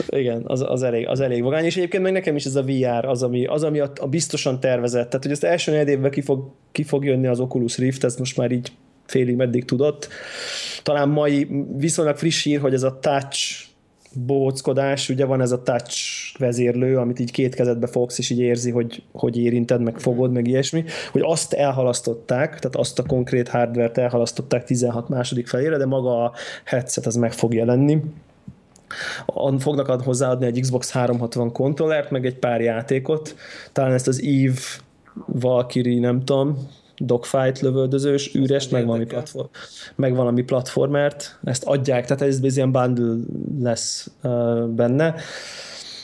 Igen, 0.10 0.42
az, 0.46 0.64
az, 0.68 0.84
elég, 0.84 1.08
az 1.08 1.20
elég 1.20 1.44
vagány, 1.44 1.66
és 1.66 1.78
egyébként 1.78 2.04
meg 2.04 2.12
nekem 2.12 2.36
is 2.36 2.46
ez 2.46 2.56
a 2.56 2.64
VR, 2.64 3.06
az, 3.06 3.24
ami, 3.24 3.46
az, 3.46 3.64
ami 3.64 3.80
a, 3.80 3.92
a 4.00 4.08
biztosan 4.08 4.60
tervezett, 4.60 5.08
tehát 5.08 5.24
hogy 5.24 5.32
ezt 5.32 5.44
első 5.44 5.72
négy 5.72 5.88
évben 5.88 6.12
ki 6.12 6.22
fog, 6.22 6.52
ki 6.72 6.84
fog 6.84 7.06
jönni 7.06 7.28
az 7.28 7.40
Oculus 7.40 7.78
Rift, 7.78 8.04
ez 8.04 8.16
most 8.16 8.38
már 8.38 8.52
így 8.52 8.72
félig 9.06 9.36
meddig 9.36 9.66
tudott. 9.66 10.08
Talán 10.84 11.10
mai 11.10 11.48
viszonylag 11.78 12.18
friss 12.18 12.44
hír, 12.44 12.60
hogy 12.60 12.74
ez 12.74 12.84
a 12.84 13.00
touch 13.00 13.69
bóckodás, 14.14 15.10
ugye 15.10 15.26
van 15.26 15.42
ez 15.42 15.52
a 15.52 15.62
touch 15.62 15.96
vezérlő, 16.40 16.98
amit 16.98 17.20
így 17.20 17.32
két 17.32 17.56
kezedbe 17.56 17.88
fogsz, 17.88 18.18
és 18.18 18.30
így 18.30 18.40
érzi, 18.40 18.72
hogy, 18.72 19.04
hogy 19.12 19.38
érinted, 19.38 19.82
meg 19.82 20.00
fogod, 20.00 20.32
meg 20.32 20.48
ilyesmi, 20.48 20.84
hogy 21.12 21.22
azt 21.26 21.54
elhalasztották, 21.54 22.48
tehát 22.48 22.76
azt 22.76 23.00
a 23.00 23.04
konkrét 23.04 23.48
hardware-t 23.48 23.98
elhalasztották 23.98 24.64
16 24.64 25.10
második 25.10 25.48
felére, 25.48 25.78
de 25.78 25.86
maga 25.86 26.24
a 26.24 26.34
headset 26.66 27.06
az 27.06 27.16
meg 27.16 27.34
fog 27.34 27.54
jelenni. 27.54 28.02
Fognak 29.58 30.02
hozzáadni 30.02 30.46
egy 30.46 30.60
Xbox 30.60 30.92
360 30.92 31.52
kontrollert, 31.52 32.12
meg 32.12 32.26
egy 32.26 32.38
pár 32.38 32.62
játékot, 32.62 33.36
talán 33.72 33.94
ezt 33.94 34.08
az 34.08 34.22
Eve 34.22 34.60
Valkyrie, 35.26 36.00
nem 36.00 36.26
tudom, 36.26 36.70
dogfight 37.00 37.60
lövöldözős, 37.60 38.34
üres, 38.34 38.70
meg 38.70 38.86
valami, 38.86 39.06
platform, 39.06 39.48
meg 39.96 40.16
valami 40.16 40.44
platformert, 40.44 41.40
ezt 41.44 41.64
adják, 41.64 42.06
tehát 42.06 42.22
ez 42.22 42.58
ilyen 42.58 42.72
bundle 42.72 43.16
lesz 43.62 44.12
uh, 44.24 44.68
benne. 44.68 45.16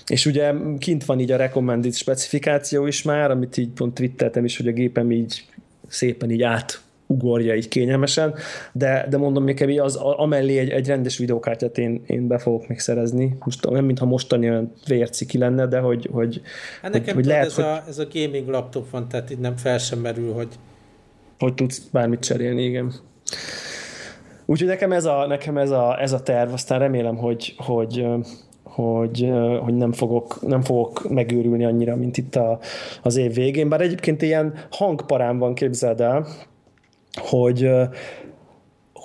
És 0.07 0.25
ugye 0.25 0.53
kint 0.77 1.05
van 1.05 1.19
így 1.19 1.31
a 1.31 1.37
recommended 1.37 1.93
specifikáció 1.93 2.85
is 2.85 3.01
már, 3.01 3.31
amit 3.31 3.57
így 3.57 3.69
pont 3.69 3.93
twitteltem 3.93 4.45
is, 4.45 4.57
hogy 4.57 4.67
a 4.67 4.71
gépem 4.71 5.11
így 5.11 5.45
szépen 5.87 6.31
így 6.31 6.41
át 6.41 6.83
ugorja 7.07 7.55
így 7.55 7.67
kényelmesen, 7.67 8.33
de, 8.71 9.07
de 9.09 9.17
mondom 9.17 9.43
nekem 9.43 9.69
az, 9.79 9.95
amellé 9.95 10.57
egy, 10.57 10.69
egy 10.69 10.87
rendes 10.87 11.17
videókártyát 11.17 11.77
én, 11.77 12.03
én 12.05 12.27
be 12.27 12.37
fogok 12.37 12.67
még 12.67 12.79
szerezni. 12.79 13.37
Most 13.45 13.69
nem 13.69 13.85
mintha 13.85 14.05
mostani 14.05 14.49
olyan 14.49 14.73
vérciki 14.87 15.37
lenne, 15.37 15.67
de 15.67 15.79
hogy, 15.79 16.09
hogy, 16.11 16.41
hát 16.81 16.91
nekem 16.91 17.15
hogy, 17.15 17.23
hogy 17.23 17.25
lehet, 17.25 17.45
ez, 17.45 17.55
hogy... 17.55 17.63
A, 17.63 17.83
ez 17.87 17.99
a 17.99 18.07
gaming 18.13 18.47
laptop 18.47 18.89
van, 18.89 19.07
tehát 19.07 19.31
így 19.31 19.39
nem 19.39 19.55
fel 19.55 19.77
sem 19.77 19.99
merül, 19.99 20.33
hogy 20.33 20.47
hogy 21.39 21.53
tudsz 21.53 21.81
bármit 21.91 22.19
cserélni, 22.19 22.63
igen. 22.63 22.93
Úgyhogy 24.45 24.67
nekem 24.67 24.91
ez 24.91 25.05
a, 25.05 25.25
nekem 25.27 25.57
ez 25.57 25.71
a, 25.71 26.01
ez 26.01 26.11
a 26.11 26.21
terv, 26.21 26.53
aztán 26.53 26.79
remélem, 26.79 27.15
hogy, 27.15 27.53
hogy, 27.57 28.05
hogy, 28.63 29.31
hogy 29.61 29.73
nem, 29.73 29.91
fogok, 29.91 30.41
nem 30.41 30.61
fogok 30.61 31.09
megőrülni 31.09 31.65
annyira, 31.65 31.95
mint 31.95 32.17
itt 32.17 32.35
a, 32.35 32.59
az 33.01 33.15
év 33.15 33.33
végén. 33.33 33.69
Bár 33.69 33.81
egyébként 33.81 34.21
ilyen 34.21 34.53
hangparám 34.71 35.37
van, 35.37 35.53
képzeld 35.53 36.01
el, 36.01 36.27
hogy 37.13 37.69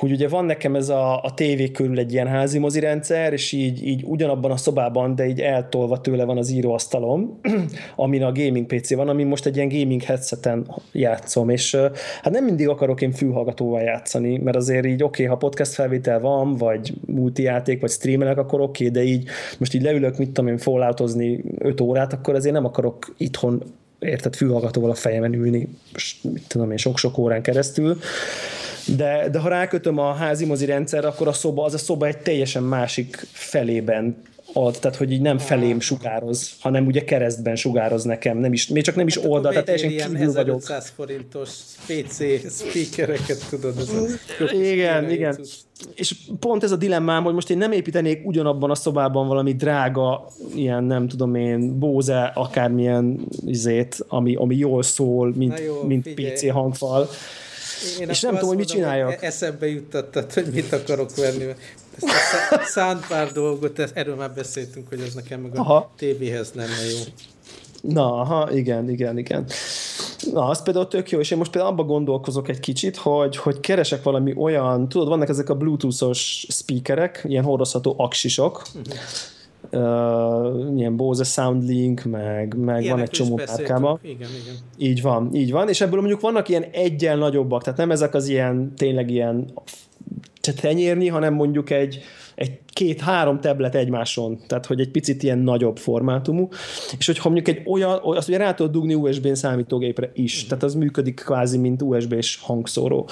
hogy 0.00 0.12
ugye 0.12 0.28
van 0.28 0.44
nekem 0.44 0.74
ez 0.74 0.88
a, 0.88 1.22
a 1.22 1.34
tévé 1.34 1.70
körül 1.70 1.98
egy 1.98 2.12
ilyen 2.12 2.26
házi 2.26 2.58
mozi 2.58 2.80
rendszer, 2.80 3.32
és 3.32 3.52
így, 3.52 3.86
így 3.86 4.02
ugyanabban 4.06 4.50
a 4.50 4.56
szobában, 4.56 5.14
de 5.14 5.26
így 5.26 5.40
eltolva 5.40 6.00
tőle 6.00 6.24
van 6.24 6.38
az 6.38 6.50
íróasztalom, 6.50 7.40
amin 7.96 8.22
a 8.22 8.32
gaming 8.32 8.66
PC 8.66 8.94
van, 8.94 9.08
ami 9.08 9.24
most 9.24 9.46
egy 9.46 9.56
ilyen 9.56 9.68
gaming 9.68 10.02
headseten 10.02 10.74
játszom, 10.92 11.48
és 11.48 11.74
hát 12.22 12.32
nem 12.32 12.44
mindig 12.44 12.68
akarok 12.68 13.00
én 13.00 13.12
fülhallgatóval 13.12 13.80
játszani, 13.80 14.38
mert 14.38 14.56
azért 14.56 14.86
így 14.86 15.02
oké, 15.02 15.22
okay, 15.22 15.24
ha 15.24 15.36
podcast 15.36 15.72
felvétel 15.72 16.20
van, 16.20 16.56
vagy 16.56 16.92
multijáték, 17.06 17.80
vagy 17.80 17.90
streamelek, 17.90 18.38
akkor 18.38 18.60
oké, 18.60 18.88
okay, 18.88 19.02
de 19.02 19.10
így 19.10 19.28
most 19.58 19.74
így 19.74 19.82
leülök, 19.82 20.18
mit 20.18 20.30
tudom 20.30 20.50
én, 20.50 20.58
falloutozni 20.58 21.44
5 21.58 21.80
órát, 21.80 22.12
akkor 22.12 22.34
azért 22.34 22.54
nem 22.54 22.64
akarok 22.64 23.14
itthon 23.16 23.62
érted, 23.98 24.36
fülhallgatóval 24.36 24.90
a 24.90 24.94
fejemen 24.94 25.34
ülni, 25.34 25.68
mit 26.22 26.48
tudom 26.48 26.70
én, 26.70 26.76
sok-sok 26.76 27.18
órán 27.18 27.42
keresztül 27.42 27.98
de, 28.86 29.28
de 29.28 29.38
ha 29.38 29.48
rákötöm 29.48 29.98
a 29.98 30.12
házi 30.12 30.44
mozi 30.44 30.64
rendszer, 30.64 31.04
akkor 31.04 31.28
a 31.28 31.32
szoba, 31.32 31.64
az 31.64 31.74
a 31.74 31.78
szoba 31.78 32.06
egy 32.06 32.18
teljesen 32.18 32.62
másik 32.62 33.26
felében 33.32 34.16
ad, 34.52 34.78
tehát 34.80 34.96
hogy 34.96 35.12
így 35.12 35.20
nem 35.20 35.38
felém 35.38 35.80
sugároz, 35.80 36.52
hanem 36.60 36.86
ugye 36.86 37.04
keresztben 37.04 37.56
sugároz 37.56 38.04
nekem, 38.04 38.38
nem 38.38 38.52
is, 38.52 38.66
még 38.66 38.82
csak 38.82 38.94
nem 38.94 39.06
is 39.06 39.16
hát 39.16 39.24
oldal, 39.24 39.50
tehát 39.50 39.66
teljesen 39.66 39.90
kívül 39.90 40.32
vagyok. 40.32 40.62
1500 40.62 40.92
forintos 40.96 41.50
PC 41.86 42.16
speakereket 42.58 43.46
tudod. 43.50 43.74
Ez 43.78 43.88
a 43.88 44.54
igen, 44.54 45.10
igen. 45.10 45.32
Cucc. 45.32 45.52
És 45.94 46.14
pont 46.40 46.62
ez 46.62 46.72
a 46.72 46.76
dilemmám, 46.76 47.22
hogy 47.22 47.34
most 47.34 47.50
én 47.50 47.58
nem 47.58 47.72
építenék 47.72 48.26
ugyanabban 48.26 48.70
a 48.70 48.74
szobában 48.74 49.28
valami 49.28 49.54
drága, 49.54 50.28
ilyen 50.54 50.84
nem 50.84 51.08
tudom 51.08 51.34
én, 51.34 51.78
Bose, 51.78 52.32
akármilyen 52.34 53.20
izét, 53.46 54.04
ami, 54.08 54.34
ami 54.34 54.56
jól 54.56 54.82
szól, 54.82 55.32
mint, 55.36 55.60
jó, 55.60 55.82
mint 55.82 56.08
PC 56.14 56.50
hangfal, 56.50 57.08
én 58.00 58.08
és 58.08 58.20
nem 58.20 58.32
tudom, 58.32 58.48
hogy 58.48 58.56
mit 58.56 58.68
csináljak. 58.68 59.22
Eszembe 59.22 59.66
juttattad, 59.66 60.32
hogy 60.32 60.46
mit 60.52 60.72
akarok 60.72 61.16
venni. 61.16 61.44
ezt 62.00 62.52
a 62.52 62.58
soundbar 62.58 63.32
dolgot, 63.32 63.78
erről 63.78 64.14
már 64.14 64.32
beszéltünk, 64.34 64.88
hogy 64.88 65.00
ez 65.00 65.14
nekem 65.14 65.40
meg 65.40 65.56
a 65.56 65.60
aha. 65.60 65.90
tévéhez 65.96 66.52
lenne 66.54 66.84
jó. 66.90 66.98
Na, 67.80 68.20
aha, 68.20 68.52
igen, 68.52 68.90
igen, 68.90 69.18
igen. 69.18 69.46
Na, 70.32 70.46
az 70.46 70.62
például 70.62 70.88
tök 70.88 71.10
jó, 71.10 71.18
és 71.18 71.30
én 71.30 71.38
most 71.38 71.50
például 71.50 71.72
abban 71.72 71.86
gondolkozok 71.86 72.48
egy 72.48 72.60
kicsit, 72.60 72.96
hogy, 72.96 73.36
hogy 73.36 73.60
keresek 73.60 74.02
valami 74.02 74.34
olyan, 74.36 74.88
tudod, 74.88 75.08
vannak 75.08 75.28
ezek 75.28 75.48
a 75.48 75.54
bluetoothos 75.54 76.46
speakerek, 76.48 77.24
ilyen 77.28 77.44
hordozható 77.44 77.94
aksisok, 77.98 78.62
uh-huh 78.74 78.98
uh, 79.72 80.76
ilyen 80.76 80.96
Bose 80.96 81.24
Soundlink, 81.24 82.02
meg, 82.02 82.54
meg 82.56 82.88
van 82.88 83.00
egy 83.00 83.10
csomó 83.10 83.36
márkába. 83.36 83.98
Igen, 84.02 84.16
igen. 84.42 84.54
Így 84.78 85.02
van, 85.02 85.34
így 85.34 85.50
van, 85.50 85.68
és 85.68 85.80
ebből 85.80 85.98
mondjuk 85.98 86.20
vannak 86.20 86.48
ilyen 86.48 86.64
egyen 86.72 87.18
nagyobbak, 87.18 87.62
tehát 87.62 87.78
nem 87.78 87.90
ezek 87.90 88.14
az 88.14 88.28
ilyen, 88.28 88.72
tényleg 88.76 89.10
ilyen 89.10 89.52
tenyérni, 90.60 91.08
hanem 91.08 91.34
mondjuk 91.34 91.70
egy, 91.70 92.02
egy 92.40 92.58
két-három 92.66 93.40
tablet 93.40 93.74
egymáson, 93.74 94.38
tehát 94.46 94.66
hogy 94.66 94.80
egy 94.80 94.90
picit 94.90 95.22
ilyen 95.22 95.38
nagyobb 95.38 95.76
formátumú, 95.76 96.48
és 96.98 97.06
hogyha 97.06 97.28
mondjuk 97.28 97.56
egy 97.56 97.62
olyan, 97.66 98.00
azt 98.02 98.28
ugye 98.28 98.38
rá 98.38 98.54
tudod 98.54 98.72
dugni 98.72 98.94
USB-n 98.94 99.34
számítógépre 99.34 100.10
is, 100.14 100.44
mm. 100.44 100.48
tehát 100.48 100.64
az 100.64 100.74
működik 100.74 101.14
kvázi, 101.14 101.58
mint 101.58 101.82
USB-s 101.82 102.38
hangszóró. 102.42 103.08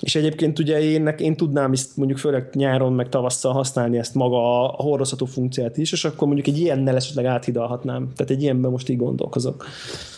És 0.00 0.14
egyébként 0.14 0.58
ugye 0.58 0.80
én, 0.80 1.06
én 1.06 1.36
tudnám 1.36 1.72
ezt 1.72 1.96
mondjuk 1.96 2.18
főleg 2.18 2.48
nyáron, 2.52 2.92
meg 2.92 3.08
tavasszal 3.08 3.52
használni 3.52 3.98
ezt 3.98 4.14
maga 4.14 4.62
a 4.62 4.82
hordozható 4.82 5.26
funkciát 5.26 5.76
is, 5.76 5.92
és 5.92 6.04
akkor 6.04 6.26
mondjuk 6.26 6.46
egy 6.46 6.58
ilyennel 6.58 6.96
esetleg 6.96 7.24
áthidalhatnám. 7.24 8.12
Tehát 8.16 8.32
egy 8.32 8.42
ilyenben 8.42 8.70
most 8.70 8.88
így 8.88 8.96
gondolkozok. 8.96 9.66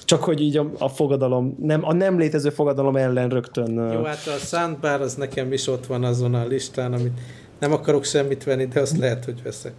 Csak 0.04 0.24
hogy 0.24 0.40
így 0.40 0.56
a, 0.56 0.70
a 0.78 0.88
fogadalom, 0.88 1.56
nem, 1.60 1.84
a 1.84 1.92
nem 1.92 2.18
létező 2.18 2.50
fogadalom 2.50 2.96
ellen 2.96 3.28
rögtön... 3.28 3.92
Jó, 3.92 4.02
hát 4.02 4.26
a 4.26 4.38
soundbar 4.38 5.00
az 5.00 5.14
nekem 5.14 5.52
is 5.52 5.66
ott 5.66 5.86
van 5.86 6.04
azon 6.04 6.34
a 6.34 6.46
listán, 6.46 6.92
amit 6.92 7.12
nem 7.58 7.72
akarok 7.72 8.04
semmit 8.04 8.44
venni, 8.44 8.64
de 8.66 8.80
azt 8.80 8.96
lehet, 8.96 9.24
hogy 9.24 9.42
veszek. 9.42 9.72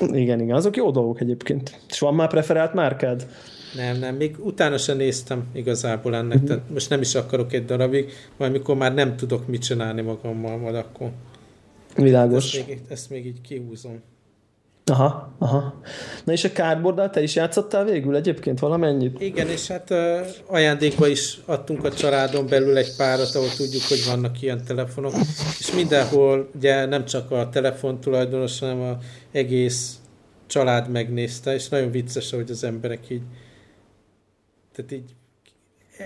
Igen, 0.00 0.40
igen, 0.40 0.56
azok 0.56 0.76
jó 0.76 0.90
dolgok 0.90 1.20
egyébként. 1.20 1.80
És 1.88 1.98
van 1.98 2.14
már 2.14 2.28
preferált 2.28 2.74
márkád? 2.74 3.26
Nem, 3.76 3.98
nem, 3.98 4.14
még 4.14 4.36
utána 4.38 4.78
sem 4.78 4.96
néztem 4.96 5.44
igazából 5.52 6.14
ennek, 6.14 6.36
mm-hmm. 6.36 6.46
tehát 6.46 6.70
most 6.70 6.90
nem 6.90 7.00
is 7.00 7.14
akarok 7.14 7.52
egy 7.52 7.64
darabig, 7.64 8.12
majd 8.36 8.52
mikor 8.52 8.76
már 8.76 8.94
nem 8.94 9.16
tudok 9.16 9.46
mit 9.46 9.62
csinálni 9.62 10.00
magammal, 10.02 10.56
majd 10.56 10.74
akkor 10.74 11.10
Világos. 11.96 12.54
Ezt 12.54 12.66
még, 12.66 12.80
ezt 12.88 13.10
még 13.10 13.26
így 13.26 13.40
kihúzom. 13.40 14.00
Aha, 14.86 15.34
aha. 15.38 15.80
Na 16.24 16.32
és 16.32 16.44
a 16.44 16.48
cardboard 16.48 17.10
te 17.10 17.22
is 17.22 17.34
játszottál 17.34 17.84
végül 17.84 18.16
egyébként 18.16 18.58
valamennyit? 18.58 19.20
Igen, 19.20 19.48
és 19.48 19.66
hát 19.66 19.90
uh, 19.90 20.26
ajándékba 20.46 21.06
is 21.06 21.38
adtunk 21.44 21.84
a 21.84 21.92
családon 21.92 22.46
belül 22.46 22.76
egy 22.76 22.96
párat, 22.96 23.34
ahol 23.34 23.48
tudjuk, 23.56 23.82
hogy 23.88 24.04
vannak 24.06 24.42
ilyen 24.42 24.64
telefonok, 24.64 25.12
és 25.58 25.72
mindenhol 25.74 26.50
ugye 26.54 26.84
nem 26.84 27.04
csak 27.04 27.30
a 27.30 27.48
telefon 27.48 28.00
tulajdonos, 28.00 28.58
hanem 28.58 28.80
a 28.80 28.98
egész 29.32 29.98
család 30.46 30.90
megnézte, 30.90 31.54
és 31.54 31.68
nagyon 31.68 31.90
vicces, 31.90 32.30
hogy 32.30 32.50
az 32.50 32.64
emberek 32.64 33.10
így 33.10 33.22
tehát 34.74 34.92
így 34.92 35.14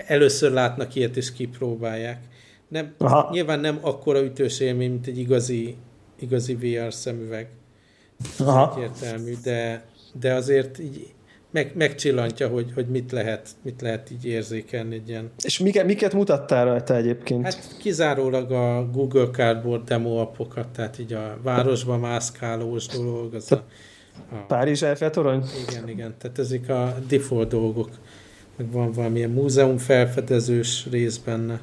először 0.07 0.51
látnak 0.51 0.95
ilyet, 0.95 1.17
és 1.17 1.31
kipróbálják. 1.31 2.23
Nem, 2.67 2.95
nyilván 3.31 3.59
nem 3.59 3.79
akkora 3.81 4.23
ütős 4.23 4.59
élmény, 4.59 4.89
mint 4.89 5.07
egy 5.07 5.17
igazi, 5.17 5.75
igazi 6.19 6.55
VR 6.55 6.93
szemüveg 6.93 7.49
Aha. 8.39 8.73
egyértelmű, 8.75 9.33
de, 9.43 9.85
de 10.19 10.33
azért 10.33 10.79
így 10.79 11.13
meg, 11.51 11.71
megcsillantja, 11.75 12.47
hogy, 12.47 12.71
hogy 12.73 12.87
mit 12.87 13.11
lehet, 13.11 13.49
mit 13.61 13.81
lehet 13.81 14.11
így 14.11 14.25
érzékelni 14.25 14.95
egy 14.95 15.09
ilyen. 15.09 15.31
És 15.43 15.59
miket, 15.59 15.85
miket 15.85 16.13
mutattál 16.13 16.65
rajta 16.65 16.95
egyébként? 16.95 17.43
Hát 17.43 17.77
kizárólag 17.77 18.51
a 18.51 18.89
Google 18.91 19.27
Cardboard 19.27 19.83
demo 19.83 20.15
appokat, 20.15 20.67
tehát 20.67 20.99
így 20.99 21.13
a 21.13 21.37
városba 21.43 21.97
mászkálós 21.97 22.85
dolog, 22.85 23.33
az 23.33 23.51
a, 23.51 23.63
a 24.31 24.35
Párizs 24.47 24.81
Eiffel 24.81 25.09
torony? 25.09 25.43
Igen, 25.69 25.89
igen, 25.89 26.15
tehát 26.17 26.39
ezek 26.39 26.69
a 26.69 26.95
default 27.07 27.49
dolgok 27.49 27.89
meg 28.59 28.71
van 28.71 28.91
valamilyen 28.91 29.29
múzeum 29.29 29.77
felfedezős 29.77 30.87
rész 30.91 31.17
benne. 31.17 31.61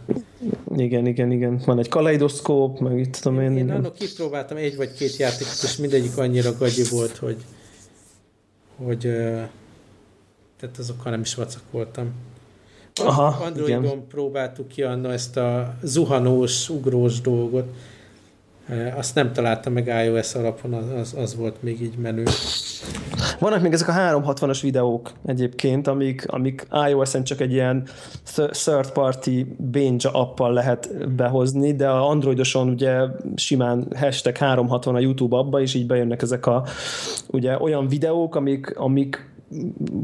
Igen, 0.76 1.06
igen, 1.06 1.30
igen. 1.30 1.62
Van 1.64 1.78
egy 1.78 1.88
kaleidoszkóp, 1.88 2.78
meg 2.78 2.98
itt 2.98 3.16
tudom 3.16 3.40
én. 3.40 3.50
Én, 3.50 3.56
én 3.56 3.70
annak 3.70 3.94
kipróbáltam 3.94 4.56
egy 4.56 4.76
vagy 4.76 4.92
két 4.92 5.16
játékot, 5.16 5.62
és 5.62 5.76
mindegyik 5.76 6.16
annyira 6.16 6.56
gagyi 6.58 6.82
volt, 6.90 7.16
hogy 7.16 7.36
hogy 8.76 9.00
tehát 10.58 10.78
azokkal 10.78 11.10
nem 11.10 11.20
is 11.20 11.34
vacak 11.34 11.62
voltam. 11.70 12.12
Aha, 12.94 13.44
Androidon 13.44 13.84
igen. 13.84 14.06
próbáltuk 14.08 14.68
ki 14.68 14.82
anna 14.82 15.12
ezt 15.12 15.36
a 15.36 15.76
zuhanós, 15.82 16.68
ugrós 16.68 17.20
dolgot. 17.20 17.74
Azt 18.94 19.14
nem 19.14 19.32
találtam 19.32 19.72
meg 19.72 19.86
iOS 19.86 20.34
alapon, 20.34 20.72
az, 20.72 21.14
az 21.16 21.36
volt 21.36 21.62
még 21.62 21.82
így 21.82 21.96
menő. 21.96 22.24
Vannak 23.38 23.62
még 23.62 23.72
ezek 23.72 23.88
a 23.88 23.92
360-as 23.92 24.58
videók 24.62 25.12
egyébként, 25.26 25.86
amik, 25.86 26.24
amik 26.28 26.66
iOS-en 26.88 27.24
csak 27.24 27.40
egy 27.40 27.52
ilyen 27.52 27.86
third 28.50 28.90
party 28.92 29.46
binge 29.56 30.08
appal 30.08 30.52
lehet 30.52 31.08
behozni, 31.14 31.74
de 31.74 31.88
a 31.88 32.08
Androidoson 32.08 32.68
ugye 32.68 33.00
simán 33.34 33.86
hashtag 33.96 34.36
360 34.36 34.94
a 34.94 34.98
YouTube 34.98 35.36
abba, 35.36 35.60
és 35.60 35.74
így 35.74 35.86
bejönnek 35.86 36.22
ezek 36.22 36.46
a 36.46 36.64
ugye 37.26 37.58
olyan 37.60 37.88
videók, 37.88 38.34
amik, 38.34 38.78
amik 38.78 39.34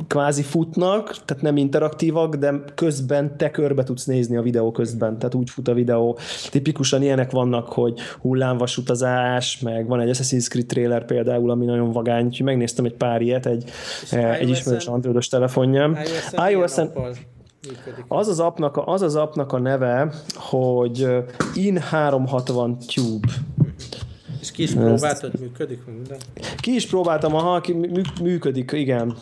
kvázi 0.07 0.43
futnak, 0.43 1.17
tehát 1.25 1.43
nem 1.43 1.57
interaktívak, 1.57 2.35
de 2.35 2.65
közben 2.75 3.37
te 3.37 3.51
körbe 3.51 3.83
tudsz 3.83 4.05
nézni 4.05 4.37
a 4.37 4.43
videó 4.43 4.71
közben, 4.71 5.19
tehát 5.19 5.35
úgy 5.35 5.51
fut 5.51 5.69
a 5.69 5.75
videó. 5.75 6.19
Tipikusan 6.51 7.03
ilyenek 7.03 7.31
vannak, 7.31 7.69
hogy 7.69 8.01
hullámvasutazás, 8.21 9.59
meg 9.61 9.87
van 9.87 10.01
egy 10.01 10.17
Assassin's 10.17 10.49
Creed 10.49 10.67
trailer 10.67 11.05
például, 11.05 11.51
ami 11.51 11.65
nagyon 11.65 11.93
vagány, 11.93 12.25
úgyhogy 12.25 12.47
megnéztem 12.47 12.85
egy 12.85 12.95
pár 12.95 13.21
ilyet 13.21 13.47
egy, 13.47 13.71
egy 14.11 14.49
ismerős 14.49 14.87
androidos 14.87 15.29
telefonjám. 15.29 15.99
iOS-en 16.51 16.91
az 18.09 18.29
az, 18.29 18.41
appnak, 18.41 18.83
az 18.85 19.03
az 19.03 19.17
appnak 19.17 19.53
a 19.53 19.59
neve, 19.59 20.13
hogy 20.35 21.07
In360 21.55 22.95
Tube. 22.95 23.29
És 24.43 24.51
ki 24.51 24.63
is 24.63 24.73
próbáltad, 24.73 25.41
működik 25.41 25.85
minden? 25.85 26.19
Ki 26.57 26.75
is 26.75 26.87
próbáltam, 26.87 27.35
aha, 27.35 27.61
ki, 27.61 27.77
működik, 28.23 28.73
igen. 28.73 29.17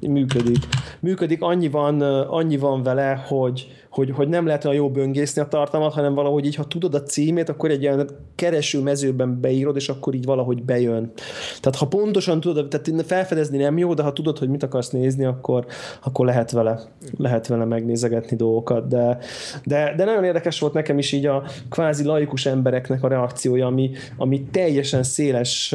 Működik. 0.00 0.58
Működik, 1.00 1.42
annyi 1.42 1.68
van, 1.68 2.00
annyi 2.22 2.56
van 2.56 2.82
vele, 2.82 3.24
hogy, 3.28 3.68
hogy, 3.90 4.10
hogy 4.10 4.28
nem 4.28 4.46
lehet 4.46 4.64
a 4.64 4.72
jó 4.72 4.90
böngészni 4.90 5.42
a 5.42 5.48
tartalmat, 5.48 5.92
hanem 5.92 6.14
valahogy 6.14 6.46
így, 6.46 6.54
ha 6.54 6.64
tudod 6.64 6.94
a 6.94 7.02
címét, 7.02 7.48
akkor 7.48 7.70
egy 7.70 7.82
ilyen 7.82 8.08
kereső 8.34 8.80
mezőben 8.80 9.40
beírod, 9.40 9.76
és 9.76 9.88
akkor 9.88 10.14
így 10.14 10.24
valahogy 10.24 10.62
bejön. 10.62 11.12
Tehát 11.60 11.78
ha 11.78 11.86
pontosan 11.86 12.40
tudod, 12.40 12.68
tehát 12.68 13.06
felfedezni 13.06 13.58
nem 13.58 13.78
jó, 13.78 13.94
de 13.94 14.02
ha 14.02 14.12
tudod, 14.12 14.38
hogy 14.38 14.48
mit 14.48 14.62
akarsz 14.62 14.90
nézni, 14.90 15.24
akkor, 15.24 15.66
akkor 16.02 16.26
lehet 16.26 16.50
vele, 16.50 16.80
lehet 17.16 17.46
vele 17.46 17.64
megnézegetni 17.64 18.36
dolgokat. 18.36 18.88
De, 18.88 19.18
de, 19.64 19.94
de 19.96 20.04
nagyon 20.04 20.24
érdekes 20.24 20.60
volt 20.60 20.72
nekem 20.72 20.98
is 20.98 21.12
így 21.12 21.26
a 21.26 21.44
kvázi 21.68 22.04
laikus 22.04 22.46
embereknek 22.46 23.04
a 23.04 23.08
reakciója, 23.08 23.66
ami, 23.66 23.90
ami 24.16 24.42
teljesen 24.42 25.02
széles 25.02 25.74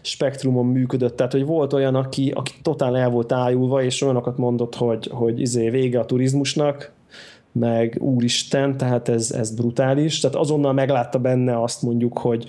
spektrumon 0.00 0.66
működött. 0.66 1.16
Tehát, 1.16 1.32
hogy 1.32 1.44
volt 1.44 1.72
olyan, 1.72 1.94
aki, 1.94 2.32
aki 2.34 2.52
totál 2.62 2.96
el 2.96 3.10
volt 3.10 3.32
ájulva, 3.32 3.82
és 3.82 4.02
olyanokat 4.02 4.38
mondott, 4.38 4.74
hogy, 4.74 5.10
hogy 5.12 5.40
izé 5.40 5.70
vége 5.70 5.98
a 5.98 6.04
turizmusnak, 6.04 6.92
meg 7.52 7.96
úristen, 8.00 8.76
tehát 8.76 9.08
ez, 9.08 9.30
ez 9.30 9.54
brutális. 9.54 10.20
Tehát 10.20 10.36
azonnal 10.36 10.72
meglátta 10.72 11.18
benne 11.18 11.62
azt 11.62 11.82
mondjuk, 11.82 12.18
hogy, 12.18 12.44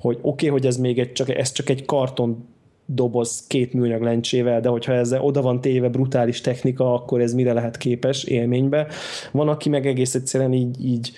hogy 0.00 0.18
oké, 0.20 0.28
okay, 0.28 0.48
hogy 0.48 0.66
ez 0.66 0.76
még 0.76 0.98
egy, 0.98 1.12
csak, 1.12 1.28
ez 1.28 1.52
csak 1.52 1.68
egy 1.68 1.84
karton 1.84 2.46
doboz 2.86 3.44
két 3.46 3.72
műanyag 3.72 4.02
lencsével, 4.02 4.60
de 4.60 4.68
hogyha 4.68 4.92
ez 4.92 5.12
oda 5.12 5.42
van 5.42 5.60
téve 5.60 5.88
brutális 5.88 6.40
technika, 6.40 6.94
akkor 6.94 7.20
ez 7.20 7.34
mire 7.34 7.52
lehet 7.52 7.76
képes 7.76 8.24
élménybe. 8.24 8.86
Van, 9.32 9.48
aki 9.48 9.68
meg 9.68 9.86
egész 9.86 10.14
egyszerűen 10.14 10.52
így, 10.52 10.84
így 10.84 11.12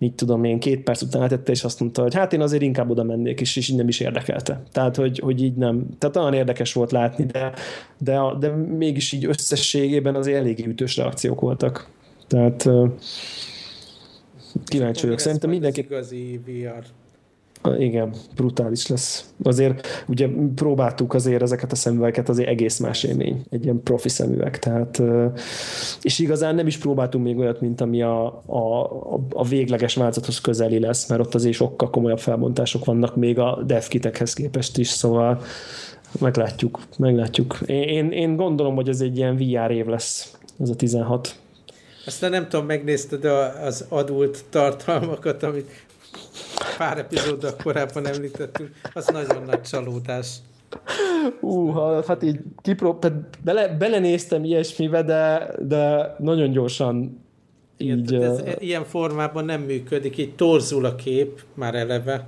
így 0.00 0.14
tudom 0.14 0.44
én, 0.44 0.58
két 0.58 0.82
perc 0.82 1.02
után 1.02 1.20
letette, 1.20 1.52
és 1.52 1.64
azt 1.64 1.80
mondta, 1.80 2.02
hogy 2.02 2.14
hát 2.14 2.32
én 2.32 2.40
azért 2.40 2.62
inkább 2.62 2.90
oda 2.90 3.02
mennék, 3.02 3.40
és, 3.40 3.56
és 3.56 3.68
így 3.68 3.76
nem 3.76 3.88
is 3.88 4.00
érdekelte. 4.00 4.62
Tehát, 4.72 4.96
hogy, 4.96 5.18
hogy 5.18 5.42
így 5.42 5.54
nem. 5.54 5.86
Tehát 5.98 6.16
olyan 6.16 6.34
érdekes 6.34 6.72
volt 6.72 6.92
látni, 6.92 7.24
de, 7.24 7.52
de, 7.98 8.20
de 8.38 8.48
mégis 8.48 9.12
így 9.12 9.24
összességében 9.24 10.14
az 10.14 10.26
eléggé 10.26 10.64
ütős 10.66 10.96
reakciók 10.96 11.40
voltak. 11.40 11.88
Tehát 12.28 12.68
kíváncsi 14.64 15.02
vagyok. 15.02 15.18
Szerintem 15.18 15.50
mindenki... 15.50 15.80
igazi 15.80 16.40
VR. 16.46 16.84
Igen, 17.78 18.14
brutális 18.34 18.86
lesz. 18.86 19.32
Azért 19.42 19.86
ugye 20.08 20.28
próbáltuk 20.54 21.14
azért 21.14 21.42
ezeket 21.42 21.72
a 21.72 21.74
szemüvegeket, 21.74 22.28
azért 22.28 22.48
egész 22.48 22.78
más 22.78 23.04
élmény, 23.04 23.42
egy 23.50 23.64
ilyen 23.64 23.82
profi 23.82 24.08
szemüveg, 24.08 24.58
tehát 24.58 25.02
és 26.02 26.18
igazán 26.18 26.54
nem 26.54 26.66
is 26.66 26.78
próbáltunk 26.78 27.24
még 27.24 27.38
olyat, 27.38 27.60
mint 27.60 27.80
ami 27.80 28.02
a, 28.02 28.26
a, 28.46 28.90
a 29.32 29.44
végleges 29.44 29.94
változathoz 29.94 30.40
közeli 30.40 30.78
lesz, 30.78 31.08
mert 31.08 31.20
ott 31.20 31.34
azért 31.34 31.54
sokkal 31.54 31.90
komolyabb 31.90 32.18
felbontások 32.18 32.84
vannak 32.84 33.16
még 33.16 33.38
a 33.38 33.62
devkitekhez 33.66 34.32
képest 34.32 34.78
is, 34.78 34.88
szóval 34.88 35.40
meglátjuk, 36.20 36.80
meglátjuk. 36.98 37.58
Én, 37.66 38.10
én 38.10 38.36
gondolom, 38.36 38.74
hogy 38.74 38.88
ez 38.88 39.00
egy 39.00 39.16
ilyen 39.16 39.36
VR 39.36 39.70
év 39.70 39.86
lesz, 39.86 40.36
ez 40.60 40.70
a 40.70 40.76
16. 40.76 41.36
Aztán 42.08 42.30
nem 42.30 42.48
tudom, 42.48 42.66
megnézted 42.66 43.24
az 43.64 43.84
adult 43.88 44.44
tartalmakat, 44.50 45.42
amit 45.42 45.70
pár 46.78 46.98
epizóddal 46.98 47.56
korábban 47.62 48.06
említettünk, 48.06 48.70
az 48.94 49.06
nagyon 49.06 49.42
nagy 49.42 49.60
csalódás. 49.60 50.36
Ú, 51.40 51.72
hát 52.06 52.22
így 52.22 52.40
kipró... 52.62 52.98
bele, 53.44 53.68
belenéztem 53.68 54.44
ilyesmibe, 54.44 55.02
de, 55.02 55.50
de 55.58 56.14
nagyon 56.18 56.50
gyorsan 56.50 57.24
Igen, 57.76 57.98
így... 57.98 58.14
Ez, 58.14 58.40
ilyen 58.58 58.84
formában 58.84 59.44
nem 59.44 59.60
működik, 59.60 60.18
így 60.18 60.34
torzul 60.34 60.84
a 60.84 60.94
kép 60.94 61.42
már 61.54 61.74
eleve. 61.74 62.26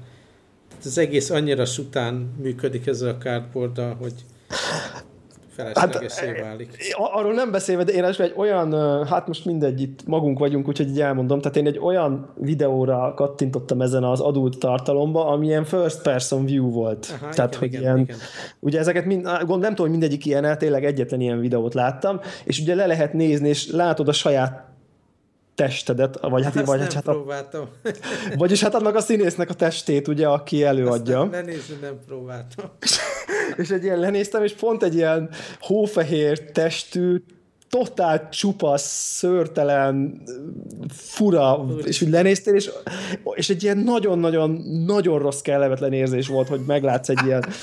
Az 0.84 0.98
egész 0.98 1.30
annyira 1.30 1.64
sután 1.64 2.34
működik 2.42 2.86
ez 2.86 3.00
a 3.00 3.16
cardboard 3.16 3.80
hogy 3.98 4.14
feleslegesé 5.60 6.26
hát, 6.26 6.40
válik. 6.40 6.94
Arról 6.96 7.32
nem 7.32 7.50
beszélve, 7.50 7.84
de 7.84 7.92
én 7.92 8.04
egy 8.04 8.32
olyan, 8.36 8.72
hát 9.06 9.26
most 9.26 9.44
mindegy, 9.44 9.80
itt 9.80 10.06
magunk 10.06 10.38
vagyunk, 10.38 10.68
úgyhogy 10.68 10.88
így 10.88 11.00
elmondom, 11.00 11.40
tehát 11.40 11.56
én 11.56 11.66
egy 11.66 11.78
olyan 11.78 12.32
videóra 12.34 13.14
kattintottam 13.14 13.80
ezen 13.80 14.04
az 14.04 14.20
adult 14.20 14.58
tartalomba, 14.58 15.26
ami 15.26 15.46
ilyen 15.46 15.64
first 15.64 16.02
person 16.02 16.44
view 16.44 16.70
volt. 16.70 17.18
Aha, 17.20 17.32
tehát, 17.32 17.54
igen, 17.54 17.58
hogy 17.58 17.68
igen, 17.68 17.82
ilyen, 17.82 17.98
igen. 17.98 18.16
ugye 18.60 18.78
ezeket 18.78 19.04
mind, 19.04 19.22
nem 19.22 19.46
tudom, 19.46 19.74
hogy 19.74 19.90
mindegyik 19.90 20.26
ilyen, 20.26 20.58
tényleg 20.58 20.84
egyetlen 20.84 21.20
ilyen 21.20 21.40
videót 21.40 21.74
láttam, 21.74 22.20
és 22.44 22.60
ugye 22.60 22.74
le 22.74 22.86
lehet 22.86 23.12
nézni, 23.12 23.48
és 23.48 23.70
látod 23.70 24.08
a 24.08 24.12
saját 24.12 24.69
testedet, 25.60 26.18
vagy 26.20 26.44
hát, 26.44 26.66
vagy 26.66 26.78
nem 26.78 26.88
hát, 26.94 27.02
próbáltam. 27.02 27.68
vagyis 28.36 28.62
hát 28.62 28.74
annak 28.74 28.94
a 28.94 29.00
színésznek 29.00 29.50
a 29.50 29.54
testét, 29.54 30.08
ugye, 30.08 30.26
aki 30.26 30.64
előadja. 30.64 31.20
Azt 31.20 31.30
nem, 31.30 31.40
lenézni 31.40 31.76
nem 31.80 31.98
próbáltam. 32.06 32.70
és 33.62 33.70
egy 33.70 33.84
ilyen 33.84 33.98
lenéztem, 33.98 34.44
és 34.44 34.52
pont 34.52 34.82
egy 34.82 34.94
ilyen 34.94 35.30
hófehér 35.60 36.50
testű, 36.52 37.22
totál 37.70 38.28
csupasz, 38.28 39.16
szörtelen, 39.16 40.22
fura, 40.88 41.56
Úr. 41.56 41.86
és 41.86 42.02
úgy 42.02 42.10
lenéztél, 42.10 42.54
és, 42.54 42.70
és 43.34 43.50
egy 43.50 43.62
ilyen 43.62 43.78
nagyon-nagyon 43.78 44.50
nagyon 44.86 45.18
rossz 45.18 45.40
kellemetlen 45.40 45.92
érzés 45.92 46.28
volt, 46.28 46.48
hogy 46.48 46.60
meglátsz 46.66 47.08
egy 47.08 47.20
ilyen 47.24 47.44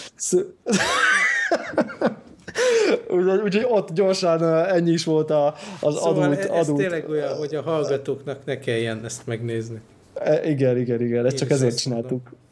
Úgyhogy 3.10 3.42
úgy, 3.44 3.66
ott 3.70 3.94
gyorsan 3.94 4.44
ennyi 4.66 4.92
is 4.92 5.04
volt 5.04 5.32
a, 5.32 5.56
az 5.80 5.96
szóval 5.96 6.24
adult, 6.24 6.40
ez 6.40 6.68
adult. 6.68 6.82
tényleg 6.82 7.10
olyan, 7.10 7.36
hogy 7.36 7.56
a 7.56 7.62
hallgatóknak 7.62 8.46
ne 8.46 8.60
kelljen 8.60 9.02
ezt 9.06 9.26
megnézni. 9.26 9.80
E, 10.14 10.50
igen, 10.50 10.78
igen, 10.78 11.02
igen, 11.02 11.26
ezt 11.26 11.34
Én 11.34 11.40
csak 11.40 11.50
ezért 11.50 11.78
csináltuk. 11.78 12.10
Mondom. 12.10 12.46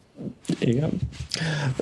Igen. 0.59 0.89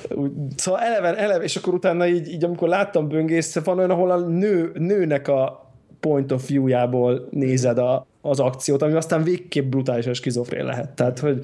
Úgy, 0.08 0.30
szóval 0.56 0.80
eleve, 0.80 1.16
eleve, 1.16 1.44
és 1.44 1.56
akkor 1.56 1.74
utána 1.74 2.06
így, 2.06 2.28
így 2.28 2.44
amikor 2.44 2.68
láttam 2.68 3.08
böngészve, 3.08 3.60
van 3.60 3.78
olyan, 3.78 3.90
ahol 3.90 4.10
a 4.10 4.18
nő, 4.18 4.72
nőnek 4.74 5.28
a 5.28 5.70
point 6.00 6.32
of 6.32 6.48
view-jából 6.48 7.28
nézed 7.30 7.78
a, 7.78 8.06
az 8.20 8.40
akciót, 8.40 8.82
ami 8.82 8.92
aztán 8.92 9.22
végképp 9.22 9.70
brutálisan 9.70 10.14
skizofrén 10.14 10.64
lehet. 10.64 10.88
Tehát, 10.90 11.18
hogy 11.18 11.40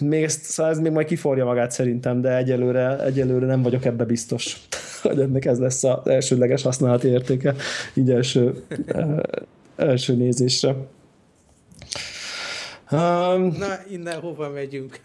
még 0.00 0.22
ezt, 0.22 0.42
szóval 0.42 0.72
ez 0.72 0.78
még 0.78 0.92
majd 0.92 1.06
kiforja 1.06 1.44
magát 1.44 1.70
szerintem, 1.70 2.20
de 2.20 2.36
egyelőre, 2.36 3.04
egyelőre 3.04 3.46
nem 3.46 3.62
vagyok 3.62 3.84
ebbe 3.84 4.04
biztos, 4.04 4.60
hogy 5.02 5.20
ennek 5.20 5.44
ez 5.44 5.58
lesz 5.58 5.84
az 5.84 6.06
elsődleges 6.06 6.62
használati 6.62 7.08
értéke, 7.08 7.54
így 7.94 8.10
első, 8.10 8.64
első 9.76 10.14
nézésre. 10.14 10.76
Um, 12.92 13.54
Na, 13.58 13.78
innen 13.90 14.20
hova 14.20 14.48
megyünk? 14.48 15.00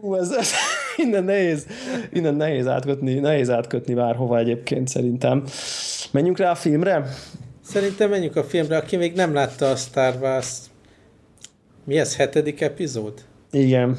ú, 0.00 0.14
ez, 0.14 0.30
ez, 0.30 0.50
innen 0.96 1.24
nehéz, 1.24 1.66
innen 2.12 2.34
nehéz 2.34 2.66
átkötni, 2.66 3.14
nehéz 3.14 3.50
átkötni 3.50 3.94
bárhova 3.94 4.38
egyébként 4.38 4.88
szerintem. 4.88 5.44
Menjünk 6.10 6.38
rá 6.38 6.50
a 6.50 6.54
filmre? 6.54 7.08
Szerintem 7.60 8.10
menjünk 8.10 8.36
a 8.36 8.44
filmre, 8.44 8.76
aki 8.76 8.96
még 8.96 9.14
nem 9.14 9.34
látta 9.34 9.70
a 9.70 9.76
Star 9.76 10.14
Wars. 10.20 10.58
Mi 11.84 11.98
ez, 11.98 12.16
hetedik 12.16 12.60
epizód? 12.60 13.24
Igen. 13.50 13.98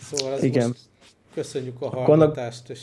Szóval 0.00 0.38
Igen. 0.38 0.74
köszönjük 1.34 1.80
a 1.80 1.88
hallgatást. 1.88 2.70
És... 2.70 2.80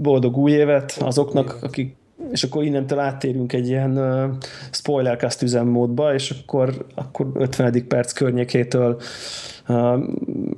Boldog 0.00 0.36
új 0.36 0.50
évet 0.50 0.92
azoknak, 1.00 1.44
új 1.44 1.50
évet. 1.50 1.64
akik 1.64 1.96
és 2.30 2.42
akkor 2.42 2.64
innentől 2.64 2.98
áttérünk 2.98 3.52
egy 3.52 3.68
ilyen 3.68 3.98
uh, 3.98 4.30
spoilercast 4.70 5.42
üzemmódba, 5.42 6.14
és 6.14 6.30
akkor, 6.30 6.86
akkor 6.94 7.30
50. 7.34 7.86
perc 7.88 8.12
környékétől 8.12 9.00
uh, 9.68 10.02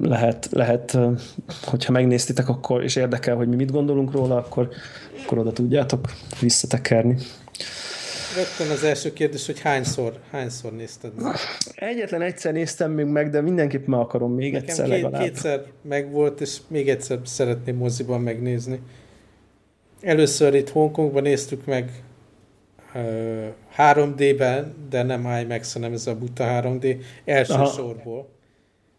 lehet, 0.01 0.49
lehet 0.51 0.95
uh, 0.95 1.21
hogyha 1.65 1.93
megnéztitek, 1.93 2.49
akkor, 2.49 2.83
és 2.83 2.97
érdekel, 2.97 3.37
hogy 3.37 3.49
mi 3.49 3.57
mit 3.57 3.71
gondolunk 3.71 4.13
róla, 4.13 4.37
akkor, 4.37 4.69
akkor 5.23 5.39
oda 5.39 5.53
tudjátok 5.53 6.09
visszatekerni. 6.41 7.17
Rögtön 8.37 8.71
az 8.71 8.85
első 8.85 9.13
kérdés, 9.13 9.47
hogy 9.47 9.61
hányszor, 9.61 10.19
hányszor 10.31 10.73
nézted 10.73 11.13
meg? 11.23 11.35
Egyetlen 11.75 12.23
egyszer 12.23 12.53
néztem 12.53 12.93
még 12.93 13.07
meg, 13.07 13.31
de 13.31 13.41
mindenképp 13.41 13.87
meg 13.87 14.01
akarom 14.01 14.35
még 14.35 14.53
Nekem 14.53 14.69
egyszer 14.69 14.85
két, 14.85 14.95
legalább. 14.95 15.23
kétszer 15.23 15.63
megvolt, 15.83 16.41
és 16.41 16.59
még 16.69 16.89
egyszer 16.89 17.19
szeretném 17.25 17.77
moziban 17.77 18.21
megnézni. 18.21 18.81
Először 20.01 20.55
itt 20.55 20.69
Hongkongban 20.69 21.23
néztük 21.23 21.65
meg 21.65 22.03
uh, 22.95 23.47
3D-ben, 23.77 24.75
de 24.91 25.03
nem 25.03 25.21
IMAX, 25.41 25.73
hanem 25.73 25.93
ez 25.93 26.07
a 26.07 26.17
buta 26.17 26.45
3D 26.47 27.03
első 27.25 27.53
Aha. 27.53 27.67
sorból. 27.67 28.29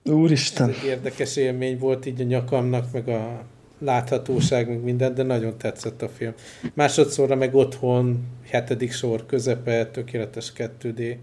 Úristen. 0.04 0.70
Ez 0.70 0.76
egy 0.82 0.88
érdekes 0.88 1.36
élmény 1.36 1.78
volt 1.78 2.06
így 2.06 2.22
a 2.22 2.24
nyakamnak, 2.24 2.92
meg 2.92 3.08
a 3.08 3.46
láthatóság, 3.80 4.68
meg 4.68 4.84
minden, 4.84 5.14
de 5.14 5.24
nagyon 5.24 5.58
tetszett 5.58 6.02
a 6.02 6.10
film. 6.10 6.34
Másodszorra 6.74 7.36
meg 7.36 7.56
otthon, 7.56 8.28
hetedik 8.50 8.92
sor 8.92 9.26
közepe, 9.26 9.86
tökéletes 9.86 10.54
2D 10.58 11.18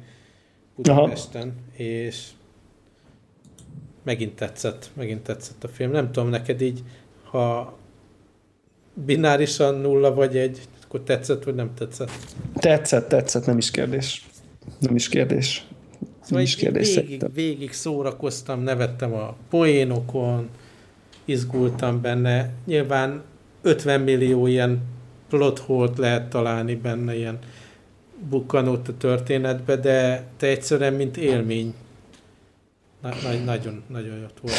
Budapesten, 0.76 1.42
Aha. 1.42 1.82
és 1.82 2.26
megint 4.02 4.34
tetszett, 4.34 4.90
megint 4.94 5.22
tetszett 5.22 5.64
a 5.64 5.68
film. 5.68 5.90
Nem 5.90 6.12
tudom, 6.12 6.28
neked 6.28 6.60
így, 6.60 6.82
ha 7.24 7.77
binárisan 9.06 9.74
nulla 9.74 10.14
vagy 10.14 10.36
egy, 10.36 10.60
akkor 10.84 11.00
tetszett, 11.00 11.44
vagy 11.44 11.54
nem 11.54 11.70
tetszett? 11.74 12.10
Tetszett, 12.54 13.08
tetszett, 13.08 13.46
nem 13.46 13.58
is 13.58 13.70
kérdés. 13.70 14.26
Nem 14.78 14.94
is 14.94 15.08
kérdés. 15.08 15.66
Szóval 16.00 16.18
nem 16.28 16.40
is 16.40 16.56
kérdés 16.56 16.94
végig, 16.94 17.22
végig 17.34 17.72
szórakoztam, 17.72 18.60
nevettem 18.60 19.12
a 19.12 19.36
poénokon, 19.50 20.48
izgultam 21.24 22.00
benne. 22.00 22.50
Nyilván 22.66 23.22
50 23.62 24.00
millió 24.00 24.46
ilyen 24.46 24.80
plot 25.28 25.58
hole 25.58 25.90
lehet 25.96 26.28
találni 26.28 26.74
benne, 26.74 27.16
ilyen 27.16 27.38
bukkanót 28.28 28.88
a 28.88 28.96
történetbe, 28.96 29.76
de 29.76 30.26
te 30.36 30.46
egyszerűen, 30.46 30.92
mint 30.92 31.16
élmény 31.16 31.74
na, 33.02 33.08
na, 33.22 33.32
nagyon, 33.44 33.82
nagyon 33.88 34.16
jó 34.16 34.26
volt. 34.40 34.56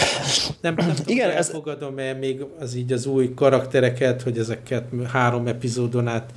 Nem, 0.62 0.74
nem 0.78 0.88
tudom, 0.96 1.04
Igen, 1.06 1.30
ez... 1.30 1.36
elfogadom-e 1.36 2.14
még 2.14 2.46
az 2.60 2.76
így 2.76 2.94
az 2.94 3.06
új 3.06 3.34
karaktereket, 3.34 4.22
hogy 4.22 4.38
ezeket 4.38 4.86
három 5.12 5.48
epizódon 5.48 6.08
át 6.08 6.34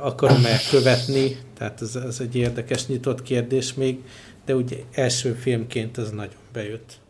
akarom-e 0.00 0.56
követni, 0.70 1.36
tehát 1.58 1.80
ez, 1.80 1.96
ez 1.96 2.20
egy 2.20 2.36
érdekes 2.36 2.86
nyitott 2.86 3.22
kérdés 3.22 3.74
még, 3.74 3.98
de 4.44 4.54
ugye 4.54 4.76
első 4.92 5.32
filmként 5.32 5.98
ez 5.98 6.10
nagyon 6.10 6.40
bejött. 6.52 7.00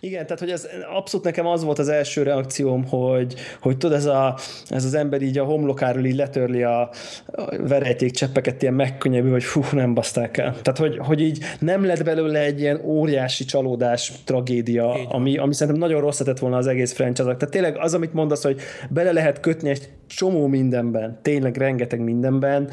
Igen, 0.00 0.24
tehát 0.24 0.38
hogy 0.38 0.50
ez 0.50 0.68
abszolút 0.96 1.26
nekem 1.26 1.46
az 1.46 1.64
volt 1.64 1.78
az 1.78 1.88
első 1.88 2.22
reakcióm, 2.22 2.88
hogy, 2.88 3.34
hogy 3.60 3.76
tudod, 3.76 3.96
ez, 3.96 4.06
a, 4.06 4.38
ez 4.68 4.84
az 4.84 4.94
ember 4.94 5.22
így 5.22 5.38
a 5.38 5.44
homlokáról 5.44 6.04
így 6.04 6.16
letörli 6.16 6.62
a, 6.62 6.80
a 6.80 7.56
verejték 7.68 8.10
cseppeket, 8.10 8.62
ilyen 8.62 8.74
megkönnyebbül, 8.74 9.30
hogy 9.30 9.44
fú, 9.44 9.62
nem 9.72 9.94
baszták 9.94 10.36
el. 10.36 10.56
Tehát, 10.62 10.78
hogy, 10.78 10.98
hogy 10.98 11.20
így 11.20 11.44
nem 11.58 11.84
lett 11.84 12.04
belőle 12.04 12.40
egy 12.40 12.60
ilyen 12.60 12.80
óriási 12.84 13.44
csalódás, 13.44 14.12
tragédia, 14.24 15.08
ami, 15.08 15.36
ami 15.36 15.54
szerintem 15.54 15.82
nagyon 15.82 16.00
rossz 16.00 16.20
lett 16.20 16.38
volna 16.38 16.56
az 16.56 16.66
egész 16.66 16.92
franchise 16.92 17.22
Tehát 17.22 17.50
tényleg 17.50 17.76
az, 17.76 17.94
amit 17.94 18.12
mondasz, 18.12 18.42
hogy 18.42 18.60
bele 18.90 19.12
lehet 19.12 19.40
kötni 19.40 19.70
egy 19.70 19.88
csomó 20.06 20.46
mindenben, 20.46 21.18
tényleg 21.22 21.56
rengeteg 21.56 22.00
mindenben. 22.00 22.70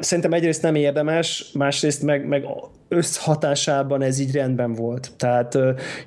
Szerintem 0.00 0.32
egyrészt 0.32 0.62
nem 0.62 0.74
érdemes, 0.74 1.50
másrészt 1.52 2.02
meg, 2.02 2.26
meg 2.26 2.44
összhatásában 2.88 4.02
ez 4.02 4.18
így 4.18 4.32
rendben 4.32 4.72
volt. 4.72 5.12
Tehát 5.16 5.58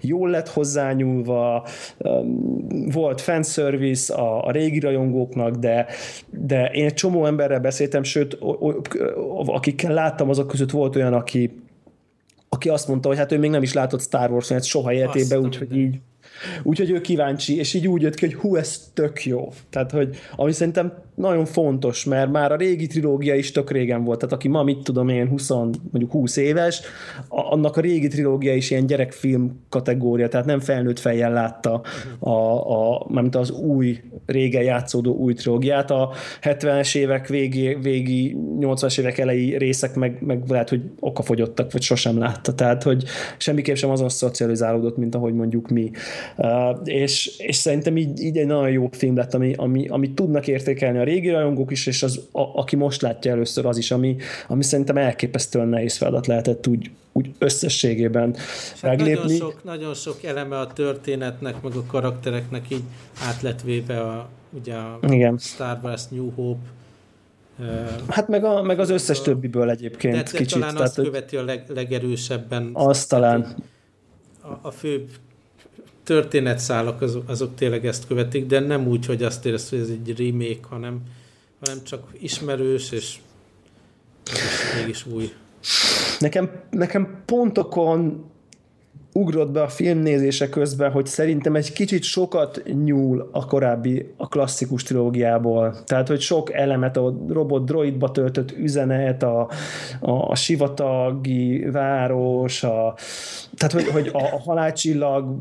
jól 0.01 0.29
lett 0.29 0.49
hozzányúlva, 0.49 1.67
volt 2.91 3.21
fanservice 3.21 4.13
a, 4.13 4.45
a 4.45 4.51
régi 4.51 4.79
rajongóknak, 4.79 5.55
de, 5.55 5.85
de 6.29 6.65
én 6.65 6.85
egy 6.85 6.93
csomó 6.93 7.25
emberrel 7.25 7.59
beszéltem, 7.59 8.03
sőt, 8.03 8.37
akikkel 9.45 9.93
láttam, 9.93 10.29
azok 10.29 10.47
között 10.47 10.71
volt 10.71 10.95
olyan, 10.95 11.13
aki 11.13 11.61
aki 12.53 12.69
azt 12.69 12.87
mondta, 12.87 13.07
hogy 13.07 13.17
hát 13.17 13.31
ő 13.31 13.37
még 13.37 13.49
nem 13.49 13.61
is 13.61 13.73
látott 13.73 14.01
Star 14.01 14.31
Wars-et 14.31 14.63
soha 14.63 14.93
életében, 14.93 15.39
úgyhogy 15.39 15.77
így 15.77 15.99
Úgyhogy 16.63 16.89
ő 16.89 17.01
kíváncsi, 17.01 17.57
és 17.57 17.73
így 17.73 17.87
úgy 17.87 18.01
jött 18.01 18.15
ki, 18.15 18.25
hogy 18.25 18.35
hú, 18.35 18.55
ez 18.55 18.89
tök 18.93 19.25
jó. 19.25 19.53
Tehát, 19.69 19.91
hogy 19.91 20.15
ami 20.35 20.51
szerintem 20.51 20.93
nagyon 21.21 21.45
fontos, 21.45 22.05
mert 22.05 22.31
már 22.31 22.51
a 22.51 22.55
régi 22.55 22.87
trilógia 22.87 23.35
is 23.35 23.51
tök 23.51 23.71
régen 23.71 24.03
volt, 24.03 24.19
tehát 24.19 24.35
aki 24.35 24.47
ma, 24.47 24.63
mit 24.63 24.83
tudom 24.83 25.09
én, 25.09 25.27
20, 25.27 25.49
mondjuk 25.49 26.11
20 26.11 26.37
éves, 26.37 26.81
annak 27.27 27.77
a 27.77 27.81
régi 27.81 28.07
trilógia 28.07 28.53
is 28.53 28.71
ilyen 28.71 28.85
gyerekfilm 28.85 29.59
kategória, 29.69 30.27
tehát 30.27 30.45
nem 30.45 30.59
felnőtt 30.59 30.99
fejjel 30.99 31.31
látta 31.31 31.81
a, 32.19 32.29
a, 32.29 33.05
mármint 33.09 33.35
az 33.35 33.51
új, 33.51 33.99
régen 34.25 34.63
játszódó 34.63 35.15
új 35.15 35.33
trilógiát, 35.33 35.91
a 35.91 36.11
70-es 36.41 36.95
évek 36.95 37.27
végi, 37.27 37.77
végi 37.81 38.35
80-as 38.59 38.99
évek 38.99 39.17
elejé 39.17 39.55
részek 39.55 39.95
meg, 39.95 40.17
meg 40.21 40.43
lehet, 40.47 40.69
hogy 40.69 40.81
okafogyottak, 40.99 41.71
vagy 41.71 41.81
sosem 41.81 42.17
látta, 42.17 42.53
tehát 42.53 42.83
hogy 42.83 43.03
semmiképp 43.37 43.75
sem 43.75 43.89
azon 43.89 44.09
szocializálódott, 44.09 44.97
mint 44.97 45.15
ahogy 45.15 45.33
mondjuk 45.33 45.69
mi. 45.69 45.91
Uh, 46.37 46.79
és, 46.83 47.37
és 47.37 47.55
szerintem 47.55 47.97
így, 47.97 48.21
így 48.21 48.37
egy 48.37 48.45
nagyon 48.45 48.69
jó 48.69 48.89
film 48.91 49.15
lett, 49.15 49.33
ami, 49.33 49.53
ami, 49.57 49.87
ami 49.87 50.13
tudnak 50.13 50.47
értékelni 50.47 50.97
a 50.97 51.03
régi 51.11 51.29
rajongók 51.29 51.71
is, 51.71 51.87
és 51.87 52.03
az, 52.03 52.19
a, 52.31 52.41
aki 52.41 52.75
most 52.75 53.01
látja 53.01 53.31
először 53.31 53.65
az 53.65 53.77
is, 53.77 53.91
ami, 53.91 54.15
ami 54.47 54.63
szerintem 54.63 54.97
elképesztően 54.97 55.67
nehéz 55.67 55.97
feladat 55.97 56.27
lehetett 56.27 56.67
úgy, 56.67 56.91
úgy 57.11 57.31
összességében 57.37 58.35
hát 58.35 58.81
meglépni. 58.81 59.37
Nagyon 59.37 59.37
sok, 59.37 59.63
nagyon 59.63 59.93
sok 59.93 60.23
eleme 60.23 60.59
a 60.59 60.67
történetnek, 60.67 61.61
meg 61.61 61.75
a 61.75 61.85
karaktereknek 61.85 62.65
így 62.69 62.83
át 63.27 63.41
lett 63.41 63.61
véve 63.61 64.01
a, 64.01 64.29
ugye 64.49 64.75
a 64.75 64.99
Igen. 65.09 65.37
Star 65.37 65.79
Wars 65.83 66.07
New 66.07 66.31
Hope 66.35 66.69
Hát 68.07 68.27
meg, 68.27 68.43
a, 68.43 68.61
meg 68.61 68.79
az 68.79 68.89
összes 68.89 69.19
a, 69.19 69.21
többiből 69.23 69.69
egyébként 69.69 70.15
de, 70.15 70.23
de 70.23 70.37
kicsit. 70.37 70.59
talán 70.59 70.73
tehát, 70.73 70.87
azt 70.87 70.95
követi 71.01 71.37
a 71.37 71.43
leg, 71.43 71.63
legerősebben. 71.67 72.69
Azt 72.73 73.09
talán. 73.09 73.55
A, 74.41 74.67
a 74.67 74.71
fő 74.71 75.07
történetszálak 76.03 77.01
azok, 77.01 77.29
azok 77.29 77.55
tényleg 77.55 77.85
ezt 77.85 78.07
követik, 78.07 78.45
de 78.45 78.59
nem 78.59 78.87
úgy, 78.87 79.05
hogy 79.05 79.23
azt 79.23 79.45
érez, 79.45 79.69
hogy 79.69 79.79
ez 79.79 79.89
egy 79.89 80.17
remake, 80.17 80.67
hanem, 80.69 81.01
hanem 81.65 81.83
csak 81.83 82.07
ismerős, 82.19 82.91
és 82.91 83.17
mégis 84.79 85.05
új. 85.05 85.33
Nekem, 86.19 86.51
nekem 86.69 87.21
pontokon 87.25 88.30
ugrott 89.13 89.51
be 89.51 89.61
a 89.61 89.67
filmnézése 89.67 90.49
közben, 90.49 90.91
hogy 90.91 91.05
szerintem 91.05 91.55
egy 91.55 91.73
kicsit 91.73 92.03
sokat 92.03 92.61
nyúl 92.83 93.29
a 93.31 93.45
korábbi, 93.45 94.13
a 94.17 94.27
klasszikus 94.27 94.83
trilógiából. 94.83 95.75
Tehát, 95.85 96.07
hogy 96.07 96.19
sok 96.19 96.53
elemet 96.53 96.97
a 96.97 97.17
robot 97.27 97.65
droidba 97.65 98.11
töltött 98.11 98.51
üzenet, 98.51 99.23
a, 99.23 99.49
a, 99.99 100.11
a 100.11 100.35
sivatagi 100.35 101.65
város, 101.71 102.63
a, 102.63 102.95
tehát, 103.55 103.73
hogy, 103.73 103.87
hogy 103.87 104.09
a, 104.13 104.33
a 104.33 104.39
halálcsillag, 104.39 105.35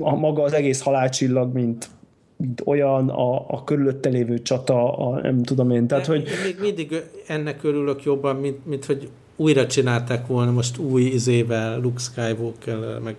a 0.00 0.14
maga 0.14 0.42
az 0.42 0.52
egész 0.52 0.80
halálcsillag, 0.80 1.52
mint 1.52 1.88
mint 2.36 2.62
olyan, 2.64 3.08
a, 3.08 3.48
a 3.48 3.64
körülötte 3.64 4.08
lévő 4.08 4.42
csata, 4.42 4.96
a, 4.96 5.20
nem 5.20 5.42
tudom 5.42 5.70
én. 5.70 5.86
Tehát, 5.86 6.06
hogy... 6.06 6.28
Még 6.44 6.56
mindig 6.60 7.02
ennek 7.26 7.64
örülök 7.64 8.02
jobban, 8.02 8.36
mint, 8.36 8.66
mint 8.66 8.84
hogy 8.84 9.08
újra 9.42 9.66
csinálták 9.66 10.26
volna 10.26 10.50
most 10.50 10.78
új 10.78 11.02
izével, 11.02 11.80
Luke 11.80 12.00
skywalker 12.00 12.98
meg 13.04 13.16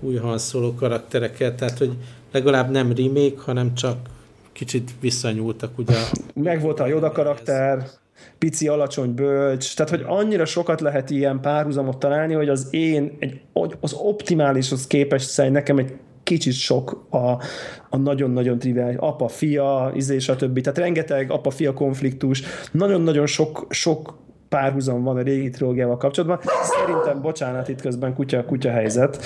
új 0.00 0.16
Han 0.16 0.38
Solo 0.38 0.74
karaktereket, 0.74 1.54
tehát 1.54 1.78
hogy 1.78 1.92
legalább 2.32 2.70
nem 2.70 2.92
remake, 2.92 3.40
hanem 3.42 3.74
csak 3.74 3.96
kicsit 4.52 4.90
visszanyúltak 5.00 5.78
ugye. 5.78 5.94
Meg 6.34 6.60
volt 6.60 6.80
a 6.80 6.86
Yoda 6.86 7.12
karakter, 7.12 7.86
pici, 8.38 8.68
alacsony, 8.68 9.14
bölcs, 9.14 9.74
tehát 9.76 9.90
hogy 9.90 10.04
annyira 10.06 10.44
sokat 10.44 10.80
lehet 10.80 11.10
ilyen 11.10 11.40
párhuzamot 11.40 11.98
találni, 11.98 12.34
hogy 12.34 12.48
az 12.48 12.66
én, 12.70 13.16
egy, 13.18 13.40
az 13.80 13.92
optimálishoz 13.92 14.86
képest 14.86 15.28
szerint 15.28 15.54
nekem 15.54 15.78
egy 15.78 15.92
kicsit 16.22 16.52
sok 16.52 17.06
a, 17.10 17.42
a 17.90 17.96
nagyon-nagyon 17.96 18.58
triviális 18.58 18.96
apa-fia, 18.98 19.92
izé, 19.94 20.18
stb. 20.18 20.60
Tehát 20.60 20.78
rengeteg 20.78 21.30
apa-fia 21.30 21.72
konfliktus, 21.72 22.42
nagyon-nagyon 22.72 23.26
sok, 23.26 23.66
sok 23.70 24.20
párhuzam 24.52 25.02
van 25.02 25.16
a 25.16 25.22
régi 25.22 25.50
trilógiával 25.50 25.96
kapcsolatban. 25.96 26.40
Szerintem, 26.62 27.20
bocsánat, 27.20 27.68
itt 27.68 27.80
közben 27.80 28.14
kutya, 28.14 28.44
kutya 28.44 28.70
helyzet. 28.70 29.22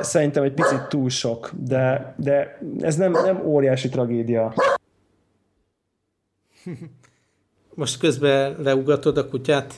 Szerintem 0.00 0.42
egy 0.42 0.52
picit 0.52 0.88
túl 0.88 1.08
sok, 1.08 1.50
de, 1.56 2.14
de 2.16 2.58
ez 2.80 2.96
nem, 2.96 3.12
nem 3.12 3.40
óriási 3.44 3.88
tragédia. 3.88 4.54
Most 7.74 7.98
közben 7.98 8.56
leugatod 8.62 9.16
a 9.16 9.28
kutyát? 9.28 9.74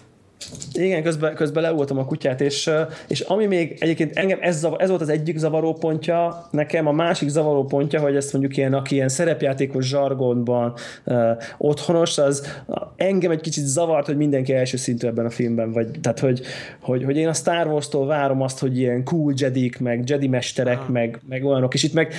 Igen, 0.72 1.03
közben, 1.03 1.34
közben 1.34 1.62
leultam 1.62 1.99
a 1.99 2.05
kutyát, 2.05 2.41
és, 2.41 2.70
és 3.09 3.20
ami 3.20 3.47
még 3.47 3.76
egyébként 3.80 4.16
engem 4.16 4.38
ez, 4.41 4.59
zavar, 4.59 4.82
ez 4.82 4.88
volt 4.88 5.01
az 5.01 5.09
egyik 5.09 5.38
zavaró 5.38 5.72
pontja, 5.72 6.49
nekem 6.51 6.86
a 6.86 6.93
másik 6.93 7.28
zavaró 7.28 7.64
pontja, 7.64 8.01
hogy 8.01 8.16
ezt 8.16 8.32
mondjuk 8.32 8.57
ilyen, 8.57 8.74
aki 8.74 8.95
ilyen 8.95 9.09
szerepjátékos 9.09 9.86
zsargonban 9.86 10.74
uh, 11.05 11.30
otthonos, 11.59 12.18
az 12.18 12.62
engem 12.97 13.30
egy 13.30 13.41
kicsit 13.41 13.64
zavart, 13.64 14.07
hogy 14.07 14.16
mindenki 14.16 14.53
első 14.53 14.76
szintű 14.76 15.07
ebben 15.07 15.26
a 15.26 15.30
filmben, 15.30 15.72
vagy 15.72 15.91
tehát, 16.01 16.20
hogy, 16.20 16.41
hogy, 16.80 17.05
hogy 17.05 17.16
én 17.16 17.28
a 17.28 17.32
Star 17.32 17.66
Wars-tól 17.66 18.07
várom 18.07 18.43
azt, 18.43 18.59
hogy 18.59 18.78
ilyen 18.78 19.05
cool 19.05 19.32
jedik, 19.36 19.78
meg 19.78 20.09
jedi 20.09 20.28
mesterek, 20.28 20.88
meg, 20.88 21.20
meg 21.28 21.45
olyanok, 21.45 21.74
és 21.74 21.82
itt 21.82 21.95
meg 21.95 22.14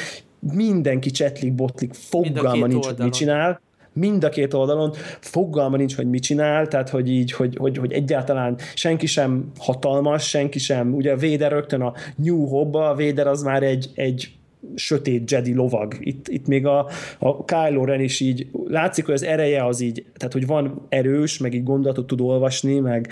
mindenki 0.53 1.11
csetlik, 1.11 1.53
botlik, 1.53 1.93
fogalma 1.93 2.67
nincs, 2.67 2.86
hogy 2.86 2.97
mit 2.97 3.13
csinál 3.13 3.61
mind 3.93 4.23
a 4.23 4.29
két 4.29 4.53
oldalon. 4.53 4.93
Fogalma 5.19 5.77
nincs, 5.77 5.95
hogy 5.95 6.09
mit 6.09 6.23
csinál, 6.23 6.67
tehát 6.67 6.89
hogy 6.89 7.09
így, 7.09 7.31
hogy, 7.31 7.55
hogy, 7.55 7.77
hogy 7.77 7.91
egyáltalán 7.91 8.57
senki 8.73 9.05
sem 9.05 9.51
hatalmas, 9.59 10.27
senki 10.27 10.59
sem, 10.59 10.93
ugye 10.93 11.15
Véder 11.15 11.51
rögtön 11.51 11.81
a 11.81 11.93
New 12.15 12.45
hope 12.45 12.79
a 12.79 12.95
Véder 12.95 13.27
az 13.27 13.43
már 13.43 13.63
egy, 13.63 13.89
egy 13.95 14.31
sötét 14.76 15.32
Jedi 15.32 15.53
lovag. 15.53 15.95
Itt, 15.99 16.28
itt 16.28 16.47
még 16.47 16.66
a, 16.66 16.88
a 17.20 17.45
Kylo 17.45 17.86
Ren 17.86 18.01
is 18.01 18.20
így 18.20 18.47
látszik, 18.68 19.05
hogy 19.05 19.14
az 19.14 19.24
ereje 19.24 19.66
az 19.66 19.80
így, 19.80 20.05
tehát 20.18 20.34
hogy 20.34 20.45
van 20.45 20.86
erős, 20.89 21.38
meg 21.38 21.53
így 21.53 21.64
gondolatot 21.64 22.07
tud 22.07 22.22
olvasni, 22.22 22.80
meg 22.80 23.07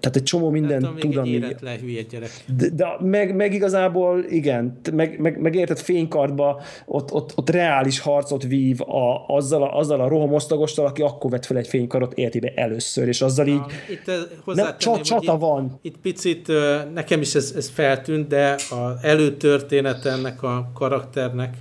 tehát 0.00 0.16
egy 0.16 0.22
csomó 0.22 0.50
minden 0.50 0.84
hát, 0.84 0.94
tud, 0.94 1.16
ami... 1.16 1.44
Egy 1.44 1.80
hülye 1.80 2.02
gyerek. 2.02 2.30
De, 2.56 2.68
de 2.68 2.86
meg, 3.00 3.36
meg, 3.36 3.54
igazából 3.54 4.24
igen, 4.28 4.78
meg, 4.92 5.18
meg, 5.20 5.40
meg 5.40 5.54
érted 5.54 5.78
fénykartba 5.78 6.62
ott, 6.86 7.12
ott, 7.12 7.32
ott 7.36 7.50
reális 7.50 7.98
harcot 7.98 8.42
vív 8.42 8.80
a, 8.80 9.26
azzal, 9.26 9.62
a, 9.62 9.78
azzal 9.78 10.00
a 10.00 10.08
rohamosztagostól, 10.08 10.86
aki 10.86 11.02
akkor 11.02 11.30
vett 11.30 11.46
fel 11.46 11.56
egy 11.56 11.68
fénykarot 11.68 12.12
életébe 12.12 12.52
először, 12.54 13.08
és 13.08 13.22
azzal 13.22 13.46
így 13.46 13.54
Na, 13.54 13.66
itt 13.90 14.54
nem, 14.54 14.74
csat, 14.78 15.02
csata 15.02 15.32
itt, 15.32 15.40
van. 15.40 15.78
Itt 15.82 15.96
picit 15.96 16.52
nekem 16.94 17.20
is 17.20 17.34
ez, 17.34 17.52
ez 17.56 17.68
feltűnt, 17.68 18.28
de 18.28 18.54
az 18.54 19.02
előtörténet 19.02 20.04
ennek 20.04 20.42
a 20.42 20.70
kar 20.74 20.91
karakternek, 20.92 21.56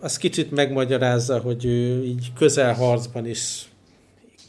az 0.00 0.16
kicsit 0.16 0.50
megmagyarázza, 0.50 1.40
hogy 1.40 1.64
ő 1.64 2.04
így 2.04 2.32
közelharcban 2.32 3.26
is 3.26 3.68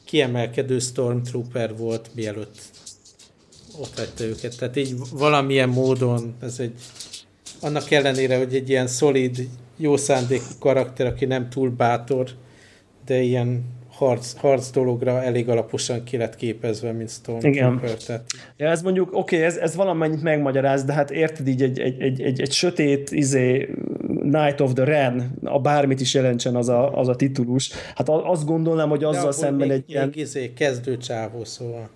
kiemelkedő 0.03 0.79
Stormtrooper 0.79 1.77
volt, 1.77 2.09
mielőtt 2.15 2.57
ott 3.79 3.97
hagyta 3.97 4.23
őket. 4.23 4.57
Tehát 4.57 4.75
így 4.75 4.95
valamilyen 5.11 5.69
módon 5.69 6.35
ez 6.39 6.59
egy, 6.59 6.73
annak 7.61 7.91
ellenére, 7.91 8.37
hogy 8.37 8.55
egy 8.55 8.69
ilyen 8.69 8.87
szolid, 8.87 9.49
jó 9.77 9.97
szándékú 9.97 10.45
karakter, 10.59 11.05
aki 11.05 11.25
nem 11.25 11.49
túl 11.49 11.69
bátor, 11.69 12.29
de 13.05 13.21
ilyen 13.21 13.63
harc, 13.95 14.33
harc 14.37 14.71
dologra 14.71 15.23
elég 15.23 15.49
alaposan 15.49 16.03
ki 16.03 16.17
lett 16.17 16.35
képezve, 16.35 16.91
mint 16.91 17.09
Stormtrooper. 17.09 17.93
Tehát... 17.93 18.25
Ja, 18.57 18.69
ez 18.69 18.81
mondjuk, 18.81 19.07
oké, 19.13 19.35
okay, 19.35 19.47
ez, 19.47 19.57
ez 19.57 19.75
valamennyit 19.75 20.21
megmagyaráz, 20.21 20.83
de 20.83 20.93
hát 20.93 21.11
érted 21.11 21.47
így 21.47 21.61
egy, 21.61 21.79
egy, 21.79 22.01
egy, 22.01 22.21
egy, 22.21 22.41
egy 22.41 22.51
sötét 22.51 23.11
izé, 23.11 23.69
Night 24.23 24.61
of 24.61 24.73
the 24.73 24.83
Ren, 24.83 25.37
a 25.43 25.59
bármit 25.59 26.01
is 26.01 26.13
jelentsen 26.13 26.55
az 26.55 26.69
a, 26.69 26.97
az 26.97 27.07
a 27.07 27.15
titulus. 27.15 27.71
Hát 27.95 28.09
azt 28.09 28.45
gondolnám, 28.45 28.89
hogy 28.89 29.03
azzal 29.03 29.31
szemben 29.31 29.67
még, 29.67 29.77
egy 29.77 29.83
ilyen... 29.87 30.11
Izé, 30.13 30.53
kezdő 30.53 30.97
csávó, 30.97 31.43
szóval. 31.43 31.89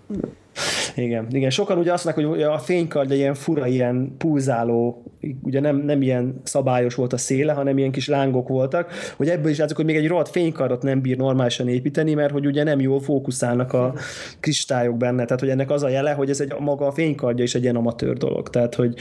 Igen, 0.96 1.26
igen. 1.30 1.50
Sokan 1.50 1.78
ugye 1.78 1.92
azt 1.92 2.04
mondják, 2.04 2.26
hogy 2.26 2.42
a 2.42 2.58
fénykardja 2.58 3.16
ilyen 3.16 3.34
fura, 3.34 3.66
ilyen 3.66 4.14
pulzáló, 4.18 5.02
ugye 5.42 5.60
nem, 5.60 5.76
nem 5.76 6.02
ilyen 6.02 6.40
szabályos 6.42 6.94
volt 6.94 7.12
a 7.12 7.16
széle, 7.16 7.52
hanem 7.52 7.78
ilyen 7.78 7.90
kis 7.90 8.08
lángok 8.08 8.48
voltak, 8.48 8.92
hogy 9.16 9.28
ebből 9.28 9.50
is 9.50 9.58
látszik, 9.58 9.76
hogy 9.76 9.84
még 9.84 9.96
egy 9.96 10.08
rohadt 10.08 10.28
fénykardot 10.28 10.82
nem 10.82 11.00
bír 11.00 11.16
normálisan 11.16 11.68
építeni, 11.68 12.14
mert 12.14 12.32
hogy 12.32 12.46
ugye 12.46 12.62
nem 12.62 12.80
jól 12.80 13.00
fókuszálnak 13.00 13.72
a 13.72 13.94
kristályok 14.40 14.96
benne, 14.96 15.24
tehát 15.24 15.40
hogy 15.40 15.48
ennek 15.48 15.70
az 15.70 15.82
a 15.82 15.88
jele, 15.88 16.12
hogy 16.12 16.30
ez 16.30 16.40
egy 16.40 16.54
maga 16.58 16.86
a 16.86 16.92
fénykardja 16.92 17.44
is 17.44 17.54
egy 17.54 17.62
ilyen 17.62 17.76
amatőr 17.76 18.16
dolog, 18.16 18.50
tehát 18.50 18.74
hogy 18.74 18.94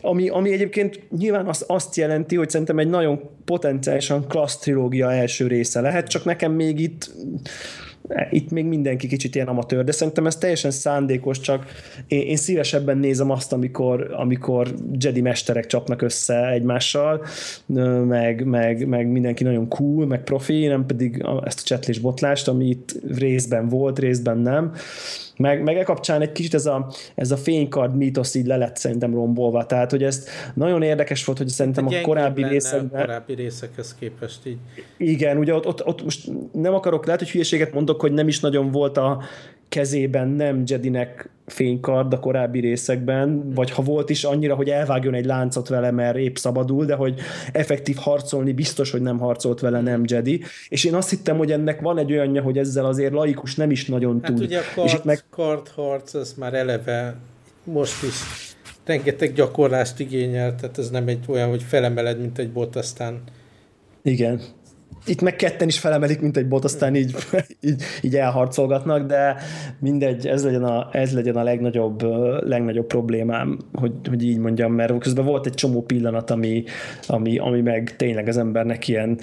ami, 0.00 0.28
ami 0.28 0.52
egyébként 0.52 1.00
nyilván 1.18 1.46
azt, 1.46 1.64
azt 1.66 1.96
jelenti, 1.96 2.36
hogy 2.36 2.50
szerintem 2.50 2.78
egy 2.78 2.88
nagyon 2.88 3.20
potenciálisan 3.44 4.26
klassz 4.28 4.58
trilógia 4.58 5.12
első 5.12 5.46
része 5.46 5.80
lehet, 5.80 6.08
csak 6.08 6.24
nekem 6.24 6.52
még 6.52 6.80
itt 6.80 7.10
itt 8.30 8.50
még 8.50 8.64
mindenki 8.64 9.06
kicsit 9.06 9.34
ilyen 9.34 9.48
amatőr, 9.48 9.84
de 9.84 9.92
szerintem 9.92 10.26
ez 10.26 10.36
teljesen 10.36 10.70
szándékos, 10.70 11.40
csak 11.40 11.64
én, 12.06 12.20
én 12.20 12.36
szívesebben 12.36 12.98
nézem 12.98 13.30
azt, 13.30 13.52
amikor, 13.52 14.10
amikor 14.12 14.74
Jedi 14.98 15.20
mesterek 15.20 15.66
csapnak 15.66 16.02
össze 16.02 16.48
egymással, 16.50 17.24
meg, 18.06 18.44
meg, 18.44 18.88
meg 18.88 19.06
mindenki 19.06 19.44
nagyon 19.44 19.68
cool, 19.68 20.06
meg 20.06 20.22
profi, 20.22 20.66
nem 20.66 20.86
pedig 20.86 21.24
ezt 21.44 21.60
a 21.60 21.64
csetlés 21.64 21.98
botlást, 21.98 22.48
ami 22.48 22.68
itt 22.68 22.94
részben 23.16 23.68
volt, 23.68 23.98
részben 23.98 24.38
nem 24.38 24.72
Meg, 25.42 25.62
meg 25.62 25.76
e 25.76 25.82
kapcsán 25.82 26.20
egy 26.20 26.32
kicsit 26.32 26.54
ez 26.54 26.66
a, 26.66 26.92
ez 27.14 27.30
a 27.30 27.36
fénykard 27.36 27.96
mítosz 27.96 28.34
így 28.34 28.46
le 28.46 28.56
lett 28.56 28.76
szerintem 28.76 29.14
rombolva. 29.14 29.66
Tehát, 29.66 29.90
hogy 29.90 30.02
ez 30.02 30.26
nagyon 30.54 30.82
érdekes 30.82 31.24
volt, 31.24 31.38
hogy 31.38 31.48
szerintem 31.48 31.86
a 31.86 32.00
korábbi 32.02 32.42
részekben... 32.42 33.00
A 33.00 33.04
korábbi 33.04 33.34
részekhez 33.34 33.94
képest 33.98 34.46
így. 34.46 34.58
Igen, 34.96 35.36
ugye 35.36 35.54
ott, 35.54 35.66
ott, 35.66 35.86
ott 35.86 36.04
most 36.04 36.30
nem 36.52 36.74
akarok, 36.74 37.04
lehet, 37.04 37.20
hogy 37.20 37.30
hülyeséget 37.30 37.72
mondok, 37.72 38.00
hogy 38.00 38.12
nem 38.12 38.28
is 38.28 38.40
nagyon 38.40 38.70
volt 38.70 38.96
a 38.96 39.22
kezében 39.72 40.28
nem 40.28 40.62
Jedinek 40.66 41.30
fénykard 41.46 42.12
a 42.12 42.20
korábbi 42.20 42.60
részekben, 42.60 43.52
vagy 43.54 43.70
ha 43.70 43.82
volt 43.82 44.10
is 44.10 44.24
annyira, 44.24 44.54
hogy 44.54 44.68
elvágjon 44.68 45.14
egy 45.14 45.24
láncot 45.24 45.68
vele, 45.68 45.90
mert 45.90 46.16
épp 46.16 46.36
szabadul, 46.36 46.84
de 46.84 46.94
hogy 46.94 47.20
effektív 47.52 47.96
harcolni 47.96 48.52
biztos, 48.52 48.90
hogy 48.90 49.02
nem 49.02 49.18
harcolt 49.18 49.60
vele 49.60 49.80
nem 49.80 50.02
Jedi. 50.06 50.40
És 50.68 50.84
én 50.84 50.94
azt 50.94 51.10
hittem, 51.10 51.36
hogy 51.36 51.52
ennek 51.52 51.80
van 51.80 51.98
egy 51.98 52.12
olyanja, 52.12 52.42
hogy 52.42 52.58
ezzel 52.58 52.84
azért 52.84 53.12
laikus 53.12 53.54
nem 53.54 53.70
is 53.70 53.86
nagyon 53.86 54.20
hát 54.22 54.32
tud. 54.32 54.42
ugye 54.42 54.58
a 54.58 54.62
kard, 54.74 54.86
és 54.86 54.94
itt 54.94 55.04
meg... 55.04 55.24
kardharc, 55.30 56.14
az 56.14 56.34
már 56.38 56.54
eleve 56.54 57.16
most 57.64 58.02
is 58.02 58.14
rengeteg 58.84 59.32
gyakorlást 59.32 60.00
igényel, 60.00 60.54
tehát 60.54 60.78
ez 60.78 60.90
nem 60.90 61.08
egy 61.08 61.24
olyan, 61.28 61.48
hogy 61.48 61.62
felemeled, 61.62 62.20
mint 62.20 62.38
egy 62.38 62.50
bot, 62.50 62.76
aztán 62.76 63.22
igen 64.02 64.40
itt 65.06 65.20
meg 65.20 65.36
ketten 65.36 65.68
is 65.68 65.78
felemelik, 65.78 66.20
mint 66.20 66.36
egy 66.36 66.48
bot, 66.48 66.64
aztán 66.64 66.94
így, 66.94 67.14
így, 67.60 67.82
így 68.02 68.16
elharcolgatnak, 68.16 69.06
de 69.06 69.36
mindegy, 69.78 70.26
ez 70.26 70.44
legyen 70.44 70.64
a, 70.64 70.88
ez 70.92 71.14
legyen 71.14 71.36
a 71.36 71.42
legnagyobb, 71.42 72.02
legnagyobb 72.48 72.86
problémám, 72.86 73.58
hogy, 73.72 73.92
hogy 74.08 74.24
így 74.24 74.38
mondjam, 74.38 74.72
mert 74.72 74.98
közben 74.98 75.24
volt 75.24 75.46
egy 75.46 75.54
csomó 75.54 75.82
pillanat, 75.82 76.30
ami, 76.30 76.64
ami, 77.06 77.38
ami 77.38 77.60
meg 77.60 77.96
tényleg 77.96 78.28
az 78.28 78.36
embernek 78.36 78.88
ilyen 78.88 79.18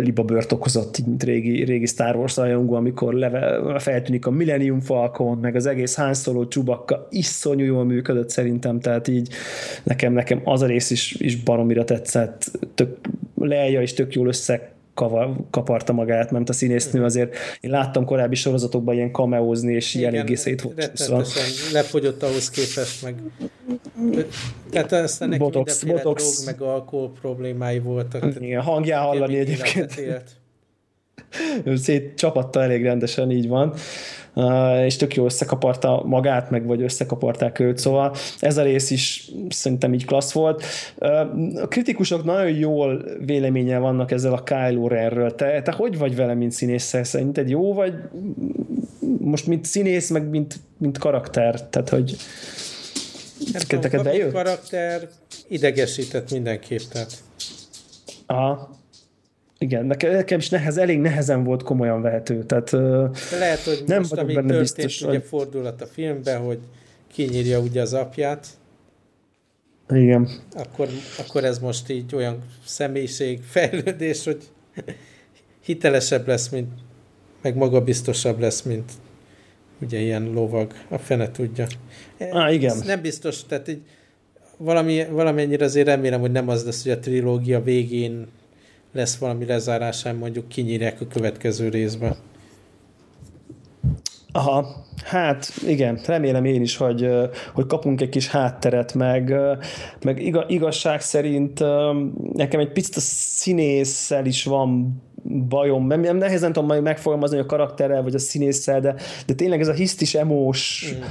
libabört 0.00 0.52
okozott, 0.52 0.98
így, 0.98 1.06
mint 1.06 1.22
régi, 1.22 1.64
régi 1.64 1.86
Star 1.86 2.16
Wars 2.16 2.36
rajongó, 2.36 2.74
amikor 2.74 3.14
leve, 3.14 3.78
feltűnik 3.78 4.26
a 4.26 4.30
Millennium 4.30 4.80
Falcon, 4.80 5.38
meg 5.38 5.56
az 5.56 5.66
egész 5.66 5.94
Han 5.94 6.14
Solo 6.14 6.48
Chewbacca 6.48 7.06
iszonyú 7.10 7.64
jól 7.64 7.84
működött 7.84 8.30
szerintem, 8.30 8.80
tehát 8.80 9.08
így 9.08 9.28
nekem, 9.84 10.12
nekem 10.12 10.40
az 10.44 10.62
a 10.62 10.66
rész 10.66 10.90
is, 10.90 11.14
is 11.14 11.42
baromira 11.42 11.84
tetszett, 11.84 12.50
tök, 12.74 12.96
Leia 13.34 13.82
is 13.82 13.92
tök 13.92 14.14
jól 14.14 14.26
össze 14.26 14.76
kavar, 14.98 15.36
kaparta 15.50 15.92
magát, 15.92 16.30
mert 16.30 16.48
a 16.48 16.52
színésznő 16.52 17.04
azért, 17.04 17.36
én 17.60 17.70
láttam 17.70 18.04
korábbi 18.04 18.34
sorozatokban 18.34 18.94
ilyen 18.94 19.10
kameózni, 19.10 19.74
és 19.74 19.94
ilyen 19.94 20.14
eléggé 20.14 20.34
szét 20.34 20.62
volt 20.62 20.92
lefogyott 21.72 22.22
ahhoz 22.22 22.50
képest, 22.50 23.02
meg 23.02 23.14
tehát 24.70 24.92
aztán 24.92 25.28
neki 25.28 25.40
botox, 25.42 25.84
botox. 25.84 26.42
drog, 26.42 26.56
meg 26.56 26.68
alkohol 26.68 27.12
problémái 27.20 27.78
voltak. 27.78 28.24
Igen, 28.40 28.62
hangjá 28.62 29.00
hallani 29.00 29.38
egyébként. 29.38 29.98
Ő 29.98 30.22
szét 31.76 32.14
csapatta 32.14 32.62
elég 32.62 32.82
rendesen, 32.82 33.30
így 33.30 33.48
van 33.48 33.74
és 34.84 34.96
tök 34.96 35.14
jó 35.14 35.24
összekaparta 35.24 36.02
magát, 36.04 36.50
meg 36.50 36.66
vagy 36.66 36.82
összekaparták 36.82 37.58
őt, 37.58 37.78
szóval 37.78 38.14
ez 38.38 38.56
a 38.56 38.62
rész 38.62 38.90
is 38.90 39.30
szerintem 39.48 39.94
így 39.94 40.04
klassz 40.04 40.32
volt. 40.32 40.64
A 41.62 41.68
kritikusok 41.68 42.24
nagyon 42.24 42.56
jól 42.56 43.04
véleménye 43.26 43.78
vannak 43.78 44.10
ezzel 44.10 44.32
a 44.32 44.42
Kylo 44.42 44.88
Renről. 44.88 45.34
Te, 45.34 45.62
te 45.62 45.72
hogy 45.72 45.98
vagy 45.98 46.16
vele, 46.16 46.34
mint 46.34 46.52
színésszel? 46.52 47.04
Szerinted 47.04 47.48
jó 47.48 47.74
vagy 47.74 47.94
most 49.20 49.46
mint 49.46 49.64
színész, 49.64 50.10
meg 50.10 50.28
mint, 50.28 50.54
mint 50.78 50.98
karakter? 50.98 51.68
Tehát, 51.68 51.88
hogy 51.88 52.16
nem 53.52 53.80
tudom, 53.80 54.02
bejött? 54.02 54.32
karakter 54.32 55.08
idegesített 55.48 56.30
mindenképp, 56.30 56.80
tehát. 56.92 57.12
Aha. 58.26 58.77
Igen, 59.58 59.86
nekem 60.00 60.38
is 60.38 60.48
nehez, 60.48 60.76
elég 60.76 61.00
nehezen 61.00 61.44
volt 61.44 61.62
komolyan 61.62 62.02
vehető. 62.02 62.44
Tehát, 62.44 62.70
lehet, 63.38 63.60
hogy 63.60 63.82
nem 63.86 63.98
most, 63.98 64.12
ami 64.12 64.32
történt, 64.32 64.58
biztos, 64.58 65.00
ugye 65.00 65.10
hogy... 65.10 65.24
fordulat 65.24 65.82
a 65.82 65.86
filmbe, 65.86 66.36
hogy 66.36 66.58
kinyírja 67.12 67.60
ugye 67.60 67.80
az 67.80 67.94
apját. 67.94 68.46
Igen. 69.88 70.28
Akkor, 70.52 70.88
akkor 71.18 71.44
ez 71.44 71.58
most 71.58 71.90
így 71.90 72.14
olyan 72.14 72.38
személyiség 72.64 73.42
fejlődés, 73.42 74.24
hogy 74.24 74.42
hitelesebb 75.60 76.26
lesz, 76.26 76.48
mint 76.48 76.68
meg 77.42 77.56
magabiztosabb 77.56 78.38
lesz, 78.38 78.62
mint 78.62 78.92
ugye 79.80 79.98
ilyen 79.98 80.30
lovag, 80.32 80.72
a 80.88 80.98
fene 80.98 81.30
tudja. 81.30 81.66
Á, 82.30 82.50
igen. 82.50 82.70
Ez 82.70 82.80
nem 82.80 83.00
biztos, 83.00 83.44
tehát 83.46 83.68
így 83.68 83.82
valami, 84.56 85.04
valamennyire 85.10 85.64
azért 85.64 85.86
remélem, 85.86 86.20
hogy 86.20 86.32
nem 86.32 86.48
az 86.48 86.64
lesz, 86.64 86.82
hogy 86.82 86.92
a 86.92 86.98
trilógia 86.98 87.62
végén 87.62 88.26
lesz 88.98 89.16
valami 89.16 89.44
lezárásán, 89.44 90.16
mondjuk 90.16 90.48
kinyírják 90.48 91.00
a 91.00 91.06
következő 91.06 91.68
részbe. 91.68 92.16
Aha, 94.32 94.84
hát 95.04 95.52
igen, 95.66 96.00
remélem 96.06 96.44
én 96.44 96.62
is, 96.62 96.76
hogy, 96.76 97.08
hogy 97.54 97.66
kapunk 97.66 98.00
egy 98.00 98.08
kis 98.08 98.28
hátteret, 98.28 98.94
meg, 98.94 99.34
meg 100.04 100.22
igazság 100.48 101.00
szerint 101.00 101.64
nekem 102.32 102.60
egy 102.60 102.72
picit 102.72 102.96
a 102.96 103.00
színésszel 103.00 104.26
is 104.26 104.44
van 104.44 105.02
bajom, 105.48 105.86
nem, 105.86 106.00
nem 106.00 106.16
nehezen 106.16 106.52
tudom 106.52 106.68
majd 106.68 106.82
megfogalmazni 106.82 107.38
a 107.38 107.46
karakterrel, 107.46 108.02
vagy 108.02 108.14
a 108.14 108.18
színésszel, 108.18 108.80
de, 108.80 108.94
de 109.26 109.34
tényleg 109.34 109.60
ez 109.60 109.68
a 109.68 109.72
hisztis 109.72 110.14
emós 110.14 110.92
mm. 110.96 111.02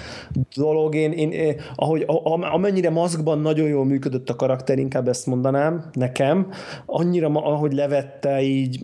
dolog, 0.55 0.95
én, 0.95 1.11
én, 1.11 1.31
én 1.31 1.55
ahogy, 1.75 2.03
a, 2.07 2.53
amennyire 2.53 2.89
maszkban 2.89 3.39
nagyon 3.39 3.67
jól 3.67 3.85
működött 3.85 4.29
a 4.29 4.35
karakter, 4.35 4.77
inkább 4.77 5.07
ezt 5.07 5.25
mondanám 5.25 5.89
nekem, 5.93 6.47
annyira, 6.85 7.27
ahogy 7.27 7.73
levette, 7.73 8.41
így 8.41 8.81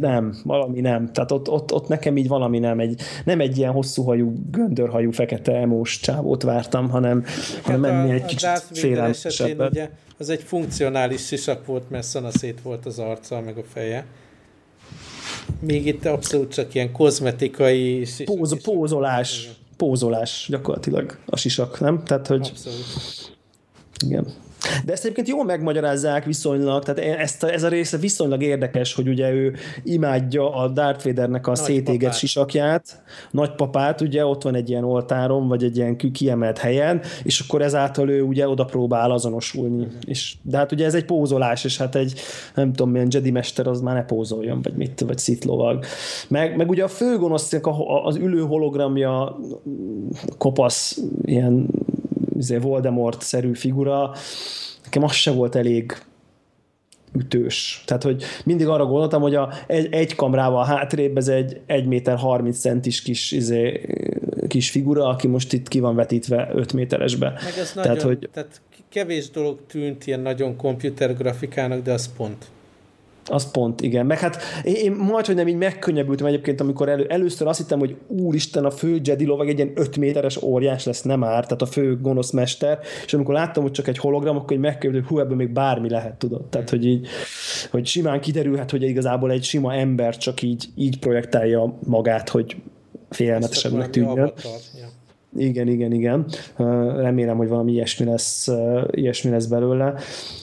nem, 0.00 0.34
valami 0.44 0.80
nem. 0.80 1.12
Tehát 1.12 1.32
ott, 1.32 1.50
ott, 1.50 1.72
ott 1.72 1.88
nekem 1.88 2.16
így 2.16 2.28
valami 2.28 2.58
nem, 2.58 2.80
egy, 2.80 3.00
nem 3.24 3.40
egy 3.40 3.58
ilyen 3.58 3.72
hosszú 3.72 4.02
hajú, 4.02 4.32
göndörhajú, 4.50 5.10
fekete 5.10 5.52
emós 5.56 6.00
csávót 6.00 6.42
vártam, 6.42 6.90
hanem, 6.90 7.22
hát 7.24 7.62
hanem 7.62 7.84
ennél 7.84 8.14
egy 8.14 8.24
kicsit 8.24 8.64
félelmesebbet. 8.70 9.70
Ugye 9.70 9.88
az 10.22 10.28
egy 10.28 10.42
funkcionális 10.42 11.26
sisak 11.26 11.66
volt, 11.66 11.90
mert 11.90 12.06
szanaszét 12.06 12.60
volt 12.62 12.86
az 12.86 12.98
arca, 12.98 13.40
meg 13.40 13.58
a 13.58 13.62
feje. 13.72 14.06
Még 15.60 15.86
itt 15.86 16.04
abszolút 16.04 16.52
csak 16.52 16.74
ilyen 16.74 16.92
kozmetikai... 16.92 18.06
Póz, 18.24 18.62
pózolás. 18.62 19.50
Pózolás 19.76 20.46
gyakorlatilag 20.48 21.18
a 21.26 21.36
sisak, 21.36 21.80
nem? 21.80 22.04
Tehát, 22.04 22.26
hogy... 22.26 22.48
Abszolút. 22.50 23.36
Igen. 24.04 24.32
De 24.84 24.92
ezt 24.92 25.04
egyébként 25.04 25.28
jól 25.28 25.44
megmagyarázzák 25.44 26.24
viszonylag, 26.24 26.84
tehát 26.84 27.18
ezt 27.18 27.42
a, 27.42 27.52
ez 27.52 27.62
a 27.62 27.68
része 27.68 27.96
viszonylag 27.96 28.42
érdekes, 28.42 28.94
hogy 28.94 29.08
ugye 29.08 29.30
ő 29.30 29.54
imádja 29.84 30.54
a 30.54 30.68
Darth 30.68 31.04
Vadernek 31.04 31.46
a 31.46 31.50
Nagy 31.50 31.60
szétégett 31.60 32.00
papát. 32.00 32.18
sisakját, 32.18 33.02
nagypapát, 33.30 34.00
ugye 34.00 34.26
ott 34.26 34.42
van 34.42 34.54
egy 34.54 34.68
ilyen 34.68 34.84
oltáron, 34.84 35.48
vagy 35.48 35.64
egy 35.64 35.76
ilyen 35.76 35.96
kiemelt 35.96 36.58
helyen, 36.58 37.00
és 37.22 37.40
akkor 37.40 37.62
ezáltal 37.62 38.10
ő 38.10 38.22
ugye 38.22 38.48
oda 38.48 38.64
próbál 38.64 39.10
azonosulni. 39.10 39.86
És, 40.06 40.34
de 40.42 40.56
hát 40.56 40.72
ugye 40.72 40.84
ez 40.84 40.94
egy 40.94 41.04
pózolás, 41.04 41.64
és 41.64 41.78
hát 41.78 41.94
egy 41.94 42.20
nem 42.54 42.72
tudom 42.72 42.92
milyen 42.92 43.08
Jedi 43.10 43.30
mester 43.30 43.66
az 43.66 43.80
már 43.80 43.94
ne 43.94 44.04
pózoljon, 44.04 44.62
vagy 44.62 44.74
mit, 44.76 45.00
vagy 45.00 45.18
szitlovag. 45.18 45.84
Meg, 46.28 46.56
meg 46.56 46.70
ugye 46.70 46.84
a 46.84 46.88
főgonosz, 46.88 47.52
az 48.04 48.16
ülő 48.16 48.40
hologramja 48.40 49.38
kopasz, 50.38 51.02
ilyen 51.24 51.70
Voldemort-szerű 52.60 53.54
figura, 53.54 54.12
nekem 54.84 55.02
az 55.02 55.12
se 55.12 55.30
volt 55.30 55.54
elég 55.54 55.92
ütős. 57.18 57.82
Tehát, 57.86 58.02
hogy 58.02 58.22
mindig 58.44 58.68
arra 58.68 58.86
gondoltam, 58.86 59.22
hogy 59.22 59.34
a, 59.34 59.52
egy, 59.66 59.92
egy 59.92 60.14
kamrával 60.14 60.64
hátrébb 60.64 61.16
ez 61.16 61.28
egy 61.28 61.60
1 61.66 61.86
méter 61.86 62.16
30 62.16 62.58
centis 62.58 63.02
kis, 63.02 63.32
izé, 63.32 63.80
kis 64.48 64.70
figura, 64.70 65.08
aki 65.08 65.26
most 65.26 65.52
itt 65.52 65.68
ki 65.68 65.80
van 65.80 65.94
vetítve 65.94 66.50
5 66.54 66.72
méteresbe. 66.72 67.28
Meg 67.44 67.58
ez 67.58 67.72
tehát, 67.72 67.88
nagyon, 67.88 68.04
hogy, 68.04 68.28
tehát 68.32 68.60
kevés 68.88 69.30
dolog 69.30 69.58
tűnt 69.66 70.06
ilyen 70.06 70.20
nagyon 70.20 70.56
komputergrafikának, 70.56 71.82
de 71.82 71.92
az 71.92 72.12
pont. 72.16 72.46
Az 73.26 73.50
pont, 73.50 73.80
igen. 73.80 74.06
Meg 74.06 74.18
hát 74.18 74.42
én, 74.64 74.74
én 74.74 74.92
majd, 74.92 75.26
hogy 75.26 75.34
nem 75.34 75.48
így 75.48 75.56
megkönnyebbültem 75.56 76.26
egyébként, 76.26 76.60
amikor 76.60 76.88
elő, 76.88 77.06
először 77.08 77.46
azt 77.46 77.58
hittem, 77.58 77.78
hogy 77.78 77.96
úristen, 78.06 78.64
a 78.64 78.70
fő 78.70 79.00
Jedi 79.04 79.24
lovag 79.24 79.48
egy 79.48 79.58
ilyen 79.58 79.72
5 79.74 79.96
méteres 79.96 80.42
óriás 80.42 80.84
lesz, 80.84 81.02
nem 81.02 81.24
árt, 81.24 81.46
tehát 81.46 81.62
a 81.62 81.66
fő 81.66 81.98
gonosz 82.00 82.30
mester, 82.30 82.78
és 83.04 83.14
amikor 83.14 83.34
láttam, 83.34 83.62
hogy 83.62 83.72
csak 83.72 83.88
egy 83.88 83.98
hologram, 83.98 84.36
akkor 84.36 84.52
így 84.52 84.58
megkönnyebbültem, 84.62 85.08
hogy 85.08 85.18
hú, 85.18 85.24
ebből 85.24 85.36
még 85.36 85.52
bármi 85.52 85.88
lehet, 85.88 86.14
tudod. 86.14 86.44
Tehát, 86.44 86.70
hogy 86.70 86.86
így, 86.86 87.06
hogy 87.70 87.86
simán 87.86 88.20
kiderülhet, 88.20 88.70
hogy 88.70 88.82
igazából 88.82 89.30
egy 89.30 89.44
sima 89.44 89.74
ember 89.74 90.16
csak 90.16 90.42
így, 90.42 90.68
így 90.76 90.98
projektálja 90.98 91.78
magát, 91.86 92.28
hogy 92.28 92.56
félelmetesebbnek 93.10 93.90
tűnjön. 93.90 94.18
Avatar, 94.18 94.58
ja. 94.80 94.88
Igen, 95.36 95.68
igen, 95.68 95.92
igen. 95.92 96.26
Remélem, 96.96 97.36
hogy 97.36 97.48
valami 97.48 97.72
ilyesmi 97.72 98.06
lesz, 98.06 98.48
ilyesmi 98.90 99.30
lesz 99.30 99.46
belőle. 99.46 99.94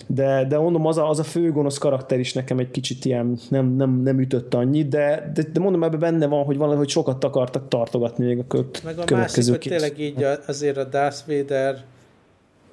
De, 0.07 0.45
de 0.45 0.57
mondom, 0.57 0.85
az 0.85 0.97
a, 0.97 1.09
az 1.09 1.19
a 1.19 1.23
fő 1.23 1.51
gonosz 1.51 1.77
karakter 1.77 2.19
is 2.19 2.33
nekem 2.33 2.59
egy 2.59 2.71
kicsit 2.71 3.05
ilyen 3.05 3.37
nem, 3.49 3.75
nem, 3.75 4.01
nem 4.01 4.19
ütött 4.19 4.53
annyit, 4.53 4.87
de, 4.87 5.31
de, 5.33 5.43
de 5.53 5.59
mondom, 5.59 5.83
ebben 5.83 5.99
benne 5.99 6.27
van, 6.27 6.43
hogy 6.43 6.57
valahogy 6.57 6.89
sokat 6.89 7.23
akartak 7.23 7.67
tartogatni 7.67 8.25
még 8.25 8.39
a 8.39 8.47
köt, 8.47 8.83
Meg 8.83 8.99
a 8.99 9.03
következő 9.03 9.51
másik, 9.51 9.71
hogy 9.71 9.79
tényleg 9.79 9.99
így 9.99 10.25
azért 10.47 10.77
a 10.77 10.83
Darth 10.83 11.27
Vader 11.27 11.83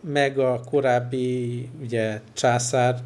meg 0.01 0.39
a 0.39 0.61
korábbi 0.71 1.69
ugye 1.83 2.21
császár 2.33 2.99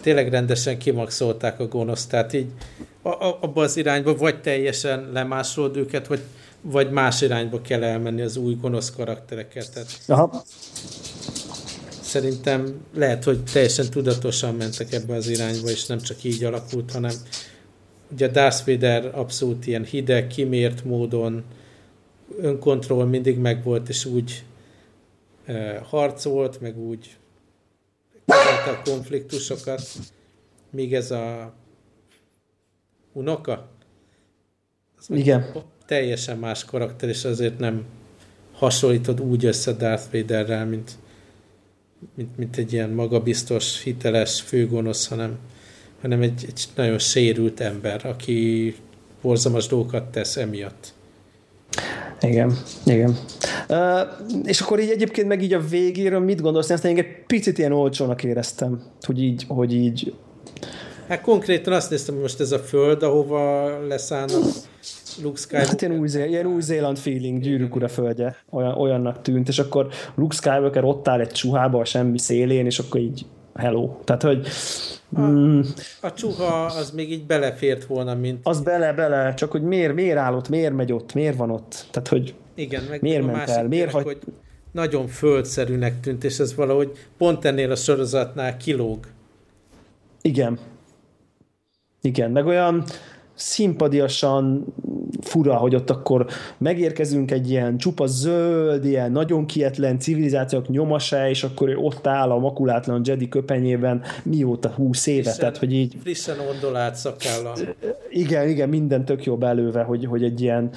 tényleg 0.00 0.28
rendesen 0.28 0.78
kimaxolták 0.78 1.60
a 1.60 1.68
gonoszt, 1.68 2.10
tehát 2.10 2.32
így 2.32 2.46
a, 3.02 3.08
a, 3.08 3.38
abba 3.40 3.62
az 3.62 3.76
irányba 3.76 4.16
vagy 4.16 4.40
teljesen 4.40 5.10
lemásolod 5.12 5.76
őket, 5.76 6.06
vagy, 6.06 6.20
vagy 6.62 6.90
más 6.90 7.20
irányba 7.20 7.60
kell 7.60 7.82
elmenni 7.82 8.22
az 8.22 8.36
új 8.36 8.54
gonosz 8.54 8.90
karaktereket. 8.90 9.72
Tehát 9.72 10.00
Aha. 10.06 10.42
Szerintem 12.02 12.80
lehet, 12.94 13.24
hogy 13.24 13.42
teljesen 13.52 13.90
tudatosan 13.90 14.54
mentek 14.54 14.92
ebbe 14.92 15.14
az 15.14 15.28
irányba, 15.28 15.70
és 15.70 15.86
nem 15.86 16.00
csak 16.00 16.24
így 16.24 16.44
alakult, 16.44 16.90
hanem 16.90 17.12
ugye 18.12 18.28
Darth 18.28 18.66
Vader 18.66 19.18
abszolút 19.18 19.66
ilyen 19.66 19.84
hideg, 19.84 20.26
kimért 20.26 20.84
módon 20.84 21.44
önkontroll 22.38 23.06
mindig 23.06 23.38
megvolt, 23.38 23.88
és 23.88 24.04
úgy 24.04 24.44
e, 25.44 25.78
harcolt, 25.78 26.60
meg 26.60 26.78
úgy 26.78 27.16
a 28.66 28.82
konfliktusokat, 28.84 29.82
míg 30.70 30.94
ez 30.94 31.10
a 31.10 31.54
unoka, 33.12 33.68
az 34.98 35.10
Igen. 35.10 35.52
Teljesen 35.90 36.38
más 36.38 36.64
karakter, 36.64 37.08
és 37.08 37.24
azért 37.24 37.58
nem 37.58 37.84
hasonlítod 38.52 39.20
úgy 39.20 39.44
össze 39.44 39.72
Darth 39.72 40.04
Vaderrel, 40.12 40.66
mint, 40.66 40.90
mint, 42.14 42.36
mint 42.36 42.56
egy 42.56 42.72
ilyen 42.72 42.90
magabiztos, 42.90 43.82
hiteles 43.82 44.40
főgonosz, 44.40 45.08
hanem, 45.08 45.38
hanem 46.00 46.22
egy, 46.22 46.44
egy 46.46 46.64
nagyon 46.74 46.98
sérült 46.98 47.60
ember, 47.60 48.06
aki 48.06 48.74
borzalmas 49.22 49.66
dolgokat 49.66 50.10
tesz 50.10 50.36
emiatt. 50.36 50.92
Igen, 52.20 52.58
igen. 52.84 53.18
Uh, 53.68 54.00
és 54.44 54.60
akkor 54.60 54.80
így 54.80 54.90
egyébként 54.90 55.28
meg 55.28 55.42
így 55.42 55.52
a 55.52 55.60
végéről 55.60 56.20
mit 56.20 56.40
gondolsz? 56.40 56.70
Ezt 56.70 56.84
én 56.84 56.98
egy 56.98 57.24
picit 57.26 57.58
ilyen 57.58 57.72
olcsónak 57.72 58.24
éreztem, 58.24 58.82
hogy 59.00 59.22
így, 59.22 59.44
hogy 59.48 59.74
így 59.74 60.12
Hát 61.08 61.20
konkrétan 61.20 61.72
azt 61.72 61.90
néztem, 61.90 62.14
hogy 62.14 62.22
most 62.22 62.40
ez 62.40 62.52
a 62.52 62.58
föld, 62.58 63.02
ahova 63.02 63.68
leszállnak 63.86 64.42
Luke 65.22 65.38
Skywalker. 65.38 65.70
Hát 65.70 65.82
ilyen, 65.82 65.98
új, 65.98 66.08
ilyen 66.08 66.46
új-Zéland 66.46 66.98
feeling, 66.98 67.40
gyűrűk 67.40 67.74
ura 67.74 67.88
földje, 67.88 68.36
olyan, 68.50 68.72
olyannak 68.72 69.22
tűnt, 69.22 69.48
és 69.48 69.58
akkor 69.58 69.88
Luke 70.14 70.34
Skywalker 70.34 70.84
ott 70.84 71.08
áll 71.08 71.20
egy 71.20 71.30
csuhába 71.30 71.80
a 71.80 71.84
semmi 71.84 72.18
szélén, 72.18 72.66
és 72.66 72.78
akkor 72.78 73.00
így 73.00 73.26
hello. 73.54 73.96
Tehát, 74.04 74.22
hogy... 74.22 74.48
Mm, 75.20 75.60
a, 76.00 76.06
a 76.06 76.12
csuha 76.12 76.64
az 76.64 76.90
még 76.90 77.12
így 77.12 77.26
belefért 77.26 77.84
volna, 77.84 78.14
mint... 78.14 78.40
Az 78.42 78.60
bele-bele, 78.60 79.34
csak 79.34 79.50
hogy 79.50 79.62
miért, 79.62 79.94
miért 79.94 80.18
áll 80.18 80.34
ott, 80.34 80.48
miért 80.48 80.74
megy 80.74 80.92
ott, 80.92 81.14
miért 81.14 81.36
van 81.36 81.50
ott. 81.50 81.86
Tehát, 81.90 82.08
hogy 82.08 82.34
Igen, 82.54 82.82
meg 82.88 83.02
miért 83.02 83.26
ment 83.26 83.48
el, 83.48 83.68
miért 83.68 83.90
hagy... 83.90 84.04
hogy 84.04 84.18
nagyon 84.72 85.06
földszerűnek 85.06 86.00
tűnt, 86.00 86.24
és 86.24 86.38
ez 86.38 86.54
valahogy 86.54 86.90
pont 87.18 87.44
ennél 87.44 87.70
a 87.70 87.76
sorozatnál 87.76 88.56
kilóg. 88.56 88.98
Igen, 90.22 90.58
igen, 92.00 92.30
meg 92.30 92.46
olyan 92.46 92.84
szimpadiasan 93.40 94.64
fura, 95.20 95.56
hogy 95.56 95.74
ott 95.74 95.90
akkor 95.90 96.26
megérkezünk 96.58 97.30
egy 97.30 97.50
ilyen 97.50 97.78
csupa 97.78 98.06
zöld, 98.06 98.84
ilyen 98.84 99.12
nagyon 99.12 99.46
kietlen 99.46 99.98
civilizációk 99.98 100.68
nyomasá, 100.68 101.28
és 101.28 101.44
akkor 101.44 101.68
ő 101.68 101.76
ott 101.76 102.06
áll 102.06 102.30
a 102.30 102.38
makulátlan 102.38 103.00
Jedi 103.04 103.28
köpenyében 103.28 104.02
mióta 104.22 104.68
húsz 104.68 105.06
éve, 105.06 105.22
frissen, 105.22 105.40
tehát 105.40 105.56
hogy 105.56 105.72
így... 105.72 105.96
Frissen 106.02 106.36
ondolált 106.54 106.94
szakállal. 106.94 107.56
Igen, 108.10 108.48
igen, 108.48 108.68
minden 108.68 109.04
tök 109.04 109.24
jó 109.24 109.36
belőve, 109.36 109.82
hogy, 109.82 110.04
hogy 110.04 110.24
egy 110.24 110.40
ilyen 110.40 110.70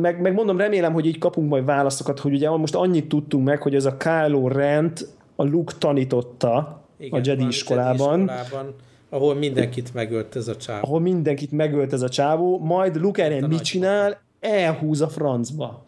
meg, 0.00 0.20
meg 0.20 0.32
mondom, 0.32 0.56
remélem, 0.56 0.92
hogy 0.92 1.06
így 1.06 1.18
kapunk 1.18 1.48
majd 1.48 1.64
válaszokat, 1.64 2.18
hogy 2.18 2.32
ugye 2.32 2.50
most 2.50 2.74
annyit 2.74 3.08
tudtunk 3.08 3.44
meg, 3.44 3.62
hogy 3.62 3.74
ez 3.74 3.84
a 3.84 3.96
Kylo 3.96 4.48
Rent 4.48 5.08
a 5.36 5.44
Luke 5.44 5.74
tanította 5.78 6.82
igen, 6.98 7.20
a 7.20 7.22
Jedi 7.24 7.46
iskolában. 7.46 8.18
Jedi 8.18 8.32
iskolában 8.32 8.74
ahol 9.10 9.34
mindenkit 9.34 9.94
megölt 9.94 10.36
ez 10.36 10.48
a 10.48 10.56
csávó. 10.56 10.86
Ahol 10.86 11.00
mindenkit 11.00 11.52
megölt 11.52 11.92
ez 11.92 12.02
a 12.02 12.08
csávó, 12.08 12.58
majd 12.58 12.96
Luke 12.96 13.24
erre 13.24 13.46
mit 13.46 13.62
csinál? 13.62 14.20
Elhúz 14.40 15.00
a 15.00 15.08
francba. 15.08 15.82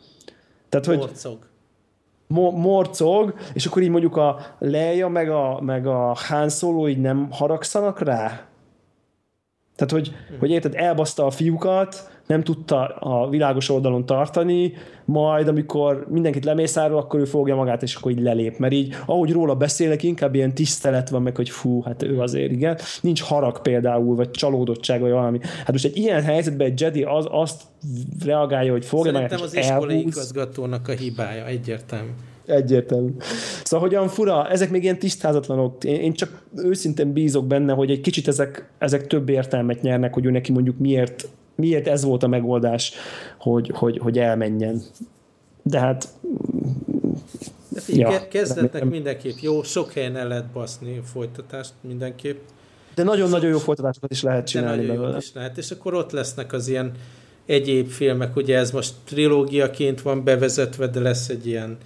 Tehát, 0.68 0.87
hogy 0.87 0.97
morcog. 0.97 1.49
Mo- 2.27 2.57
morcog, 2.57 3.35
és 3.53 3.66
akkor 3.66 3.83
így 3.83 3.89
mondjuk 3.89 4.16
a 4.16 4.57
Leia 4.59 5.09
meg 5.09 5.31
a, 5.31 5.61
meg 5.61 5.87
a 5.87 6.14
Han 6.29 6.49
Solo 6.49 6.89
így 6.89 7.01
nem 7.01 7.29
haragszanak 7.31 8.01
rá? 8.01 8.47
Tehát, 9.77 9.93
hogy, 9.93 10.09
hmm. 10.29 10.39
hogy 10.39 10.51
érted, 10.51 10.75
elbaszta 10.75 11.27
a 11.27 11.31
fiúkat, 11.31 12.10
nem 12.31 12.43
tudta 12.43 12.87
a 12.87 13.28
világos 13.28 13.68
oldalon 13.68 14.07
tartani, 14.07 14.72
majd 15.05 15.49
amikor 15.49 16.07
mindenkit 16.09 16.45
lemészárol, 16.45 16.99
akkor 16.99 17.20
ő 17.20 17.24
fogja 17.24 17.55
magát, 17.55 17.83
és 17.83 17.95
akkor 17.95 18.11
így 18.11 18.20
lelép. 18.20 18.59
Mert 18.59 18.72
így, 18.72 18.95
ahogy 19.07 19.33
róla 19.33 19.55
beszélek, 19.55 20.03
inkább 20.03 20.35
ilyen 20.35 20.55
tisztelet 20.55 21.09
van 21.09 21.22
meg, 21.22 21.37
hogy 21.37 21.51
fú, 21.51 21.83
hát 21.83 22.03
ő 22.03 22.20
azért, 22.20 22.51
igen. 22.51 22.78
Nincs 23.01 23.22
harag 23.22 23.61
például, 23.61 24.16
vagy 24.16 24.31
csalódottság, 24.31 25.01
vagy 25.01 25.11
valami. 25.11 25.39
Hát 25.43 25.72
most 25.72 25.85
egy 25.85 25.97
ilyen 25.97 26.22
helyzetben 26.22 26.66
egy 26.66 26.81
Jedi 26.81 27.03
az, 27.03 27.26
azt 27.31 27.62
reagálja, 28.24 28.72
hogy 28.72 28.85
fogja 28.85 29.12
magát, 29.12 29.33
és 29.33 29.41
az 29.41 29.57
iskolai 29.57 29.97
elhúz. 29.97 30.12
igazgatónak 30.16 30.89
a 30.89 30.93
hibája, 30.93 31.47
egyértelmű. 31.47 32.11
Egyértelmű. 32.47 33.11
Szóval 33.64 33.89
hogyan 33.89 34.09
fura, 34.09 34.49
ezek 34.49 34.70
még 34.70 34.83
ilyen 34.83 34.99
tisztázatlanok. 34.99 35.85
Én, 35.85 36.01
én 36.01 36.12
csak 36.12 36.43
őszintén 36.57 37.12
bízok 37.12 37.47
benne, 37.47 37.72
hogy 37.72 37.91
egy 37.91 38.01
kicsit 38.01 38.28
ezek, 38.28 38.70
ezek 38.78 39.07
több 39.07 39.28
értelmet 39.28 39.83
nyernek, 39.83 40.14
hogy 40.14 40.24
ő 40.24 40.31
neki 40.31 40.53
mondjuk 40.53 40.78
miért 40.78 41.28
miért 41.61 41.89
ez 41.89 42.05
volt 42.05 42.23
a 42.23 42.27
megoldás, 42.27 42.93
hogy, 43.39 43.71
hogy, 43.75 43.99
hogy 43.99 44.19
elmenjen. 44.19 44.83
De 45.63 45.79
hát... 45.79 46.09
De 47.69 47.81
figyelj, 47.81 48.15
ja, 48.15 48.29
kezdetnek 48.29 48.85
mindenképp 48.85 49.37
jó, 49.41 49.63
sok 49.63 49.93
helyen 49.93 50.17
el 50.17 50.29
lehet 50.29 50.47
baszni 50.47 50.99
a 50.99 51.03
folytatást 51.03 51.73
mindenképp. 51.81 52.39
De 52.95 53.03
nagyon-nagyon 53.03 53.51
jó 53.51 53.59
folytatásokat 53.59 54.11
is 54.11 54.23
lehet 54.23 54.47
csinálni 54.47 54.87
De 54.87 54.93
nagyon 54.93 55.11
jó 55.11 55.17
is 55.17 55.33
lehet, 55.35 55.59
és 55.59 55.71
akkor 55.71 55.95
ott 55.95 56.11
lesznek 56.11 56.53
az 56.53 56.69
ilyen 56.69 56.93
egyéb 57.47 57.89
filmek, 57.89 58.37
ugye 58.37 58.59
ez 58.59 58.71
most 58.71 58.95
trilógiaként 59.05 60.03
van 60.03 60.25
bevezetve, 60.25 60.87
de 60.87 61.01
lesz 61.01 61.29
egy 61.29 61.47
ilyen 61.47 61.77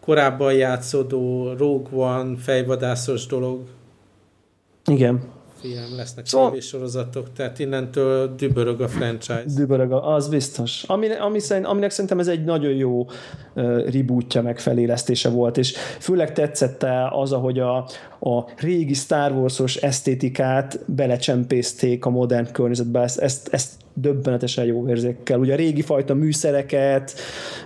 korábban 0.00 0.52
játszódó 0.52 1.52
Rogue 1.52 2.04
One 2.04 2.36
fejvadászos 2.36 3.26
dolog. 3.26 3.60
Igen 4.84 5.38
film, 5.60 5.96
lesznek 5.96 6.26
szóval... 6.26 6.60
sorozatok, 6.60 7.32
tehát 7.32 7.58
innentől 7.58 8.34
dübörög 8.34 8.80
a 8.80 8.88
franchise. 8.88 9.44
Dübörög, 9.56 9.92
az 9.92 10.28
biztos. 10.28 10.82
Ami, 10.86 11.14
ami 11.14 11.38
szerint, 11.38 11.66
aminek 11.66 11.90
szerintem 11.90 12.18
ez 12.18 12.28
egy 12.28 12.44
nagyon 12.44 12.72
jó 12.72 13.00
uh, 13.00 13.08
rebootja, 13.90 14.42
meg 14.42 14.58
felélesztése 14.58 15.28
volt, 15.28 15.58
és 15.58 15.76
főleg 15.98 16.32
tetszett 16.32 16.86
az, 17.10 17.32
ahogy 17.32 17.58
a, 17.58 17.88
a 18.20 18.44
régi 18.56 18.94
Star 18.94 19.32
Wars-os 19.32 19.76
esztétikát 19.76 20.80
belecsempészték 20.86 22.04
a 22.04 22.10
modern 22.10 22.52
környezetbe, 22.52 23.00
ezt, 23.00 23.18
ezt, 23.18 23.48
ezt 23.52 23.72
döbbenetesen 23.94 24.64
jó 24.64 24.88
érzékkel. 24.88 25.38
Ugye 25.38 25.52
a 25.52 25.56
régi 25.56 25.82
fajta 25.82 26.14
műszereket, 26.14 27.14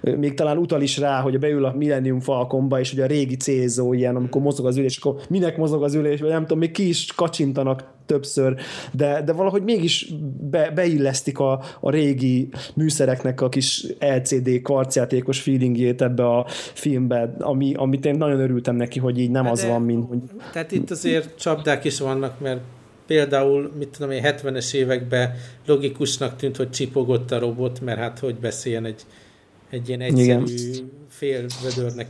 még 0.02 0.34
talán 0.34 0.58
utal 0.58 0.82
is 0.82 0.98
rá, 0.98 1.20
hogy 1.20 1.38
beül 1.38 1.64
a 1.64 1.74
Millennium 1.76 2.20
Falconba, 2.20 2.80
és 2.80 2.92
ugye 2.92 3.04
a 3.04 3.06
régi 3.06 3.36
célzó 3.36 3.92
ilyen, 3.92 4.16
amikor 4.16 4.42
mozog 4.42 4.66
az 4.66 4.76
ülés, 4.76 4.96
akkor 4.96 5.20
minek 5.28 5.56
mozog 5.56 5.82
az 5.82 5.94
ülés, 5.94 6.20
vagy 6.20 6.30
nem 6.30 6.40
tudom, 6.40 6.58
még 6.58 6.70
ki 6.70 6.88
is 6.88 7.12
kacsintanak 7.12 7.93
többször, 8.06 8.54
de, 8.92 9.22
de 9.22 9.32
valahogy 9.32 9.62
mégis 9.62 10.12
be, 10.50 10.70
beillesztik 10.70 11.38
a, 11.38 11.62
a 11.80 11.90
régi 11.90 12.48
műszereknek 12.74 13.40
a 13.40 13.48
kis 13.48 13.86
LCD 13.98 14.62
kvarcjátékos 14.62 15.40
feelingjét 15.40 16.02
ebbe 16.02 16.26
a 16.28 16.46
filmbe, 16.74 17.34
ami, 17.38 17.74
amit 17.74 18.04
én 18.04 18.14
nagyon 18.14 18.40
örültem 18.40 18.76
neki, 18.76 18.98
hogy 18.98 19.18
így 19.18 19.30
nem 19.30 19.44
de, 19.44 19.50
az 19.50 19.64
van, 19.64 19.82
mint... 19.82 20.08
Hogy... 20.08 20.18
Tehát 20.52 20.72
itt 20.72 20.90
azért 20.90 21.38
csapdák 21.38 21.84
is 21.84 21.98
vannak, 21.98 22.40
mert 22.40 22.60
például, 23.06 23.72
mit 23.78 23.88
tudom 23.88 24.10
én, 24.10 24.22
70-es 24.24 24.74
években 24.74 25.34
logikusnak 25.66 26.36
tűnt, 26.36 26.56
hogy 26.56 26.70
csipogott 26.70 27.30
a 27.30 27.38
robot, 27.38 27.80
mert 27.80 27.98
hát 27.98 28.18
hogy 28.18 28.34
beszéljen 28.34 28.84
egy, 28.84 29.02
egy 29.70 29.88
ilyen 29.88 30.00
egyszerű 30.00 30.26
Igen. 30.26 30.90
fél 31.08 31.46
vödörnek, 31.62 32.08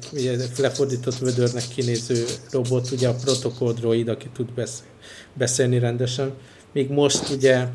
lefordított 0.58 1.18
vödörnek 1.18 1.62
kinéző 1.74 2.24
robot, 2.50 2.90
ugye 2.90 3.08
a 3.08 3.14
protokoll 3.14 3.72
droid, 3.72 4.08
aki 4.08 4.28
tud 4.32 4.52
beszélni, 4.52 4.92
beszélni 5.34 5.78
rendesen. 5.78 6.32
Míg 6.72 6.90
most 6.90 7.30
ugye 7.30 7.66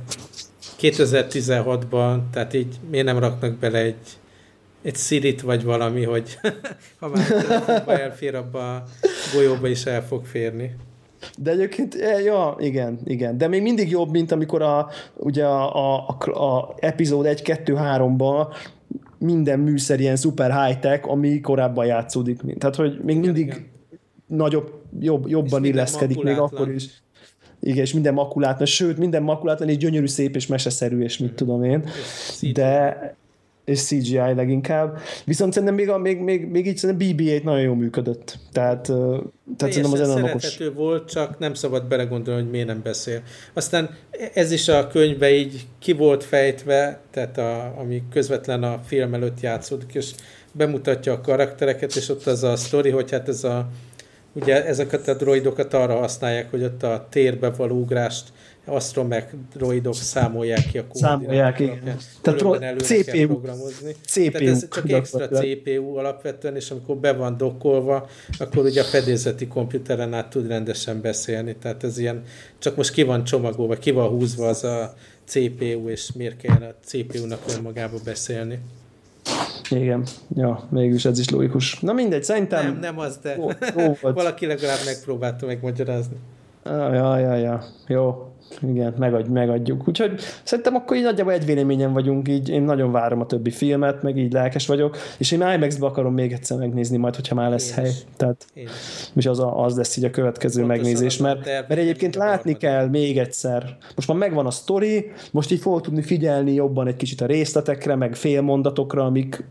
2016-ban, 0.82 2.20
tehát 2.32 2.54
így 2.54 2.76
miért 2.90 3.06
nem 3.06 3.20
raknak 3.20 3.58
bele 3.58 3.78
egy, 3.78 4.18
egy 4.82 4.96
Siri-t 4.96 5.42
vagy 5.42 5.64
valami, 5.64 6.04
hogy 6.04 6.38
ha 7.00 7.10
már 7.10 7.84
elfér 7.88 8.36
abba 8.36 8.76
a 8.76 8.86
golyóba 9.34 9.68
is 9.68 9.86
el 9.86 10.06
fog 10.06 10.26
férni. 10.26 10.76
De 11.38 11.52
egyébként, 11.52 11.96
e, 11.96 12.22
ja, 12.22 12.56
igen, 12.60 13.00
igen. 13.04 13.38
De 13.38 13.48
még 13.48 13.62
mindig 13.62 13.90
jobb, 13.90 14.12
mint 14.12 14.32
amikor 14.32 14.62
a, 14.62 14.90
ugye 15.16 15.46
a, 15.46 15.76
a, 15.76 16.18
a, 16.20 16.56
a 16.56 16.76
epizód 16.80 17.26
1-2-3-ban 17.30 18.48
minden 19.18 19.60
műszer 19.60 20.00
ilyen 20.00 20.16
szuper 20.16 20.66
high-tech, 20.66 21.10
ami 21.10 21.42
korábban 21.42 21.86
játszódik. 21.86 22.40
Tehát, 22.58 22.76
hogy 22.76 23.00
még 23.04 23.20
mindig 23.20 23.46
igen. 23.46 23.68
nagyobb, 24.28 24.82
jobb, 25.00 25.30
jobban 25.30 25.66
illeszkedik 25.66 26.24
még 26.24 26.38
akkor 26.38 26.72
is. 26.72 27.04
Igen, 27.62 27.84
és 27.84 27.94
minden 27.94 28.14
makulátlan, 28.14 28.68
sőt, 28.68 28.98
minden 28.98 29.24
makulátlan 29.24 29.70
és 29.70 29.78
gyönyörű, 29.78 30.08
szép 30.08 30.36
és 30.36 30.48
meseszerű, 30.48 31.02
és 31.02 31.18
mit 31.18 31.34
tudom 31.34 31.64
én. 31.64 31.90
De 32.54 32.98
és 33.70 33.82
CGI 33.82 34.18
leginkább. 34.18 35.00
Viszont 35.26 35.54
szerintem 35.54 35.78
még, 35.78 35.90
a, 35.90 35.98
még, 35.98 36.20
még, 36.20 36.46
még 36.46 36.68
így 36.68 36.78
szerintem 36.78 37.08
BB-8 37.08 37.44
nagyon 37.44 37.62
jól 37.62 37.76
működött. 37.76 38.38
Tehát, 38.52 38.82
tehát 39.58 39.74
szerintem 39.74 39.92
az 39.92 40.08
nagyon 40.08 40.30
okos. 40.30 40.58
volt, 40.76 41.10
csak 41.10 41.40
nem 41.40 41.54
szabad 41.54 41.88
belegondolni, 41.88 42.42
hogy 42.42 42.52
miért 42.52 42.68
nem 42.68 42.82
beszél. 42.84 43.22
Aztán 43.54 43.90
ez 44.34 44.52
is 44.52 44.68
a 44.68 44.88
könyvbe 44.88 45.32
így 45.32 45.68
ki 45.80 45.92
volt 45.92 46.24
fejtve, 46.24 47.00
tehát 47.12 47.38
a, 47.38 47.80
ami 47.80 48.04
közvetlen 48.12 48.64
a 48.64 48.80
film 48.86 49.14
előtt 49.14 49.40
játszódik, 49.40 49.94
és 49.94 50.12
bemutatja 50.52 51.14
a 51.14 51.22
karaktereket, 51.22 51.96
és 51.96 52.10
ott 52.10 52.26
az 52.26 52.44
a 52.44 52.56
sztori, 52.56 52.90
hogy 52.90 53.12
hát 53.12 53.28
ez 53.28 53.44
a 53.44 53.70
ugye 54.34 54.66
ezeket 54.66 55.08
a 55.08 55.14
droidokat 55.14 55.74
arra 55.74 55.96
használják, 55.96 56.50
hogy 56.50 56.64
ott 56.64 56.84
a 56.84 57.08
térbe 57.10 57.50
való 57.50 57.76
ugrást 57.76 58.32
astromech 58.66 59.34
droidok 59.54 59.94
számolják 59.94 60.66
ki 60.72 60.78
a. 60.78 60.86
Számolják, 60.94 61.60
igen. 61.60 61.98
Tehát 62.22 62.40
CPU, 62.82 63.28
programozni. 63.28 63.96
CPU. 64.06 64.32
Tehát 64.32 64.48
ez 64.48 64.68
csak 64.70 64.92
extra 64.92 65.28
CPU 65.28 65.96
alapvetően, 65.96 66.56
és 66.56 66.72
amikor 66.72 66.98
be 66.98 67.14
van 67.14 67.38
dokkolva, 67.38 68.10
akkor 68.40 68.66
ugye 68.66 68.82
a 68.82 68.84
fedélzeti 68.84 69.48
komputeren 69.48 70.14
át 70.14 70.30
tud 70.30 70.48
rendesen 70.48 71.02
beszélni. 71.02 71.56
Tehát 71.56 71.84
ez 71.84 71.98
ilyen, 71.98 72.24
csak 72.60 72.76
most 72.76 72.92
ki 72.92 73.04
van 73.04 73.24
csomagolva, 73.24 73.76
ki 73.76 73.92
van 73.92 74.10
húzva 74.10 74.48
az 74.48 74.64
a 74.64 74.94
CPU, 75.26 75.90
és 75.90 76.12
miért 76.12 76.38
kell 76.38 76.62
a 76.62 76.76
CPU-nak 76.86 77.42
önmagába 77.58 77.98
beszélni. 78.04 78.60
Igen, 79.70 80.04
ja, 80.36 80.68
mégis 80.70 81.06
ez 81.06 81.20
is 81.20 81.30
logikus. 81.30 81.80
Na 81.80 81.94
mindegy, 81.94 82.24
szerintem... 82.24 82.64
Nem, 82.64 82.80
nem 82.80 83.00
az, 83.00 83.18
de 83.18 83.38
ó, 83.40 83.50
ó, 83.78 84.12
valaki 84.14 84.46
legalább 84.46 84.80
megpróbálta 84.86 85.46
megmagyarázni. 85.46 86.16
Ah, 86.64 86.94
ja, 86.94 87.18
ja, 87.18 87.36
ja, 87.36 87.64
jó 87.88 88.29
igen, 88.68 88.94
megadj, 88.98 89.30
megadjuk. 89.30 89.88
Úgyhogy 89.88 90.20
szerintem 90.44 90.76
akkor 90.76 90.98
így 90.98 91.04
nagyjából 91.04 91.34
egy 91.34 91.46
véleményen 91.46 91.94
vagyunk, 91.94 92.28
így 92.28 92.50
én 92.50 92.62
nagyon 92.62 92.92
várom 92.92 93.22
a 93.22 93.26
többi 93.26 93.50
filmet, 93.50 94.04
meg 94.04 94.18
így 94.18 94.34
lelkes 94.34 94.68
vagyok, 94.68 94.98
és 95.18 95.32
én 95.32 95.42
IMAX-be 95.42 95.86
akarom 95.86 96.14
még 96.14 96.32
egyszer 96.32 96.58
megnézni 96.58 96.98
majd, 96.98 97.16
hogyha 97.16 97.36
már 97.36 97.50
lesz 97.50 97.70
én 97.70 97.76
hely. 97.76 97.88
Is. 97.88 97.96
Tehát, 98.18 98.46
és 99.16 99.26
az, 99.26 99.40
a, 99.40 99.64
az 99.64 99.78
lesz 99.78 99.98
így 99.98 100.04
a 100.04 100.10
következő 100.10 100.62
Pontosan 100.62 100.84
megnézés, 100.84 101.18
mert, 101.18 101.46
mert 101.46 101.80
egyébként 101.80 102.16
látni 102.16 102.58
kell 102.58 102.88
még 102.88 103.18
egyszer. 103.18 103.78
Most 103.96 104.08
már 104.08 104.18
megvan 104.18 104.46
a 104.46 104.52
sztori, 104.52 105.12
most 105.32 105.52
így 105.52 105.60
fogok 105.60 105.82
tudni 105.82 106.02
figyelni 106.02 106.54
jobban 106.54 106.88
egy 106.88 106.96
kicsit 106.96 107.22
a 107.22 107.26
részletekre, 107.26 107.96
meg 107.96 108.16
félmondatokra, 108.16 109.06
amik, 109.06 109.44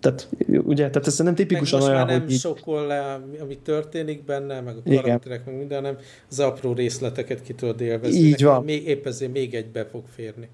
tehát 0.00 0.28
ugye, 0.48 0.90
tehát 0.90 1.06
ez 1.06 1.18
nem 1.18 1.34
tipikusan 1.34 1.78
meg 1.78 1.88
olyan, 1.88 2.00
már 2.00 2.10
nem 2.10 2.20
hogy 2.20 2.30
sokkol 2.30 2.86
le, 2.86 3.20
ami 3.40 3.58
történik 3.58 4.24
benne, 4.24 4.60
meg 4.60 4.76
a 4.76 4.90
karakterek, 4.90 5.44
meg 5.44 5.56
minden, 5.56 5.82
hanem 5.82 5.96
az 6.30 6.40
apró 6.40 6.72
részleteket 6.72 7.42
ki 7.42 7.54
tudod 7.54 7.80
élvezni. 7.80 8.18
Így 8.18 8.42
van. 8.46 8.64
Még, 8.64 8.86
épp 8.86 9.06
ezért 9.06 9.32
még 9.32 9.54
egy 9.54 9.66
be 9.66 9.84
fog 9.84 10.02
férni. 10.14 10.48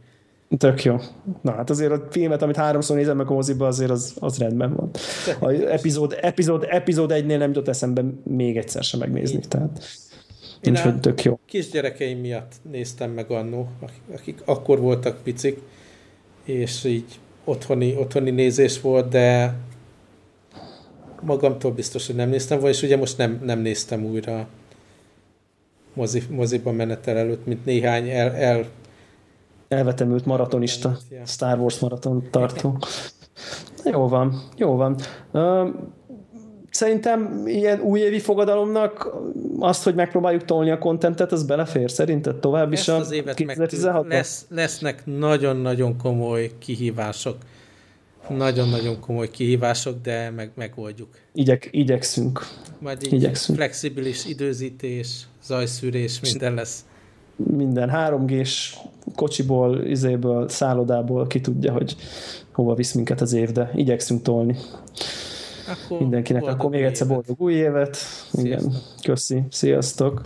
Tök 0.58 0.82
jó. 0.84 0.96
Na 1.40 1.52
hát 1.52 1.70
azért 1.70 1.92
a 1.92 2.06
filmet, 2.10 2.42
amit 2.42 2.56
háromszor 2.56 2.96
nézem 2.96 3.16
meg 3.16 3.30
a 3.30 3.32
moziba, 3.32 3.66
azért 3.66 3.90
az, 3.90 4.14
az 4.20 4.38
rendben 4.38 4.74
van. 4.74 4.90
A 5.40 5.50
epizód, 5.50 6.18
epizód, 6.20 6.66
epizód 6.68 7.10
egynél 7.10 7.38
nem 7.38 7.48
jutott 7.48 7.68
eszembe 7.68 8.04
még 8.24 8.56
egyszer 8.56 8.82
sem 8.82 9.00
megnézni. 9.00 9.36
Így. 9.36 9.48
Tehát, 9.48 9.84
Én 10.60 10.74
a 10.74 11.00
tök 11.00 11.22
jó. 11.22 11.38
kisgyerekeim 11.46 12.18
miatt 12.18 12.52
néztem 12.70 13.10
meg 13.10 13.30
annó, 13.30 13.68
akik 14.14 14.40
akkor 14.44 14.80
voltak 14.80 15.22
picik, 15.22 15.60
és 16.44 16.84
így 16.84 17.18
otthoni, 17.44 17.96
otthoni 17.96 18.30
nézés 18.30 18.80
volt, 18.80 19.08
de 19.08 19.54
magamtól 21.20 21.72
biztos, 21.72 22.06
hogy 22.06 22.16
nem 22.16 22.28
néztem 22.28 22.58
volna, 22.58 22.74
és 22.74 22.82
ugye 22.82 22.96
most 22.96 23.16
nem, 23.16 23.40
nem 23.44 23.58
néztem 23.58 24.04
újra 24.04 24.48
mozi, 25.94 26.22
moziba 26.30 26.72
menetel 26.72 27.16
előtt, 27.16 27.46
mint 27.46 27.64
néhány 27.64 28.08
el, 28.08 28.34
el 28.34 28.66
elvetemült 29.68 30.26
maratonista, 30.26 30.96
Star 31.26 31.58
Wars 31.58 31.78
maraton 31.78 32.28
tartó. 32.30 32.78
Jó 33.84 34.08
van, 34.08 34.42
jó 34.56 34.76
van. 34.76 34.96
Szerintem 36.70 37.42
ilyen 37.46 37.80
újévi 37.80 38.18
fogadalomnak 38.18 39.14
azt, 39.58 39.84
hogy 39.84 39.94
megpróbáljuk 39.94 40.44
tolni 40.44 40.70
a 40.70 40.78
kontentet, 40.78 41.32
az 41.32 41.44
belefér 41.44 41.90
szerinted 41.90 42.36
tovább 42.36 42.72
is 42.72 42.88
a 42.88 42.96
az 42.96 43.10
évet 43.10 43.34
2016 43.34 44.06
lesz, 44.08 44.46
Lesznek 44.48 45.02
nagyon-nagyon 45.04 45.96
komoly 45.96 46.50
kihívások. 46.58 47.36
Nagyon-nagyon 48.28 49.00
komoly 49.00 49.30
kihívások, 49.30 50.00
de 50.02 50.30
meg, 50.30 50.50
megoldjuk. 50.54 51.08
Igyek, 51.32 51.68
igyekszünk. 51.70 52.46
Majd 52.78 53.02
így 53.02 53.12
igyekszünk. 53.12 53.58
flexibilis 53.58 54.24
időzítés, 54.26 55.26
zajszűrés, 55.44 56.20
minden 56.20 56.54
lesz. 56.54 56.84
Minden 57.36 57.90
3G-s 57.92 58.76
kocsiból, 59.14 59.84
izéből, 59.84 60.48
szállodából 60.48 61.26
ki 61.26 61.40
tudja, 61.40 61.72
hogy 61.72 61.96
hova 62.52 62.74
visz 62.74 62.92
minket 62.92 63.20
az 63.20 63.32
év, 63.32 63.50
de 63.50 63.70
igyekszünk 63.74 64.22
tolni. 64.22 64.56
Akkor 65.68 65.98
Mindenkinek 65.98 66.46
akkor 66.46 66.70
még 66.70 66.82
egyszer 66.82 67.06
boldog 67.06 67.40
új 67.40 67.52
évet. 67.52 67.96
Igen, 68.32 68.72
köszi. 69.02 69.42
Sziasztok. 69.50 70.22